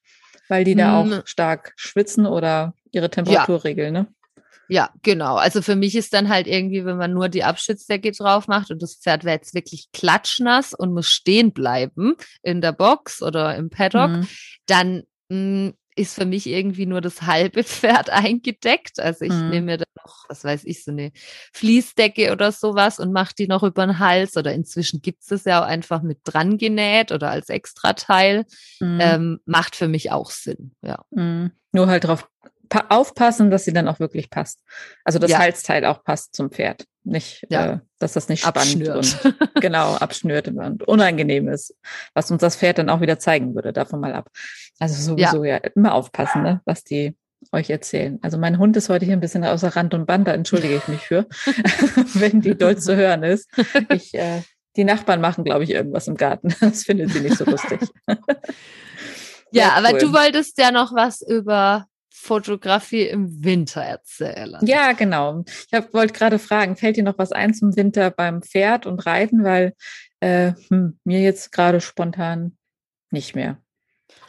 weil 0.49 0.65
die 0.65 0.75
da 0.75 1.01
auch 1.01 1.05
hm. 1.05 1.23
stark 1.25 1.73
schwitzen 1.77 2.27
oder 2.27 2.75
ihre 2.93 3.11
Temperatur 3.11 3.57
ja. 3.57 3.63
regeln, 3.63 3.93
ne? 3.93 4.07
Ja, 4.69 4.91
genau. 5.03 5.37
Also 5.37 5.61
für 5.61 5.77
mich 5.77 5.95
ist 5.95 6.15
dann 6.15 6.29
halt 6.29 6.47
irgendwie, 6.47 6.85
wenn 6.85 6.97
man 6.97 7.13
nur 7.13 7.29
die 7.29 7.45
Abschnittsdecke 7.45 8.13
drauf 8.13 8.49
macht 8.49 8.71
und 8.71 8.83
das 8.83 8.97
Pferd 8.97 9.25
wäre 9.25 9.37
jetzt 9.37 9.55
wirklich 9.55 9.89
klatschnass 9.93 10.73
und 10.73 10.95
muss 10.95 11.09
stehen 11.09 11.53
bleiben 11.53 12.15
in 12.43 12.61
der 12.61 12.73
Box 12.73 13.23
oder 13.23 13.57
im 13.57 13.69
Paddock, 13.69 14.11
mhm. 14.11 14.29
dann 14.67 15.03
mh, 15.29 15.37
hm, 15.37 15.75
ist 15.97 16.15
für 16.15 16.25
mich 16.25 16.47
irgendwie 16.47 16.87
nur 16.87 17.01
das 17.01 17.23
halbe 17.23 17.65
Pferd 17.65 18.11
eingedeckt. 18.11 19.01
Also 19.01 19.25
ich 19.25 19.33
mhm. 19.33 19.51
nehme 19.51 19.67
mir 19.67 19.77
dann 19.79 19.93
noch, 20.05 20.25
was 20.29 20.45
weiß 20.45 20.65
ich, 20.65 20.85
so 20.85 20.91
eine 20.91 21.13
Fließdecke 21.53 22.33
oder 22.33 22.53
sowas 22.53 22.99
und 22.99 23.13
mache 23.13 23.35
die 23.39 23.47
noch 23.47 23.63
über 23.63 23.87
den 23.87 23.99
Hals. 23.99 24.37
Oder 24.37 24.53
inzwischen 24.53 25.03
gibt 25.03 25.23
es 25.23 25.29
das 25.29 25.45
ja 25.45 25.63
auch 25.63 25.67
einfach 25.67 26.03
mit 26.03 26.19
dran 26.25 26.59
genäht 26.59 27.13
oder 27.13 27.31
als 27.31 27.49
Extrateil. 27.49 28.45
Mhm. 28.81 28.99
Ähm, 29.01 29.41
macht 29.47 29.77
für 29.77 29.89
mich 29.89 30.11
auch 30.11 30.31
Sinn, 30.31 30.73
ja. 30.83 31.05
Mhm. 31.11 31.53
Nur 31.73 31.89
halt 31.89 32.05
drauf 32.05 32.29
aufpassen, 32.89 33.51
dass 33.51 33.65
sie 33.65 33.73
dann 33.73 33.89
auch 33.89 34.01
wirklich 34.01 34.31
passt. 34.31 34.61
Also 35.05 35.19
das 35.19 35.31
ja. 35.31 35.39
Halsteil 35.39 35.85
auch 35.85 36.03
passt 36.03 36.35
zum 36.35 36.51
Pferd. 36.51 36.87
Nicht, 37.05 37.47
ja. 37.51 37.67
äh, 37.67 37.79
dass 37.99 38.15
das 38.15 38.29
nicht 38.31 38.41
spannend 38.41 38.89
abschnürt. 38.89 39.25
und 39.25 39.55
genau 39.61 39.95
abschnürt 39.95 40.49
und 40.49 40.83
unangenehm 40.89 41.49
ist, 41.49 41.77
was 42.15 42.31
uns 42.31 42.41
das 42.41 42.57
Pferd 42.57 42.79
dann 42.79 42.89
auch 42.89 43.03
wieder 43.03 43.19
zeigen 43.19 43.55
würde, 43.55 43.75
davon 43.75 44.01
mal 44.01 44.15
ab. 44.15 44.31
Also 44.79 45.01
sowieso 45.01 45.45
ja, 45.45 45.57
ja 45.57 45.71
immer 45.75 45.95
aufpassen, 45.95 46.43
ne, 46.43 46.63
was 46.65 46.83
die 46.83 47.15
euch 47.53 47.69
erzählen. 47.69 48.19
Also 48.23 48.39
mein 48.39 48.59
Hund 48.59 48.77
ist 48.77 48.89
heute 48.89 49.05
hier 49.05 49.15
ein 49.15 49.21
bisschen 49.21 49.45
außer 49.45 49.77
Rand 49.77 49.93
und 49.93 50.07
Band, 50.07 50.27
da 50.27 50.33
entschuldige 50.33 50.77
ich 50.77 50.89
mich 50.89 51.03
für, 51.03 51.27
wenn 52.15 52.41
die 52.41 52.57
doll 52.57 52.79
zu 52.79 52.97
hören 52.97 53.23
ist. 53.23 53.51
Ich, 53.91 54.15
äh, 54.15 54.41
die 54.77 54.85
Nachbarn 54.85 55.21
machen, 55.21 55.45
glaube 55.45 55.65
ich, 55.65 55.71
irgendwas 55.71 56.09
im 56.09 56.17
Garten. 56.17 56.55
Das 56.61 56.85
findet 56.85 57.11
sie 57.11 57.21
nicht 57.21 57.37
so 57.37 57.45
lustig. 57.45 57.81
ja, 59.53 59.73
aber 59.75 59.93
cool. 59.93 59.99
du 59.99 60.13
wolltest 60.13 60.59
ja 60.59 60.73
noch 60.73 60.95
was 60.95 61.21
über 61.21 61.87
Fotografie 62.25 63.03
im 63.03 63.45
Winter 63.45 63.83
erzählen. 63.83 64.59
Ja, 64.63 64.93
genau. 64.93 65.45
Ich 65.71 65.93
wollte 65.93 66.15
gerade 66.15 66.39
fragen, 66.39 66.77
fällt 66.77 66.97
dir 66.97 67.05
noch 67.05 67.19
was 67.19 67.33
ein 67.33 67.53
zum 67.53 67.77
Winter 67.77 68.11
beim 68.11 68.43
Pferd 68.43 68.87
und 68.87 69.05
Reiten? 69.05 69.45
Weil 69.45 69.75
äh, 70.21 70.53
hm, 70.69 70.99
mir 71.05 71.21
jetzt 71.21 71.53
gerade 71.53 71.83
spontan 71.83 72.57
nicht 73.11 73.35
mehr. 73.35 73.59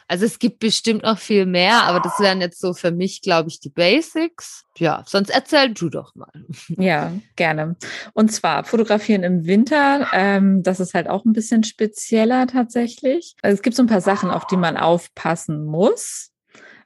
Also 0.08 0.26
es 0.26 0.38
gibt 0.38 0.60
bestimmt 0.60 1.04
noch 1.04 1.18
viel 1.18 1.46
mehr, 1.46 1.84
aber 1.84 2.00
das 2.00 2.20
wären 2.20 2.40
jetzt 2.40 2.60
so 2.60 2.74
für 2.74 2.92
mich, 2.92 3.22
glaube 3.22 3.50
ich, 3.50 3.60
die 3.60 3.70
Basics. 3.70 4.66
Ja, 4.78 5.04
sonst 5.08 5.30
erzähl 5.30 5.74
du 5.74 5.90
doch 5.90 6.14
mal. 6.14 6.32
Ja, 6.68 7.12
gerne. 7.36 7.76
Und 8.14 8.32
zwar 8.32 8.66
fotografieren 8.66 9.24
im 9.24 9.46
Winter, 9.46 10.08
ähm, 10.14 10.62
das 10.62 10.80
ist 10.80 10.94
halt 10.94 11.10
auch 11.10 11.26
ein 11.26 11.34
bisschen 11.34 11.64
spezieller 11.64 12.46
tatsächlich. 12.46 13.36
Also 13.42 13.56
es 13.56 13.62
gibt 13.64 13.76
so 13.76 13.82
ein 13.84 13.88
paar 13.88 14.02
Sachen, 14.02 14.30
auf 14.30 14.46
die 14.46 14.58
man 14.58 14.78
aufpassen 14.78 15.66
muss, 15.66 16.35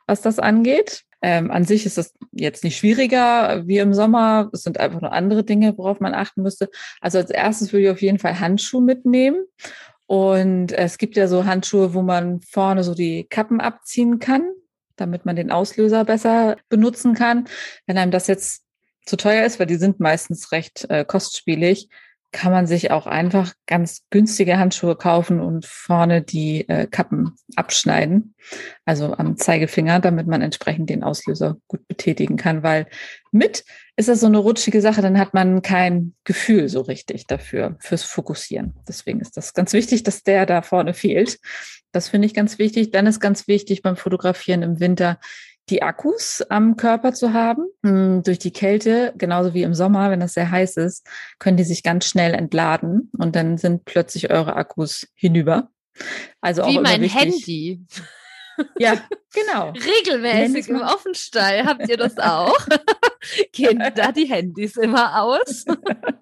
was 0.10 0.22
das 0.22 0.40
angeht. 0.40 1.04
Ähm, 1.22 1.52
an 1.52 1.66
sich 1.66 1.86
ist 1.86 1.98
das 1.98 2.14
jetzt 2.32 2.64
nicht 2.64 2.78
schwieriger 2.78 3.68
wie 3.68 3.78
im 3.78 3.94
Sommer. 3.94 4.50
Es 4.54 4.64
sind 4.64 4.80
einfach 4.80 5.02
nur 5.02 5.12
andere 5.12 5.44
Dinge, 5.44 5.78
worauf 5.78 6.00
man 6.00 6.14
achten 6.14 6.42
müsste. 6.42 6.70
Also 7.02 7.18
als 7.18 7.30
erstes 7.30 7.74
würde 7.74 7.86
ich 7.86 7.90
auf 7.90 8.02
jeden 8.02 8.20
Fall 8.20 8.40
Handschuhe 8.40 8.82
mitnehmen 8.82 9.46
und 10.10 10.72
es 10.72 10.98
gibt 10.98 11.18
ja 11.18 11.28
so 11.28 11.46
Handschuhe, 11.46 11.94
wo 11.94 12.02
man 12.02 12.42
vorne 12.42 12.84
so 12.84 12.96
die 12.96 13.26
Kappen 13.26 13.62
abziehen 13.62 14.18
kann, 14.18 14.42
damit 14.96 15.24
man 15.24 15.36
den 15.36 15.52
Auslöser 15.52 16.04
besser 16.04 16.58
benutzen 16.68 17.14
kann. 17.14 17.48
Wenn 17.86 18.00
einem 18.00 18.10
das 18.10 18.26
jetzt 18.26 18.64
zu 19.06 19.18
teuer 19.18 19.46
ist, 19.46 19.60
weil 19.60 19.68
die 19.68 19.76
sind 19.76 20.00
meistens 20.00 20.52
recht 20.52 20.90
äh, 20.90 21.06
kostspielig, 21.06 21.90
kann 22.32 22.52
man 22.52 22.68
sich 22.68 22.92
auch 22.92 23.08
einfach 23.08 23.54
ganz 23.66 24.04
günstige 24.12 24.60
Handschuhe 24.60 24.96
kaufen 24.96 25.40
und 25.40 25.66
vorne 25.66 26.22
die 26.22 26.68
äh, 26.70 26.86
Kappen 26.86 27.36
abschneiden, 27.56 28.36
also 28.86 29.14
am 29.14 29.38
Zeigefinger, 29.38 30.00
damit 30.00 30.28
man 30.28 30.42
entsprechend 30.42 30.90
den 30.90 31.04
Auslöser 31.04 31.58
gut 31.68 31.88
betätigen 31.88 32.38
kann, 32.38 32.62
weil 32.62 32.88
mit 33.32 33.64
ist 33.96 34.10
das 34.10 34.22
so 34.22 34.28
eine 34.28 34.38
rutschige 34.38 34.82
Sache, 34.82 35.02
dann 35.02 35.20
hat 35.20 35.34
man 35.34 35.62
kein 35.62 36.14
Gefühl 36.24 36.70
so 36.70 36.82
richtig 36.82 37.26
dafür, 37.28 37.76
fürs 37.80 38.04
Fokussieren. 38.04 38.76
Deswegen 38.88 39.20
ist 39.20 39.36
das 39.36 39.54
ganz 39.54 39.74
wichtig, 39.74 40.04
dass 40.04 40.24
der 40.24 40.46
da 40.46 40.62
vorne 40.62 40.94
fehlt. 40.94 41.40
Das 41.92 42.10
finde 42.10 42.28
ich 42.28 42.34
ganz 42.34 42.60
wichtig. 42.60 42.92
Dann 42.92 43.08
ist 43.08 43.20
ganz 43.20 43.48
wichtig 43.48 43.82
beim 43.82 43.98
Fotografieren 43.98 44.62
im 44.62 44.80
Winter, 44.80 45.20
die 45.70 45.84
Akkus 45.84 46.42
am 46.50 46.76
Körper 46.76 47.14
zu 47.14 47.34
haben. 47.34 47.66
Hm, 47.84 48.24
durch 48.24 48.40
die 48.40 48.52
Kälte, 48.52 49.14
genauso 49.18 49.54
wie 49.54 49.64
im 49.64 49.74
Sommer, 49.74 50.12
wenn 50.12 50.22
es 50.22 50.34
sehr 50.34 50.50
heiß 50.50 50.78
ist, 50.78 51.08
können 51.38 51.58
die 51.58 51.64
sich 51.64 51.84
ganz 51.84 52.06
schnell 52.06 52.34
entladen 52.34 53.12
und 53.18 53.36
dann 53.36 53.58
sind 53.58 53.86
plötzlich 53.86 54.32
eure 54.32 54.56
Akkus 54.56 55.08
hinüber. 55.14 55.70
Also 56.42 56.66
wie 56.66 56.78
auch 56.78 56.82
mein 56.82 57.04
Handy. 57.04 57.86
Ja, 58.78 58.94
genau. 59.34 59.70
Regelmäßig 60.02 60.70
im 60.70 60.82
Offenstall 60.82 61.66
habt 61.66 61.88
ihr 61.88 61.98
das 61.98 62.18
auch. 62.18 62.58
Gehen 63.52 63.84
da 63.96 64.12
die 64.12 64.26
Handys 64.26 64.78
immer 64.78 65.22
aus? 65.22 65.66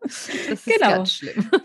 Das 0.07 0.29
ist 0.29 0.65
genau. 0.65 0.89
ganz 0.89 1.13
schlimm. 1.13 1.49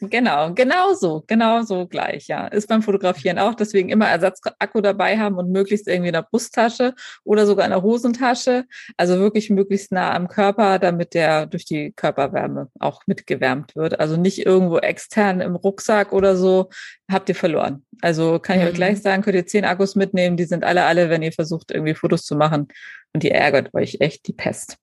Genau, 0.00 0.52
genau 0.54 0.94
so, 0.94 1.22
genau 1.26 1.62
so 1.62 1.86
gleich, 1.86 2.26
ja. 2.26 2.48
Ist 2.48 2.68
beim 2.68 2.82
Fotografieren 2.82 3.38
auch, 3.38 3.54
deswegen 3.54 3.88
immer 3.88 4.08
Ersatzakku 4.08 4.80
dabei 4.80 5.18
haben 5.18 5.36
und 5.36 5.50
möglichst 5.50 5.86
irgendwie 5.86 6.08
in 6.08 6.14
der 6.14 6.26
Brusttasche 6.28 6.94
oder 7.24 7.46
sogar 7.46 7.64
in 7.64 7.70
der 7.70 7.82
Hosentasche. 7.82 8.64
Also 8.96 9.18
wirklich 9.20 9.50
möglichst 9.50 9.92
nah 9.92 10.12
am 10.14 10.26
Körper, 10.26 10.78
damit 10.80 11.14
der 11.14 11.46
durch 11.46 11.64
die 11.64 11.92
Körperwärme 11.92 12.68
auch 12.80 13.02
mitgewärmt 13.06 13.76
wird. 13.76 14.00
Also 14.00 14.16
nicht 14.16 14.44
irgendwo 14.44 14.78
extern 14.78 15.40
im 15.40 15.54
Rucksack 15.54 16.12
oder 16.12 16.36
so, 16.36 16.70
habt 17.10 17.28
ihr 17.28 17.36
verloren. 17.36 17.84
Also 18.02 18.38
kann 18.40 18.58
ich 18.58 18.62
mhm. 18.62 18.68
euch 18.68 18.74
gleich 18.74 19.02
sagen, 19.02 19.22
könnt 19.22 19.36
ihr 19.36 19.46
zehn 19.46 19.64
Akkus 19.64 19.94
mitnehmen, 19.94 20.36
die 20.36 20.44
sind 20.44 20.64
alle 20.64 20.84
alle, 20.84 21.08
wenn 21.08 21.22
ihr 21.22 21.32
versucht, 21.32 21.70
irgendwie 21.70 21.94
Fotos 21.94 22.24
zu 22.24 22.36
machen 22.36 22.68
und 23.12 23.22
die 23.22 23.30
ärgert 23.30 23.74
euch 23.74 23.98
echt 24.00 24.26
die 24.26 24.32
Pest. 24.32 24.76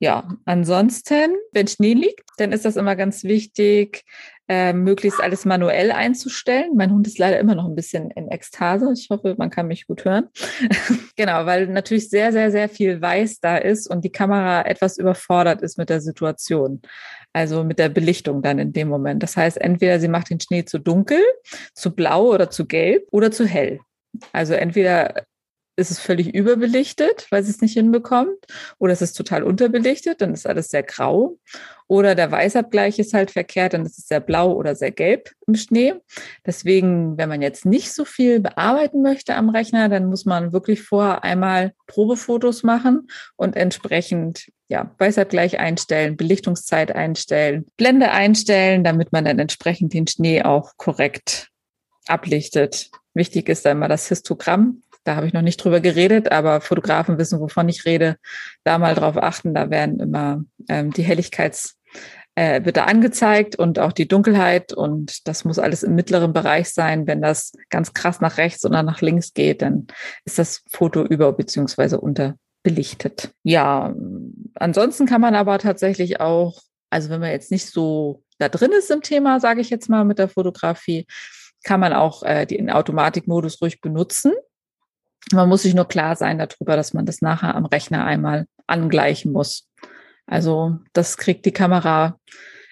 Ja, 0.00 0.28
ansonsten, 0.44 1.36
wenn 1.52 1.68
Schnee 1.68 1.94
liegt, 1.94 2.28
dann 2.36 2.52
ist 2.52 2.64
das 2.64 2.76
immer 2.76 2.96
ganz 2.96 3.24
wichtig, 3.24 4.04
äh, 4.48 4.74
möglichst 4.74 5.22
alles 5.22 5.46
manuell 5.46 5.90
einzustellen. 5.92 6.76
Mein 6.76 6.92
Hund 6.92 7.06
ist 7.06 7.18
leider 7.18 7.38
immer 7.38 7.54
noch 7.54 7.64
ein 7.64 7.74
bisschen 7.74 8.10
in 8.10 8.28
Ekstase. 8.28 8.92
Ich 8.92 9.08
hoffe, 9.08 9.34
man 9.38 9.48
kann 9.48 9.68
mich 9.68 9.86
gut 9.86 10.04
hören. 10.04 10.28
genau, 11.16 11.46
weil 11.46 11.68
natürlich 11.68 12.10
sehr, 12.10 12.32
sehr, 12.32 12.50
sehr 12.50 12.68
viel 12.68 13.00
Weiß 13.00 13.40
da 13.40 13.56
ist 13.56 13.88
und 13.88 14.04
die 14.04 14.12
Kamera 14.12 14.66
etwas 14.66 14.98
überfordert 14.98 15.62
ist 15.62 15.78
mit 15.78 15.88
der 15.88 16.02
Situation. 16.02 16.82
Also 17.32 17.64
mit 17.64 17.78
der 17.78 17.88
Belichtung 17.88 18.42
dann 18.42 18.58
in 18.58 18.72
dem 18.74 18.88
Moment. 18.88 19.22
Das 19.22 19.36
heißt, 19.36 19.58
entweder 19.58 19.98
sie 19.98 20.08
macht 20.08 20.28
den 20.28 20.40
Schnee 20.40 20.66
zu 20.66 20.78
dunkel, 20.78 21.22
zu 21.72 21.94
blau 21.94 22.26
oder 22.26 22.50
zu 22.50 22.66
gelb 22.66 23.06
oder 23.10 23.30
zu 23.30 23.46
hell. 23.46 23.80
Also 24.32 24.52
entweder 24.52 25.24
ist 25.76 25.90
es 25.90 25.98
völlig 25.98 26.34
überbelichtet, 26.34 27.26
weil 27.30 27.42
sie 27.42 27.50
es 27.50 27.60
nicht 27.60 27.74
hinbekommt, 27.74 28.38
oder 28.78 28.92
es 28.92 29.02
ist 29.02 29.14
total 29.14 29.42
unterbelichtet, 29.42 30.20
dann 30.20 30.32
ist 30.32 30.46
alles 30.46 30.70
sehr 30.70 30.82
grau. 30.82 31.38
Oder 31.86 32.14
der 32.14 32.30
Weißabgleich 32.30 32.98
ist 32.98 33.12
halt 33.12 33.30
verkehrt, 33.30 33.74
dann 33.74 33.84
ist 33.84 33.98
es 33.98 34.08
sehr 34.08 34.20
blau 34.20 34.52
oder 34.52 34.74
sehr 34.74 34.90
gelb 34.90 35.32
im 35.46 35.54
Schnee. 35.54 35.94
Deswegen, 36.46 37.18
wenn 37.18 37.28
man 37.28 37.42
jetzt 37.42 37.66
nicht 37.66 37.92
so 37.92 38.06
viel 38.06 38.40
bearbeiten 38.40 39.02
möchte 39.02 39.34
am 39.34 39.50
Rechner, 39.50 39.88
dann 39.90 40.06
muss 40.06 40.24
man 40.24 40.52
wirklich 40.52 40.82
vorher 40.82 41.24
einmal 41.24 41.74
Probefotos 41.86 42.62
machen 42.62 43.08
und 43.36 43.56
entsprechend 43.56 44.50
ja, 44.68 44.94
Weißabgleich 44.98 45.58
einstellen, 45.58 46.16
Belichtungszeit 46.16 46.90
einstellen, 46.94 47.66
Blende 47.76 48.12
einstellen, 48.12 48.82
damit 48.82 49.12
man 49.12 49.26
dann 49.26 49.38
entsprechend 49.38 49.92
den 49.92 50.06
Schnee 50.06 50.42
auch 50.42 50.78
korrekt 50.78 51.50
ablichtet. 52.06 52.90
Wichtig 53.12 53.48
ist 53.48 53.66
immer 53.66 53.88
das 53.88 54.08
Histogramm, 54.08 54.82
da 55.04 55.16
habe 55.16 55.26
ich 55.26 55.32
noch 55.32 55.42
nicht 55.42 55.62
drüber 55.62 55.80
geredet, 55.80 56.32
aber 56.32 56.60
Fotografen 56.60 57.18
wissen, 57.18 57.40
wovon 57.40 57.68
ich 57.68 57.84
rede. 57.84 58.16
Da 58.64 58.78
mal 58.78 58.94
drauf 58.94 59.16
achten, 59.16 59.54
da 59.54 59.70
werden 59.70 60.00
immer 60.00 60.42
ähm, 60.68 60.92
die 60.92 61.02
Helligkeits 61.02 61.76
äh, 62.34 62.64
wird 62.64 62.76
da 62.76 62.84
angezeigt 62.84 63.56
und 63.56 63.78
auch 63.78 63.92
die 63.92 64.08
Dunkelheit 64.08 64.72
und 64.72 65.28
das 65.28 65.44
muss 65.44 65.58
alles 65.58 65.82
im 65.82 65.94
mittleren 65.94 66.32
Bereich 66.32 66.70
sein. 66.70 67.06
Wenn 67.06 67.22
das 67.22 67.52
ganz 67.70 67.92
krass 67.92 68.20
nach 68.20 68.38
rechts 68.38 68.64
oder 68.64 68.82
nach 68.82 69.00
links 69.00 69.34
geht, 69.34 69.62
dann 69.62 69.86
ist 70.24 70.38
das 70.38 70.62
Foto 70.70 71.04
über 71.04 71.32
beziehungsweise 71.32 72.00
unter 72.00 72.34
belichtet. 72.62 73.30
Ja, 73.42 73.94
ansonsten 74.54 75.06
kann 75.06 75.20
man 75.20 75.34
aber 75.34 75.58
tatsächlich 75.58 76.20
auch, 76.20 76.60
also 76.90 77.10
wenn 77.10 77.20
man 77.20 77.30
jetzt 77.30 77.50
nicht 77.50 77.66
so 77.66 78.22
da 78.38 78.48
drin 78.48 78.72
ist 78.72 78.90
im 78.90 79.02
Thema, 79.02 79.38
sage 79.38 79.60
ich 79.60 79.70
jetzt 79.70 79.88
mal 79.88 80.04
mit 80.04 80.18
der 80.18 80.28
Fotografie, 80.28 81.06
kann 81.62 81.78
man 81.80 81.92
auch 81.92 82.22
äh, 82.22 82.46
den 82.46 82.70
Automatikmodus 82.70 83.60
ruhig 83.62 83.80
benutzen. 83.80 84.32
Man 85.32 85.48
muss 85.48 85.62
sich 85.62 85.74
nur 85.74 85.88
klar 85.88 86.16
sein 86.16 86.38
darüber, 86.38 86.76
dass 86.76 86.94
man 86.94 87.06
das 87.06 87.22
nachher 87.22 87.54
am 87.54 87.66
Rechner 87.66 88.04
einmal 88.04 88.46
angleichen 88.66 89.32
muss. 89.32 89.68
Also 90.26 90.78
das 90.92 91.16
kriegt 91.16 91.44
die 91.46 91.52
Kamera 91.52 92.18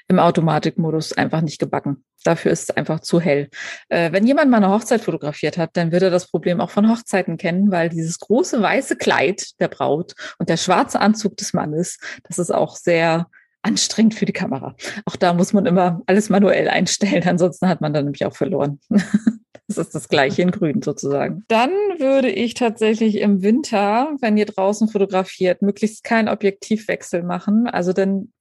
im 0.08 0.18
Automatikmodus 0.18 1.12
einfach 1.12 1.40
nicht 1.40 1.58
gebacken. 1.58 2.04
Dafür 2.24 2.52
ist 2.52 2.70
es 2.70 2.76
einfach 2.76 3.00
zu 3.00 3.20
hell. 3.20 3.48
Äh, 3.88 4.12
wenn 4.12 4.26
jemand 4.26 4.50
mal 4.50 4.58
eine 4.58 4.70
Hochzeit 4.70 5.00
fotografiert 5.00 5.58
hat, 5.58 5.70
dann 5.74 5.90
wird 5.90 6.02
er 6.02 6.10
das 6.10 6.28
Problem 6.28 6.60
auch 6.60 6.70
von 6.70 6.88
Hochzeiten 6.88 7.36
kennen, 7.36 7.70
weil 7.70 7.88
dieses 7.88 8.20
große 8.20 8.62
weiße 8.62 8.96
Kleid 8.96 9.58
der 9.60 9.68
Braut 9.68 10.14
und 10.38 10.48
der 10.48 10.56
schwarze 10.56 11.00
Anzug 11.00 11.36
des 11.36 11.52
Mannes, 11.52 11.98
das 12.28 12.38
ist 12.38 12.52
auch 12.52 12.76
sehr 12.76 13.26
anstrengend 13.62 14.14
für 14.14 14.26
die 14.26 14.32
Kamera. 14.32 14.74
Auch 15.04 15.16
da 15.16 15.32
muss 15.32 15.52
man 15.52 15.66
immer 15.66 16.02
alles 16.06 16.28
manuell 16.28 16.68
einstellen, 16.68 17.24
ansonsten 17.26 17.68
hat 17.68 17.80
man 17.80 17.92
dann 17.92 18.04
nämlich 18.04 18.24
auch 18.24 18.36
verloren. 18.36 18.80
Das 19.76 19.86
ist 19.86 19.94
das 19.94 20.08
gleiche 20.08 20.42
in 20.42 20.50
grün 20.50 20.82
sozusagen. 20.82 21.44
Dann 21.48 21.70
würde 21.98 22.30
ich 22.30 22.54
tatsächlich 22.54 23.16
im 23.16 23.42
Winter, 23.42 24.14
wenn 24.20 24.36
ihr 24.36 24.46
draußen 24.46 24.88
fotografiert, 24.88 25.62
möglichst 25.62 26.04
keinen 26.04 26.28
Objektivwechsel 26.28 27.22
machen. 27.22 27.66
Also 27.66 27.92
dann, 27.92 28.32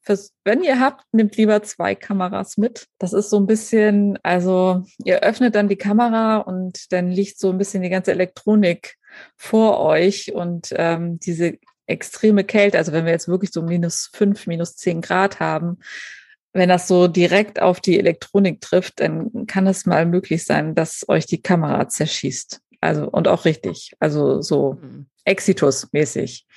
wenn 0.43 0.63
ihr 0.63 0.79
habt, 0.79 1.05
nehmt 1.11 1.37
lieber 1.37 1.63
zwei 1.63 1.95
Kameras 1.95 2.57
mit. 2.57 2.87
Das 2.99 3.13
ist 3.13 3.29
so 3.29 3.37
ein 3.37 3.47
bisschen, 3.47 4.19
also 4.23 4.83
ihr 5.03 5.21
öffnet 5.21 5.55
dann 5.55 5.69
die 5.69 5.77
Kamera 5.77 6.37
und 6.37 6.91
dann 6.91 7.09
liegt 7.09 7.39
so 7.39 7.49
ein 7.49 7.57
bisschen 7.57 7.83
die 7.83 7.89
ganze 7.89 8.11
Elektronik 8.11 8.97
vor 9.35 9.79
euch 9.79 10.33
und 10.33 10.69
ähm, 10.75 11.19
diese 11.19 11.57
extreme 11.87 12.43
Kälte, 12.43 12.77
also 12.77 12.91
wenn 12.91 13.05
wir 13.05 13.11
jetzt 13.11 13.27
wirklich 13.27 13.51
so 13.51 13.61
minus 13.61 14.09
fünf, 14.13 14.47
minus 14.47 14.75
zehn 14.75 15.01
Grad 15.01 15.39
haben, 15.39 15.79
wenn 16.53 16.69
das 16.69 16.87
so 16.87 17.07
direkt 17.07 17.61
auf 17.61 17.79
die 17.79 17.97
Elektronik 17.97 18.61
trifft, 18.61 18.99
dann 18.99 19.47
kann 19.47 19.67
es 19.67 19.85
mal 19.85 20.05
möglich 20.05 20.43
sein, 20.43 20.75
dass 20.75 21.07
euch 21.07 21.25
die 21.25 21.41
Kamera 21.41 21.87
zerschießt. 21.87 22.59
Also, 22.81 23.07
und 23.07 23.27
auch 23.27 23.45
richtig. 23.45 23.93
Also 23.99 24.41
so 24.41 24.77
mhm. 24.81 25.05
Exitus-mäßig. 25.23 26.47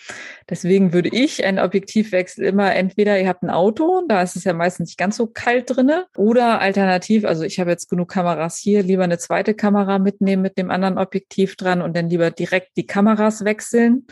Deswegen 0.49 0.95
würde 0.95 1.11
ich 1.11 1.45
einen 1.45 1.59
Objektivwechsel 1.59 2.47
immer 2.47 2.75
entweder, 2.75 3.21
ihr 3.21 3.29
habt 3.29 3.43
ein 3.43 3.51
Auto, 3.51 4.03
da 4.09 4.23
ist 4.23 4.37
es 4.37 4.45
ja 4.45 4.55
meistens 4.55 4.89
nicht 4.89 4.99
ganz 4.99 5.19
so 5.19 5.27
kalt 5.27 5.77
drinne, 5.77 6.07
oder 6.17 6.61
alternativ, 6.61 7.27
also 7.27 7.43
ich 7.43 7.61
habe 7.61 7.71
jetzt 7.71 7.91
genug 7.91 8.11
Kameras 8.11 8.57
hier, 8.57 8.83
lieber 8.83 9.05
eine 9.05 9.19
zweite 9.19 9.53
Kamera 9.55 9.99
mitnehmen 9.99 10.41
mit 10.41 10.57
dem 10.57 10.71
anderen 10.71 10.97
Objektiv 10.97 11.57
dran 11.57 11.83
und 11.83 11.95
dann 11.95 12.09
lieber 12.09 12.31
direkt 12.31 12.77
die 12.79 12.87
Kameras 12.87 13.45
wechseln 13.45 14.07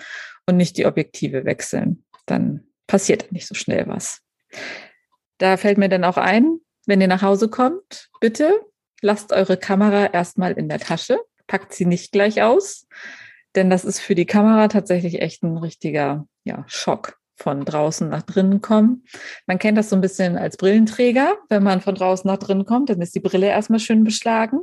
und 0.46 0.58
nicht 0.58 0.76
die 0.76 0.84
Objektive 0.84 1.46
wechseln. 1.46 2.04
Dann 2.26 2.64
passiert 2.86 3.32
nicht 3.32 3.46
so 3.46 3.54
schnell 3.54 3.86
was. 3.86 4.20
Da 5.42 5.56
fällt 5.56 5.76
mir 5.76 5.88
dann 5.88 6.04
auch 6.04 6.18
ein, 6.18 6.60
wenn 6.86 7.00
ihr 7.00 7.08
nach 7.08 7.22
Hause 7.22 7.48
kommt, 7.48 8.10
bitte 8.20 8.60
lasst 9.00 9.32
eure 9.32 9.56
Kamera 9.56 10.06
erstmal 10.06 10.52
in 10.52 10.68
der 10.68 10.78
Tasche, 10.78 11.18
packt 11.48 11.74
sie 11.74 11.84
nicht 11.84 12.12
gleich 12.12 12.42
aus, 12.42 12.86
denn 13.56 13.68
das 13.68 13.84
ist 13.84 13.98
für 13.98 14.14
die 14.14 14.24
Kamera 14.24 14.68
tatsächlich 14.68 15.20
echt 15.20 15.42
ein 15.42 15.56
richtiger 15.56 16.28
ja, 16.44 16.62
Schock 16.68 17.18
von 17.34 17.64
draußen 17.64 18.08
nach 18.08 18.22
drinnen 18.22 18.60
kommen. 18.60 19.02
Man 19.48 19.58
kennt 19.58 19.76
das 19.76 19.90
so 19.90 19.96
ein 19.96 20.00
bisschen 20.00 20.38
als 20.38 20.56
Brillenträger. 20.56 21.36
Wenn 21.48 21.64
man 21.64 21.80
von 21.80 21.96
draußen 21.96 22.28
nach 22.28 22.38
drinnen 22.38 22.64
kommt, 22.64 22.90
dann 22.90 23.00
ist 23.00 23.16
die 23.16 23.20
Brille 23.20 23.48
erstmal 23.48 23.80
schön 23.80 24.04
beschlagen. 24.04 24.60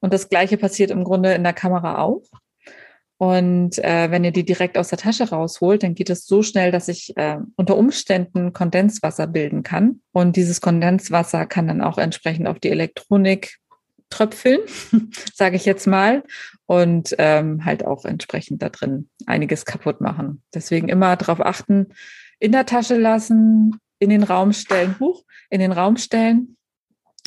Und 0.00 0.14
das 0.14 0.30
Gleiche 0.30 0.56
passiert 0.56 0.90
im 0.90 1.04
Grunde 1.04 1.34
in 1.34 1.44
der 1.44 1.52
Kamera 1.52 1.98
auch. 1.98 2.22
Und 3.18 3.78
äh, 3.78 4.10
wenn 4.10 4.24
ihr 4.24 4.30
die 4.30 4.44
direkt 4.44 4.76
aus 4.76 4.88
der 4.88 4.98
Tasche 4.98 5.30
rausholt, 5.30 5.82
dann 5.82 5.94
geht 5.94 6.10
es 6.10 6.26
so 6.26 6.42
schnell, 6.42 6.70
dass 6.70 6.86
sich 6.86 7.16
äh, 7.16 7.38
unter 7.56 7.76
Umständen 7.76 8.52
Kondenswasser 8.52 9.26
bilden 9.26 9.62
kann. 9.62 10.00
Und 10.12 10.36
dieses 10.36 10.60
Kondenswasser 10.60 11.46
kann 11.46 11.68
dann 11.68 11.80
auch 11.80 11.96
entsprechend 11.96 12.46
auf 12.46 12.58
die 12.58 12.70
Elektronik 12.70 13.56
tröpfeln, 14.10 14.60
sage 15.34 15.56
ich 15.56 15.64
jetzt 15.64 15.86
mal, 15.86 16.24
und 16.66 17.14
ähm, 17.18 17.64
halt 17.64 17.86
auch 17.86 18.04
entsprechend 18.04 18.62
da 18.62 18.68
drin 18.68 19.08
einiges 19.26 19.64
kaputt 19.64 20.00
machen. 20.00 20.42
Deswegen 20.54 20.88
immer 20.88 21.16
darauf 21.16 21.40
achten, 21.40 21.88
in 22.38 22.52
der 22.52 22.66
Tasche 22.66 22.98
lassen, 22.98 23.80
in 23.98 24.10
den 24.10 24.22
Raum 24.22 24.52
stellen, 24.52 24.96
hoch, 25.00 25.24
in 25.48 25.60
den 25.60 25.72
Raum 25.72 25.96
stellen 25.96 26.55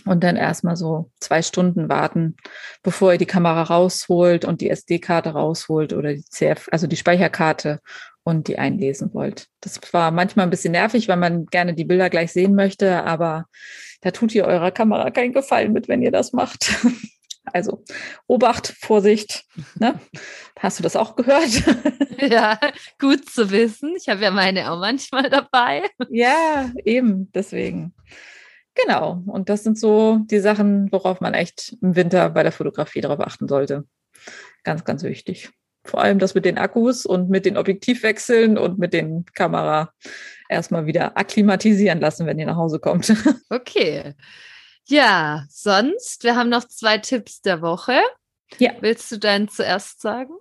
und 0.05 0.23
dann 0.23 0.35
erstmal 0.35 0.75
so 0.75 1.11
zwei 1.19 1.41
Stunden 1.41 1.89
warten, 1.89 2.35
bevor 2.83 3.13
ihr 3.13 3.17
die 3.17 3.25
Kamera 3.25 3.63
rausholt 3.63 4.45
und 4.45 4.61
die 4.61 4.69
SD-Karte 4.69 5.31
rausholt 5.31 5.93
oder 5.93 6.13
die 6.13 6.23
CF, 6.23 6.69
also 6.71 6.87
die 6.87 6.97
Speicherkarte 6.97 7.79
und 8.23 8.47
die 8.47 8.59
einlesen 8.59 9.13
wollt. 9.13 9.47
Das 9.61 9.79
war 9.91 10.11
manchmal 10.11 10.45
ein 10.45 10.51
bisschen 10.51 10.71
nervig, 10.71 11.07
weil 11.07 11.17
man 11.17 11.45
gerne 11.45 11.73
die 11.73 11.85
Bilder 11.85 12.09
gleich 12.09 12.31
sehen 12.31 12.55
möchte, 12.55 13.03
aber 13.03 13.45
da 14.01 14.11
tut 14.11 14.33
ihr 14.33 14.45
eurer 14.45 14.71
Kamera 14.71 15.11
keinen 15.11 15.33
Gefallen 15.33 15.73
mit, 15.73 15.87
wenn 15.87 16.01
ihr 16.01 16.11
das 16.11 16.33
macht. 16.33 16.71
Also 17.51 17.83
Obacht, 18.27 18.75
Vorsicht. 18.79 19.45
Ne? 19.79 19.99
Hast 20.59 20.77
du 20.77 20.83
das 20.83 20.95
auch 20.95 21.15
gehört? 21.15 21.49
Ja, 22.21 22.59
gut 22.99 23.29
zu 23.29 23.49
wissen. 23.49 23.95
Ich 23.95 24.09
habe 24.09 24.21
ja 24.21 24.29
meine 24.29 24.69
auch 24.69 24.79
manchmal 24.79 25.29
dabei. 25.29 25.83
Ja, 26.09 26.69
eben, 26.83 27.31
deswegen. 27.31 27.93
Genau. 28.83 29.21
Und 29.25 29.49
das 29.49 29.63
sind 29.63 29.77
so 29.77 30.19
die 30.25 30.39
Sachen, 30.39 30.91
worauf 30.91 31.21
man 31.21 31.33
echt 31.33 31.75
im 31.81 31.95
Winter 31.95 32.29
bei 32.29 32.43
der 32.43 32.51
Fotografie 32.51 33.01
darauf 33.01 33.19
achten 33.19 33.47
sollte. 33.47 33.85
Ganz, 34.63 34.83
ganz 34.83 35.03
wichtig. 35.03 35.49
Vor 35.83 36.01
allem 36.01 36.19
das 36.19 36.35
mit 36.35 36.45
den 36.45 36.57
Akkus 36.57 37.05
und 37.05 37.29
mit 37.29 37.45
den 37.45 37.57
Objektivwechseln 37.57 38.57
und 38.57 38.77
mit 38.77 38.93
den 38.93 39.25
Kamera 39.33 39.93
erstmal 40.49 40.85
wieder 40.85 41.17
akklimatisieren 41.17 41.99
lassen, 41.99 42.25
wenn 42.25 42.39
ihr 42.39 42.45
nach 42.45 42.57
Hause 42.57 42.79
kommt. 42.79 43.13
Okay. 43.49 44.13
Ja, 44.85 45.45
sonst, 45.49 46.23
wir 46.23 46.35
haben 46.35 46.49
noch 46.49 46.63
zwei 46.67 46.97
Tipps 46.97 47.41
der 47.41 47.61
Woche. 47.61 47.99
Ja. 48.57 48.71
Willst 48.81 49.11
du 49.11 49.19
deinen 49.19 49.47
zuerst 49.47 50.01
sagen? 50.01 50.33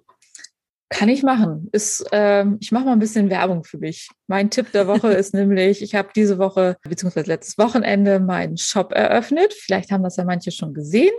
Kann 0.91 1.11
ich 1.11 1.23
machen. 1.23 1.69
Ist, 1.73 2.07
ähm, 2.13 2.57
ich 2.61 2.73
mache 2.73 2.87
mal 2.87 2.93
ein 2.93 2.99
bisschen 2.99 3.29
Werbung 3.29 3.63
für 3.63 3.77
mich. 3.77 4.09
Mein 4.27 4.49
Tipp 4.49 4.73
der 4.73 4.87
Woche 4.87 5.09
ist 5.13 5.35
nämlich, 5.35 5.83
ich 5.83 5.95
habe 5.95 6.09
diese 6.17 6.39
Woche 6.39 6.79
beziehungsweise 6.83 7.27
letztes 7.27 7.59
Wochenende 7.59 8.21
meinen 8.21 8.57
Shop 8.57 8.93
eröffnet. 8.93 9.53
Vielleicht 9.53 9.91
haben 9.91 10.03
das 10.03 10.17
ja 10.17 10.25
manche 10.25 10.51
schon 10.51 10.73
gesehen. 10.73 11.13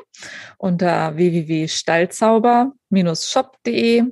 Unter 0.57 1.15
www.stallzauber-shop.de 1.15 4.05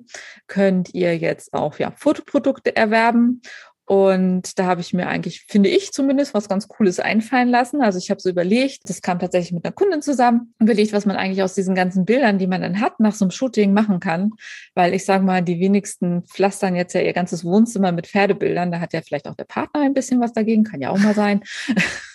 könnt 0.45 0.93
ihr 0.93 1.17
jetzt 1.17 1.51
auch 1.53 1.79
ja, 1.79 1.91
Fotoprodukte 1.95 2.75
erwerben 2.75 3.41
und 3.87 4.59
da 4.59 4.65
habe 4.65 4.81
ich 4.81 4.93
mir 4.93 5.07
eigentlich, 5.07 5.45
finde 5.47 5.69
ich 5.69 5.93
zumindest, 5.93 6.33
was 6.33 6.49
ganz 6.49 6.67
Cooles 6.67 6.99
einfallen 6.99 7.47
lassen. 7.47 7.81
Also 7.81 7.97
ich 7.99 8.09
habe 8.09 8.19
so 8.19 8.29
überlegt, 8.29 8.89
das 8.89 9.01
kam 9.01 9.17
tatsächlich 9.17 9.53
mit 9.53 9.63
einer 9.63 9.71
Kundin 9.71 10.01
zusammen, 10.01 10.53
überlegt, 10.59 10.91
was 10.91 11.05
man 11.05 11.15
eigentlich 11.15 11.41
aus 11.41 11.53
diesen 11.53 11.73
ganzen 11.73 12.03
Bildern, 12.03 12.37
die 12.37 12.47
man 12.47 12.61
dann 12.61 12.81
hat, 12.81 12.99
nach 12.99 13.15
so 13.15 13.23
einem 13.23 13.31
Shooting 13.31 13.71
machen 13.71 14.01
kann. 14.01 14.31
Weil 14.75 14.93
ich 14.93 15.05
sage 15.05 15.23
mal, 15.23 15.41
die 15.41 15.61
wenigsten 15.61 16.23
pflastern 16.23 16.75
jetzt 16.75 16.95
ja 16.95 17.01
ihr 17.01 17.13
ganzes 17.13 17.45
Wohnzimmer 17.45 17.93
mit 17.93 18.07
Pferdebildern. 18.07 18.73
Da 18.73 18.81
hat 18.81 18.91
ja 18.91 19.01
vielleicht 19.01 19.25
auch 19.25 19.35
der 19.35 19.45
Partner 19.45 19.79
ein 19.79 19.93
bisschen 19.93 20.19
was 20.19 20.33
dagegen, 20.33 20.65
kann 20.65 20.81
ja 20.81 20.89
auch 20.89 20.99
mal 20.99 21.15
sein. 21.15 21.41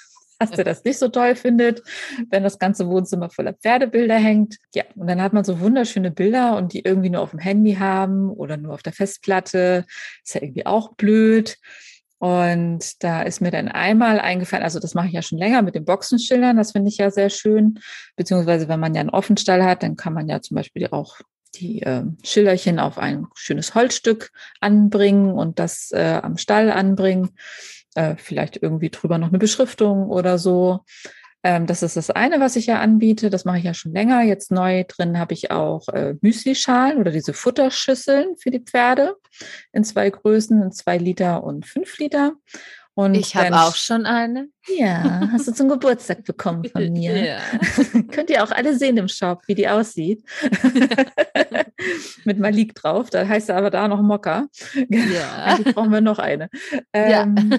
dass 0.50 0.58
er 0.58 0.64
das 0.64 0.84
nicht 0.84 0.98
so 0.98 1.08
toll 1.08 1.34
findet, 1.34 1.82
wenn 2.30 2.42
das 2.42 2.58
ganze 2.58 2.88
Wohnzimmer 2.88 3.30
voller 3.30 3.54
Pferdebilder 3.54 4.16
hängt. 4.16 4.58
Ja, 4.74 4.84
und 4.94 5.06
dann 5.08 5.22
hat 5.22 5.32
man 5.32 5.44
so 5.44 5.60
wunderschöne 5.60 6.10
Bilder 6.10 6.56
und 6.56 6.72
die 6.72 6.80
irgendwie 6.80 7.10
nur 7.10 7.22
auf 7.22 7.30
dem 7.30 7.38
Handy 7.38 7.74
haben 7.74 8.30
oder 8.30 8.56
nur 8.56 8.74
auf 8.74 8.82
der 8.82 8.92
Festplatte. 8.92 9.84
Ist 10.24 10.34
ja 10.34 10.42
irgendwie 10.42 10.66
auch 10.66 10.94
blöd. 10.94 11.56
Und 12.18 13.02
da 13.02 13.22
ist 13.22 13.40
mir 13.40 13.50
dann 13.50 13.66
einmal 13.66 14.20
eingefallen, 14.20 14.62
also 14.62 14.78
das 14.78 14.94
mache 14.94 15.08
ich 15.08 15.12
ja 15.12 15.22
schon 15.22 15.38
länger 15.38 15.60
mit 15.62 15.74
den 15.74 15.84
Boxenschildern, 15.84 16.56
das 16.56 16.70
finde 16.70 16.88
ich 16.88 16.98
ja 16.98 17.10
sehr 17.10 17.30
schön. 17.30 17.80
Beziehungsweise 18.14 18.68
wenn 18.68 18.78
man 18.78 18.94
ja 18.94 19.00
einen 19.00 19.10
Offenstall 19.10 19.64
hat, 19.64 19.82
dann 19.82 19.96
kann 19.96 20.12
man 20.12 20.28
ja 20.28 20.40
zum 20.40 20.54
Beispiel 20.54 20.86
auch 20.92 21.16
die 21.56 21.82
äh, 21.82 22.04
Schilderchen 22.22 22.78
auf 22.78 22.98
ein 22.98 23.26
schönes 23.34 23.74
Holzstück 23.74 24.30
anbringen 24.60 25.32
und 25.32 25.58
das 25.58 25.90
äh, 25.90 26.20
am 26.22 26.36
Stall 26.36 26.70
anbringen 26.70 27.30
äh, 27.94 28.16
vielleicht 28.16 28.56
irgendwie 28.62 28.90
drüber 28.90 29.18
noch 29.18 29.28
eine 29.28 29.38
Beschriftung 29.38 30.08
oder 30.08 30.38
so. 30.38 30.80
Ähm, 31.44 31.66
das 31.66 31.82
ist 31.82 31.96
das 31.96 32.10
eine, 32.10 32.38
was 32.38 32.56
ich 32.56 32.66
ja 32.66 32.80
anbiete. 32.80 33.28
Das 33.28 33.44
mache 33.44 33.58
ich 33.58 33.64
ja 33.64 33.74
schon 33.74 33.92
länger. 33.92 34.22
Jetzt 34.22 34.52
neu 34.52 34.84
drin 34.86 35.18
habe 35.18 35.34
ich 35.34 35.50
auch 35.50 35.88
äh, 35.88 36.14
Müslischalen 36.20 36.98
oder 36.98 37.10
diese 37.10 37.32
Futterschüsseln 37.32 38.36
für 38.36 38.50
die 38.50 38.60
Pferde 38.60 39.16
in 39.72 39.82
zwei 39.82 40.10
Größen, 40.10 40.62
in 40.62 40.72
zwei 40.72 40.98
Liter 40.98 41.42
und 41.42 41.66
fünf 41.66 41.98
Liter. 41.98 42.34
Und 42.94 43.14
ich 43.14 43.34
habe 43.34 43.56
auch 43.56 43.74
schon 43.74 44.04
eine. 44.04 44.48
Ja, 44.68 45.28
hast 45.32 45.48
du 45.48 45.52
zum 45.52 45.68
Geburtstag 45.68 46.24
bekommen 46.24 46.64
von 46.64 46.82
mir. 46.92 47.38
Könnt 48.10 48.28
ihr 48.28 48.44
auch 48.44 48.50
alle 48.50 48.76
sehen 48.76 48.98
im 48.98 49.08
Shop, 49.08 49.42
wie 49.46 49.54
die 49.54 49.68
aussieht. 49.68 50.22
Mit 52.24 52.38
Malik 52.38 52.74
drauf. 52.74 53.10
Da 53.10 53.26
heißt 53.26 53.48
er 53.48 53.56
aber 53.56 53.70
da 53.70 53.88
noch 53.88 54.02
Mokka. 54.02 54.46
Ja. 54.88 55.58
Brauchen 55.72 55.92
wir 55.92 56.00
noch 56.00 56.18
eine. 56.18 56.48
Ähm, 56.94 57.36
ja. 57.36 57.58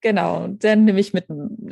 genau. 0.00 0.46
Dann 0.48 0.84
nehme 0.84 1.00
ich 1.00 1.12
mit, 1.12 1.26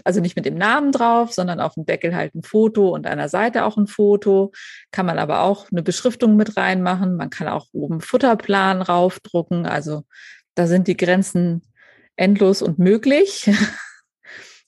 also 0.05 0.21
nicht 0.21 0.37
mit 0.37 0.47
dem 0.47 0.57
Namen 0.57 0.91
drauf, 0.91 1.33
sondern 1.33 1.61
auf 1.61 1.75
dem 1.75 1.87
Deckel 1.87 2.15
halt 2.15 2.35
ein 2.35 2.43
Foto 2.43 2.89
und 2.89 3.07
an 3.07 3.19
der 3.19 3.29
Seite 3.29 3.65
auch 3.65 3.77
ein 3.77 3.87
Foto. 3.87 4.53
Kann 4.91 5.07
man 5.07 5.19
aber 5.19 5.43
auch 5.43 5.71
eine 5.71 5.83
Beschriftung 5.83 6.35
mit 6.37 6.57
reinmachen. 6.57 7.17
Man 7.17 7.31
kann 7.31 7.47
auch 7.47 7.67
oben 7.73 8.01
Futterplan 8.01 8.83
raufdrucken. 8.83 9.67
Also 9.67 10.05
da 10.55 10.67
sind 10.67 10.89
die 10.89 10.97
Grenzen 10.97 11.63
endlos 12.17 12.63
und 12.63 12.79
möglich. 12.79 13.49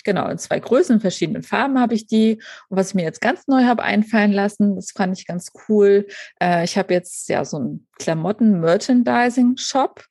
Genau, 0.05 0.29
in 0.29 0.39
zwei 0.39 0.61
Größen, 0.61 0.97
in 0.97 1.01
verschiedenen 1.01 1.43
Farben 1.43 1.79
habe 1.79 1.95
ich 1.95 2.07
die. 2.07 2.41
Und 2.69 2.79
was 2.79 2.89
ich 2.89 2.95
mir 2.95 3.05
jetzt 3.05 3.21
ganz 3.21 3.47
neu 3.47 3.65
habe 3.65 3.83
einfallen 3.83 4.33
lassen, 4.33 4.77
das 4.77 4.93
fand 4.93 5.19
ich 5.19 5.27
ganz 5.27 5.53
cool. 5.69 6.07
Äh, 6.41 6.65
ich 6.65 6.79
habe 6.79 6.95
jetzt 6.95 7.29
ja 7.29 7.45
so 7.45 7.59
einen 7.59 7.87
Klamotten-Merchandising-Shop. 7.99 10.05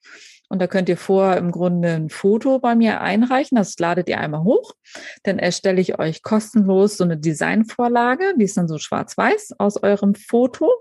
Und 0.52 0.60
da 0.60 0.68
könnt 0.68 0.90
ihr 0.90 0.98
vor 0.98 1.38
im 1.38 1.52
Grunde 1.52 1.90
ein 1.90 2.10
Foto 2.10 2.58
bei 2.60 2.74
mir 2.74 3.02
einreichen. 3.02 3.56
Das 3.56 3.78
ladet 3.78 4.10
ihr 4.10 4.20
einmal 4.20 4.44
hoch. 4.44 4.74
Dann 5.24 5.38
erstelle 5.38 5.80
ich 5.80 6.00
euch 6.00 6.24
kostenlos 6.24 6.98
so 6.98 7.04
eine 7.04 7.18
Designvorlage. 7.18 8.34
Die 8.36 8.46
ist 8.46 8.58
dann 8.58 8.68
so 8.68 8.80
schwarz-weiß 8.80 9.60
aus 9.60 9.84
eurem 9.84 10.16
Foto. 10.16 10.72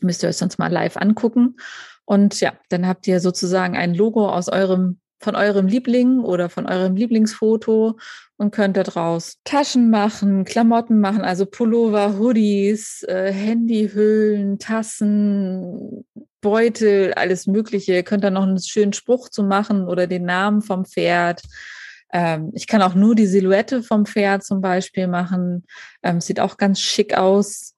Müsst 0.00 0.24
ihr 0.24 0.28
euch 0.28 0.36
sonst 0.36 0.58
mal 0.58 0.72
live 0.72 0.96
angucken. 0.96 1.56
Und 2.04 2.40
ja, 2.40 2.54
dann 2.70 2.88
habt 2.88 3.06
ihr 3.06 3.20
sozusagen 3.20 3.76
ein 3.76 3.94
Logo 3.94 4.28
aus 4.28 4.48
eurem 4.48 4.98
von 5.22 5.36
eurem 5.36 5.66
Liebling 5.66 6.20
oder 6.20 6.48
von 6.48 6.66
eurem 6.66 6.96
Lieblingsfoto 6.96 7.98
und 8.36 8.50
könnt 8.50 8.76
daraus 8.76 9.38
Taschen 9.44 9.90
machen, 9.90 10.44
Klamotten 10.44 11.00
machen, 11.00 11.22
also 11.22 11.46
Pullover, 11.46 12.18
Hoodies, 12.18 13.04
äh, 13.04 13.32
Handyhüllen, 13.32 14.58
Tassen, 14.58 16.04
Beutel, 16.40 17.14
alles 17.14 17.46
Mögliche. 17.46 17.94
Ihr 17.94 18.02
könnt 18.02 18.24
da 18.24 18.30
noch 18.30 18.42
einen 18.42 18.60
schönen 18.60 18.92
Spruch 18.92 19.28
zu 19.28 19.44
machen 19.44 19.86
oder 19.86 20.06
den 20.06 20.24
Namen 20.24 20.60
vom 20.60 20.84
Pferd. 20.84 21.42
Ähm, 22.12 22.50
ich 22.54 22.66
kann 22.66 22.82
auch 22.82 22.94
nur 22.94 23.14
die 23.14 23.26
Silhouette 23.26 23.82
vom 23.82 24.06
Pferd 24.06 24.44
zum 24.44 24.60
Beispiel 24.60 25.06
machen. 25.06 25.64
Ähm, 26.02 26.20
sieht 26.20 26.40
auch 26.40 26.56
ganz 26.56 26.80
schick 26.80 27.16
aus. 27.16 27.71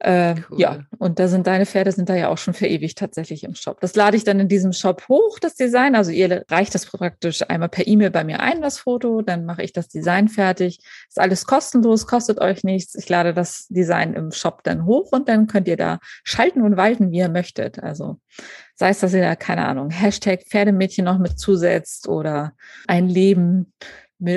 Äh, 0.00 0.36
cool. 0.50 0.60
Ja, 0.60 0.78
und 0.98 1.18
da 1.18 1.26
sind 1.26 1.48
deine 1.48 1.66
Pferde 1.66 1.90
sind 1.90 2.08
da 2.08 2.14
ja 2.14 2.28
auch 2.28 2.38
schon 2.38 2.54
verewigt 2.54 2.98
tatsächlich 2.98 3.42
im 3.42 3.56
Shop. 3.56 3.80
Das 3.80 3.96
lade 3.96 4.16
ich 4.16 4.22
dann 4.22 4.38
in 4.38 4.46
diesem 4.46 4.72
Shop 4.72 5.08
hoch, 5.08 5.40
das 5.40 5.56
Design. 5.56 5.96
Also 5.96 6.12
ihr 6.12 6.44
reicht 6.48 6.74
das 6.74 6.86
praktisch 6.86 7.42
einmal 7.48 7.68
per 7.68 7.86
E-Mail 7.86 8.10
bei 8.10 8.22
mir 8.22 8.38
ein, 8.38 8.62
das 8.62 8.78
Foto, 8.78 9.22
dann 9.22 9.44
mache 9.44 9.62
ich 9.64 9.72
das 9.72 9.88
Design 9.88 10.28
fertig. 10.28 10.78
Ist 11.08 11.18
alles 11.18 11.46
kostenlos, 11.46 12.06
kostet 12.06 12.40
euch 12.40 12.62
nichts. 12.62 12.94
Ich 12.94 13.08
lade 13.08 13.34
das 13.34 13.66
Design 13.68 14.14
im 14.14 14.30
Shop 14.30 14.62
dann 14.62 14.84
hoch 14.84 15.10
und 15.10 15.28
dann 15.28 15.48
könnt 15.48 15.66
ihr 15.66 15.76
da 15.76 15.98
schalten 16.22 16.62
und 16.62 16.76
walten, 16.76 17.10
wie 17.10 17.18
ihr 17.18 17.28
möchtet. 17.28 17.82
Also 17.82 18.20
sei 18.76 18.90
es, 18.90 19.00
dass 19.00 19.14
ihr 19.14 19.22
da, 19.22 19.34
keine 19.34 19.66
Ahnung, 19.66 19.90
Hashtag 19.90 20.44
Pferdemädchen 20.44 21.04
noch 21.04 21.18
mit 21.18 21.40
zusetzt 21.40 22.08
oder 22.08 22.52
ein 22.86 23.08
Leben 23.08 23.72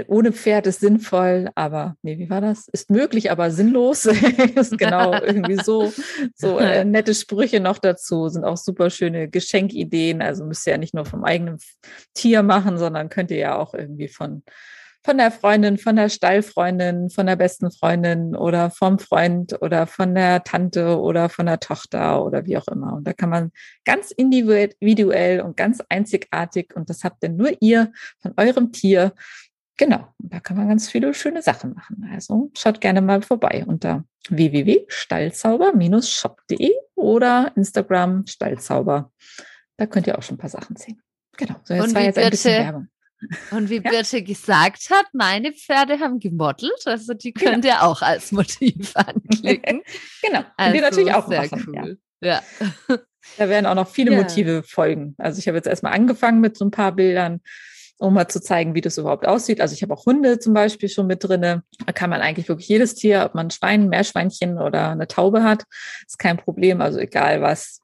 ohne 0.08 0.32
Pferd 0.32 0.68
ist 0.68 0.80
sinnvoll, 0.80 1.50
aber 1.56 1.96
nee, 2.04 2.20
wie 2.20 2.30
war 2.30 2.42
das? 2.42 2.68
Ist 2.68 2.92
möglich, 2.92 3.32
aber 3.32 3.50
sinnlos. 3.50 4.06
ist 4.56 4.78
genau 4.78 5.14
irgendwie 5.14 5.58
so. 5.64 5.92
So 6.36 6.60
äh, 6.60 6.86
nette 6.86 7.16
Sprüche 7.16 7.60
noch 7.60 7.80
dazu 7.80 8.30
sind 8.30 8.46
auch 8.46 8.58
super 8.58 8.90
schöne 8.90 9.28
Geschenkideen. 9.28 10.22
Also 10.22 10.46
müsst 10.46 10.68
ihr 10.68 10.72
ja 10.72 10.78
nicht 10.78 10.94
nur 10.94 11.06
vom 11.06 11.24
eigenen 11.24 11.58
Tier 12.14 12.44
machen, 12.44 12.78
sondern 12.78 13.10
könnt 13.10 13.32
ihr 13.32 13.38
ja 13.38 13.58
auch 13.58 13.74
irgendwie 13.74 14.08
von 14.08 14.44
von 15.04 15.18
der 15.18 15.32
Freundin, 15.32 15.78
von 15.78 15.96
der 15.96 16.10
Stallfreundin, 16.10 17.10
von 17.10 17.26
der 17.26 17.36
besten 17.36 17.72
Freundin 17.72 18.36
oder 18.36 18.70
vom 18.70 19.00
Freund 19.00 19.60
oder 19.62 19.88
von 19.88 20.14
der 20.14 20.44
Tante 20.44 21.00
oder 21.00 21.30
von 21.30 21.48
der 21.48 21.60
Tochter 21.60 22.24
oder 22.24 22.46
wie 22.46 22.58
auch 22.58 22.68
immer. 22.68 22.94
Und 22.94 23.08
da 23.08 23.14
kann 23.14 23.30
man 23.30 23.52
ganz 23.84 24.12
individuell 24.12 25.42
und 25.42 25.58
ganz 25.58 25.82
einzigartig, 25.90 26.76
und 26.76 26.90
das 26.90 27.04
habt 27.04 27.24
denn 27.24 27.36
nur 27.36 27.52
ihr 27.62 27.92
von 28.20 28.34
eurem 28.38 28.72
Tier, 28.72 29.14
Genau, 29.78 30.08
da 30.20 30.40
kann 30.40 30.58
man 30.58 30.68
ganz 30.68 30.90
viele 30.90 31.14
schöne 31.14 31.42
Sachen 31.42 31.74
machen. 31.74 32.10
Also 32.12 32.52
schaut 32.56 32.82
gerne 32.82 33.02
mal 33.02 33.22
vorbei 33.22 33.64
unter 33.66 34.04
www.stallzauber-shop.de 34.30 36.72
oder 36.96 37.54
Instagram 37.56 38.28
Stallzauber. 38.28 39.12
Da 39.78 39.86
könnt 39.88 40.08
ihr 40.08 40.18
auch 40.18 40.24
schon 40.24 40.36
ein 40.36 40.40
paar 40.40 40.50
Sachen 40.50 40.76
sehen. 40.76 41.02
Genau, 41.38 41.56
so 41.64 41.74
jetzt 41.74 41.96
war 41.96 42.04
jetzt 42.04 42.20
ein 42.20 42.30
bisschen 42.30 42.64
Werbung. 42.64 42.90
Und 43.52 43.70
wie 43.70 43.80
Birte 43.80 44.24
gesagt 44.24 44.90
hat, 44.90 45.06
meine 45.14 45.54
Pferde 45.54 46.00
haben 46.00 46.20
gemodelt, 46.20 46.86
also 46.86 47.14
die 47.14 47.34
genau. 47.34 47.52
könnt 47.52 47.64
genau. 47.64 47.76
ihr 47.76 47.84
auch 47.84 48.02
als 48.02 48.32
Motiv 48.32 48.92
anklicken. 48.96 49.84
genau, 50.22 50.44
also 50.58 50.76
die 50.76 50.82
natürlich 50.82 51.14
auch 51.14 51.28
sehr 51.28 51.42
machen, 51.42 51.66
cool. 51.68 52.00
Ja. 52.22 52.42
ja. 52.60 52.98
Da 53.38 53.50
werden 53.50 53.66
auch 53.66 53.76
noch 53.76 53.88
viele 53.88 54.12
ja. 54.16 54.18
Motive 54.18 54.64
folgen. 54.64 55.16
Also 55.18 55.40
ich 55.40 55.48
habe 55.48 55.58
jetzt 55.58 55.68
erstmal 55.68 55.94
angefangen 55.94 56.42
mit 56.42 56.58
so 56.58 56.66
ein 56.66 56.72
paar 56.72 56.92
Bildern 56.92 57.42
um 58.02 58.16
mal 58.16 58.28
zu 58.28 58.42
zeigen, 58.42 58.74
wie 58.74 58.82
das 58.82 58.98
überhaupt 58.98 59.28
aussieht. 59.28 59.62
Also 59.62 59.76
ich 59.76 59.84
habe 59.84 59.94
auch 59.94 60.08
Hunde 60.08 60.40
zum 60.40 60.56
Beispiel 60.56 60.90
schon 60.90 61.06
mit 61.06 61.24
drinne. 61.24 61.64
Da 61.86 61.94
kann 61.94 62.10
man 62.10 62.22
eigentlich 62.22 62.50
wirklich 62.50 62.68
jedes 62.68 62.96
Tier, 62.96 63.24
ob 63.24 63.36
man 63.36 63.48
ein 63.48 63.52
Schwein, 63.52 63.84
ein 63.84 63.90
Meerschweinchen 63.90 64.58
oder 64.58 64.90
eine 64.90 65.08
Taube 65.08 65.44
hat, 65.44 65.66
ist 66.08 66.18
kein 66.18 66.38
Problem. 66.38 66.82
Also 66.82 66.98
egal 66.98 67.42
was. 67.42 67.82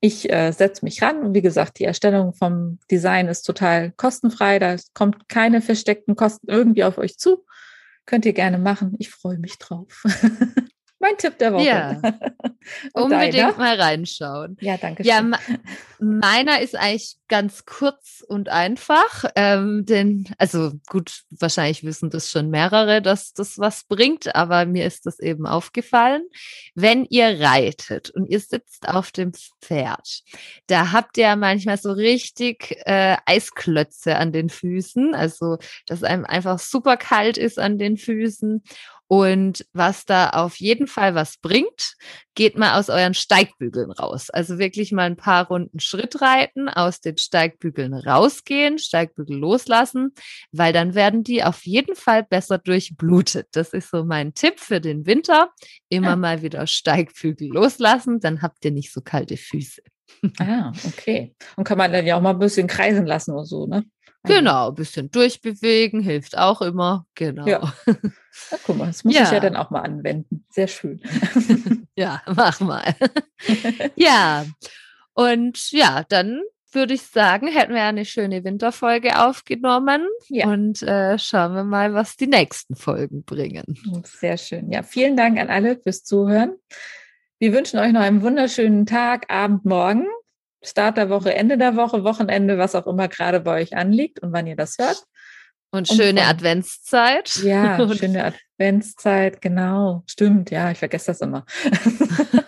Ich 0.00 0.28
äh, 0.28 0.50
setze 0.50 0.84
mich 0.84 1.00
ran 1.02 1.22
und 1.22 1.34
wie 1.34 1.42
gesagt, 1.42 1.78
die 1.78 1.84
Erstellung 1.84 2.34
vom 2.34 2.80
Design 2.90 3.28
ist 3.28 3.42
total 3.42 3.92
kostenfrei. 3.92 4.58
Da 4.58 4.74
kommt 4.92 5.28
keine 5.28 5.60
versteckten 5.60 6.16
Kosten 6.16 6.48
irgendwie 6.50 6.82
auf 6.82 6.98
euch 6.98 7.16
zu. 7.16 7.44
Könnt 8.06 8.24
ihr 8.26 8.32
gerne 8.32 8.58
machen. 8.58 8.96
Ich 8.98 9.10
freue 9.10 9.38
mich 9.38 9.56
drauf. 9.58 10.02
Mein 10.98 11.16
Tipp 11.16 11.38
der 11.38 11.52
Woche. 11.54 11.64
Ja. 11.64 11.92
Unbedingt 12.92 13.34
deiner? 13.34 13.56
mal 13.56 13.80
reinschauen. 13.80 14.56
Ja, 14.60 14.76
danke. 14.76 15.04
Ja, 15.04 15.22
meiner 16.00 16.60
ist 16.60 16.76
eigentlich 16.76 17.16
ganz 17.28 17.64
kurz 17.64 18.24
und 18.26 18.48
einfach. 18.48 19.24
Ähm, 19.36 19.84
denn, 19.86 20.28
also 20.38 20.72
gut, 20.88 21.22
wahrscheinlich 21.30 21.84
wissen 21.84 22.10
das 22.10 22.30
schon 22.30 22.50
mehrere, 22.50 23.02
dass 23.02 23.32
das 23.32 23.58
was 23.58 23.84
bringt, 23.84 24.34
aber 24.34 24.66
mir 24.66 24.86
ist 24.86 25.06
das 25.06 25.20
eben 25.20 25.46
aufgefallen. 25.46 26.22
Wenn 26.74 27.04
ihr 27.04 27.40
reitet 27.40 28.10
und 28.10 28.26
ihr 28.26 28.40
sitzt 28.40 28.88
auf 28.88 29.12
dem 29.12 29.32
Pferd, 29.62 30.22
da 30.66 30.92
habt 30.92 31.16
ihr 31.18 31.34
manchmal 31.36 31.78
so 31.78 31.92
richtig 31.92 32.76
äh, 32.86 33.16
Eisklötze 33.26 34.16
an 34.16 34.32
den 34.32 34.48
Füßen, 34.48 35.14
also 35.14 35.58
dass 35.86 36.02
einem 36.02 36.24
einfach 36.24 36.58
super 36.58 36.96
kalt 36.96 37.38
ist 37.38 37.58
an 37.58 37.78
den 37.78 37.96
Füßen. 37.96 38.62
Und 39.12 39.66
was 39.72 40.04
da 40.04 40.30
auf 40.30 40.60
jeden 40.60 40.86
Fall 40.86 41.16
was 41.16 41.36
bringt, 41.38 41.96
geht 42.36 42.56
mal 42.56 42.78
aus 42.78 42.88
euren 42.90 43.14
Steigbügeln 43.14 43.90
raus. 43.90 44.30
Also 44.30 44.60
wirklich 44.60 44.92
mal 44.92 45.02
ein 45.02 45.16
paar 45.16 45.48
Runden 45.48 45.80
Schritt 45.90 46.20
reiten, 46.20 46.68
aus 46.68 47.00
den 47.00 47.18
Steigbügeln 47.18 47.94
rausgehen, 47.94 48.78
Steigbügel 48.78 49.36
loslassen, 49.36 50.14
weil 50.52 50.72
dann 50.72 50.94
werden 50.94 51.24
die 51.24 51.42
auf 51.42 51.64
jeden 51.66 51.96
Fall 51.96 52.22
besser 52.22 52.58
durchblutet. 52.58 53.48
Das 53.52 53.72
ist 53.72 53.90
so 53.90 54.04
mein 54.04 54.34
Tipp 54.34 54.60
für 54.60 54.80
den 54.80 55.06
Winter. 55.06 55.50
Immer 55.88 56.10
ja. 56.10 56.16
mal 56.16 56.42
wieder 56.42 56.66
Steigbügel 56.66 57.48
loslassen, 57.48 58.20
dann 58.20 58.42
habt 58.42 58.64
ihr 58.64 58.70
nicht 58.70 58.92
so 58.92 59.00
kalte 59.00 59.36
Füße. 59.36 59.82
Ah, 60.38 60.72
okay. 60.86 61.34
Und 61.56 61.64
kann 61.64 61.78
man 61.78 61.92
dann 61.92 62.06
ja 62.06 62.16
auch 62.16 62.20
mal 62.20 62.30
ein 62.30 62.38
bisschen 62.38 62.66
kreisen 62.66 63.06
lassen 63.06 63.32
oder 63.32 63.44
so, 63.44 63.66
ne? 63.66 63.84
Genau, 64.24 64.68
ein 64.68 64.74
bisschen 64.74 65.10
durchbewegen 65.10 66.00
hilft 66.00 66.36
auch 66.36 66.60
immer. 66.60 67.06
Genau. 67.14 67.46
Ja. 67.46 67.72
Na, 67.86 68.58
guck 68.64 68.76
mal, 68.76 68.86
das 68.86 69.02
muss 69.02 69.14
ja. 69.14 69.22
ich 69.22 69.30
ja 69.30 69.40
dann 69.40 69.56
auch 69.56 69.70
mal 69.70 69.80
anwenden. 69.80 70.44
Sehr 70.50 70.68
schön. 70.68 71.00
ja, 71.96 72.22
mach 72.26 72.60
mal. 72.60 72.94
ja, 73.96 74.44
und 75.14 75.70
ja, 75.72 76.04
dann 76.08 76.42
würde 76.72 76.94
ich 76.94 77.02
sagen, 77.02 77.48
hätten 77.48 77.74
wir 77.74 77.82
eine 77.82 78.04
schöne 78.04 78.44
Winterfolge 78.44 79.18
aufgenommen 79.18 80.06
ja. 80.28 80.46
und 80.48 80.82
äh, 80.82 81.18
schauen 81.18 81.54
wir 81.54 81.64
mal, 81.64 81.94
was 81.94 82.16
die 82.16 82.26
nächsten 82.26 82.76
Folgen 82.76 83.24
bringen. 83.24 83.64
Sehr 84.04 84.36
schön. 84.36 84.70
Ja, 84.70 84.82
vielen 84.82 85.16
Dank 85.16 85.38
an 85.38 85.50
alle 85.50 85.76
fürs 85.80 86.04
Zuhören. 86.04 86.54
Wir 87.38 87.52
wünschen 87.52 87.78
euch 87.78 87.92
noch 87.92 88.02
einen 88.02 88.22
wunderschönen 88.22 88.86
Tag, 88.86 89.32
Abend, 89.32 89.64
Morgen. 89.64 90.06
Start 90.62 90.98
der 90.98 91.08
Woche, 91.08 91.34
Ende 91.34 91.56
der 91.56 91.74
Woche, 91.74 92.04
Wochenende, 92.04 92.58
was 92.58 92.74
auch 92.74 92.86
immer 92.86 93.08
gerade 93.08 93.40
bei 93.40 93.62
euch 93.62 93.74
anliegt 93.74 94.20
und 94.20 94.32
wann 94.32 94.46
ihr 94.46 94.56
das 94.56 94.76
hört. 94.78 95.04
Und 95.72 95.86
schöne 95.86 96.22
und, 96.22 96.28
Adventszeit. 96.28 97.36
Ja, 97.44 97.88
schöne 97.96 98.24
Adventszeit, 98.24 99.40
genau. 99.40 100.02
Stimmt, 100.08 100.50
ja, 100.50 100.72
ich 100.72 100.78
vergesse 100.78 101.12
das 101.12 101.20
immer. 101.20 101.46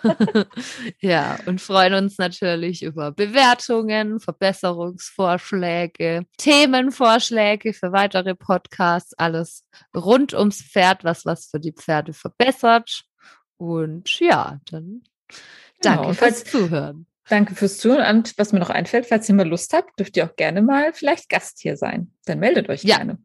ja, 0.99 1.37
und 1.45 1.61
freuen 1.61 1.93
uns 1.93 2.17
natürlich 2.17 2.83
über 2.83 3.13
Bewertungen, 3.13 4.19
Verbesserungsvorschläge, 4.19 6.25
Themenvorschläge 6.37 7.73
für 7.73 7.93
weitere 7.93 8.35
Podcasts, 8.35 9.13
alles 9.13 9.63
rund 9.95 10.33
ums 10.33 10.61
Pferd, 10.61 11.05
was 11.05 11.25
was 11.25 11.47
für 11.47 11.61
die 11.61 11.71
Pferde 11.71 12.11
verbessert. 12.11 13.05
Und 13.55 14.19
ja, 14.19 14.59
dann 14.69 15.03
genau, 15.81 16.03
danke 16.03 16.15
fürs 16.15 16.43
Zuhören. 16.43 17.07
Danke 17.29 17.55
fürs 17.55 17.77
Zuhören. 17.77 18.17
Und 18.17 18.37
was 18.37 18.51
mir 18.51 18.59
noch 18.59 18.69
einfällt, 18.69 19.05
falls 19.05 19.29
ihr 19.29 19.35
mal 19.35 19.47
Lust 19.47 19.73
habt, 19.73 19.97
dürft 19.99 20.17
ihr 20.17 20.25
auch 20.25 20.35
gerne 20.35 20.61
mal 20.61 20.93
vielleicht 20.93 21.29
Gast 21.29 21.59
hier 21.59 21.77
sein. 21.77 22.11
Dann 22.25 22.39
meldet 22.39 22.69
euch 22.69 22.83
ja. 22.83 22.97
gerne. 22.97 23.17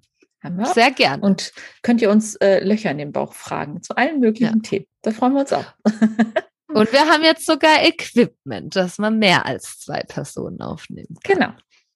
Sehr 0.73 0.93
gern. 0.93 1.21
Und 1.21 1.53
könnt 1.83 2.01
ihr 2.01 2.11
uns 2.11 2.37
äh, 2.37 2.61
Löcher 2.65 2.91
in 2.91 2.99
den 2.99 3.13
Bauch 3.13 3.33
fragen 3.33 3.83
zu 3.83 3.97
allen 3.97 4.21
möglichen 4.21 4.59
ja. 4.59 4.63
Themen. 4.63 4.87
Da 5.03 5.11
freuen 5.11 5.33
wir 5.35 5.41
uns 5.41 5.53
auch. 5.53 5.67
Und 6.69 6.93
wir 6.93 7.01
haben 7.01 7.25
jetzt 7.25 7.47
sogar 7.47 7.83
Equipment, 7.83 8.77
dass 8.77 8.99
man 8.99 9.19
mehr 9.19 9.47
als 9.47 9.81
zwei 9.81 10.03
Personen 10.03 10.61
aufnehmen 10.61 11.17
kann. 11.25 11.37
Genau. 11.39 11.53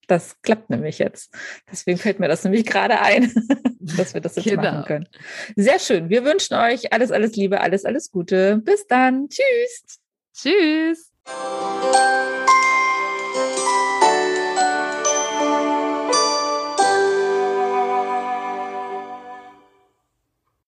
Das 0.09 0.41
klappt 0.43 0.71
nämlich 0.71 0.99
jetzt. 0.99 1.33
Deswegen 1.71 1.99
fällt 1.99 2.19
mir 2.19 2.29
das 2.29 2.43
nämlich 2.43 2.67
gerade 2.67 3.01
ein, 3.01 3.33
dass 3.81 4.15
wir 4.15 4.21
das 4.21 4.37
jetzt 4.37 4.47
genau. 4.47 4.63
machen 4.63 4.85
können. 4.85 5.09
Sehr 5.57 5.79
schön. 5.79 6.09
Wir 6.09 6.25
wünschen 6.25 6.55
euch 6.55 6.93
alles, 6.93 7.13
alles 7.13 7.37
Liebe, 7.37 7.61
alles, 7.61 7.85
alles 7.85 8.11
Gute. 8.11 8.59
Bis 8.59 8.87
dann. 8.87 9.29
Tschüss. 9.29 10.01
Tschüss. 10.35 11.12
Música 11.27 12.72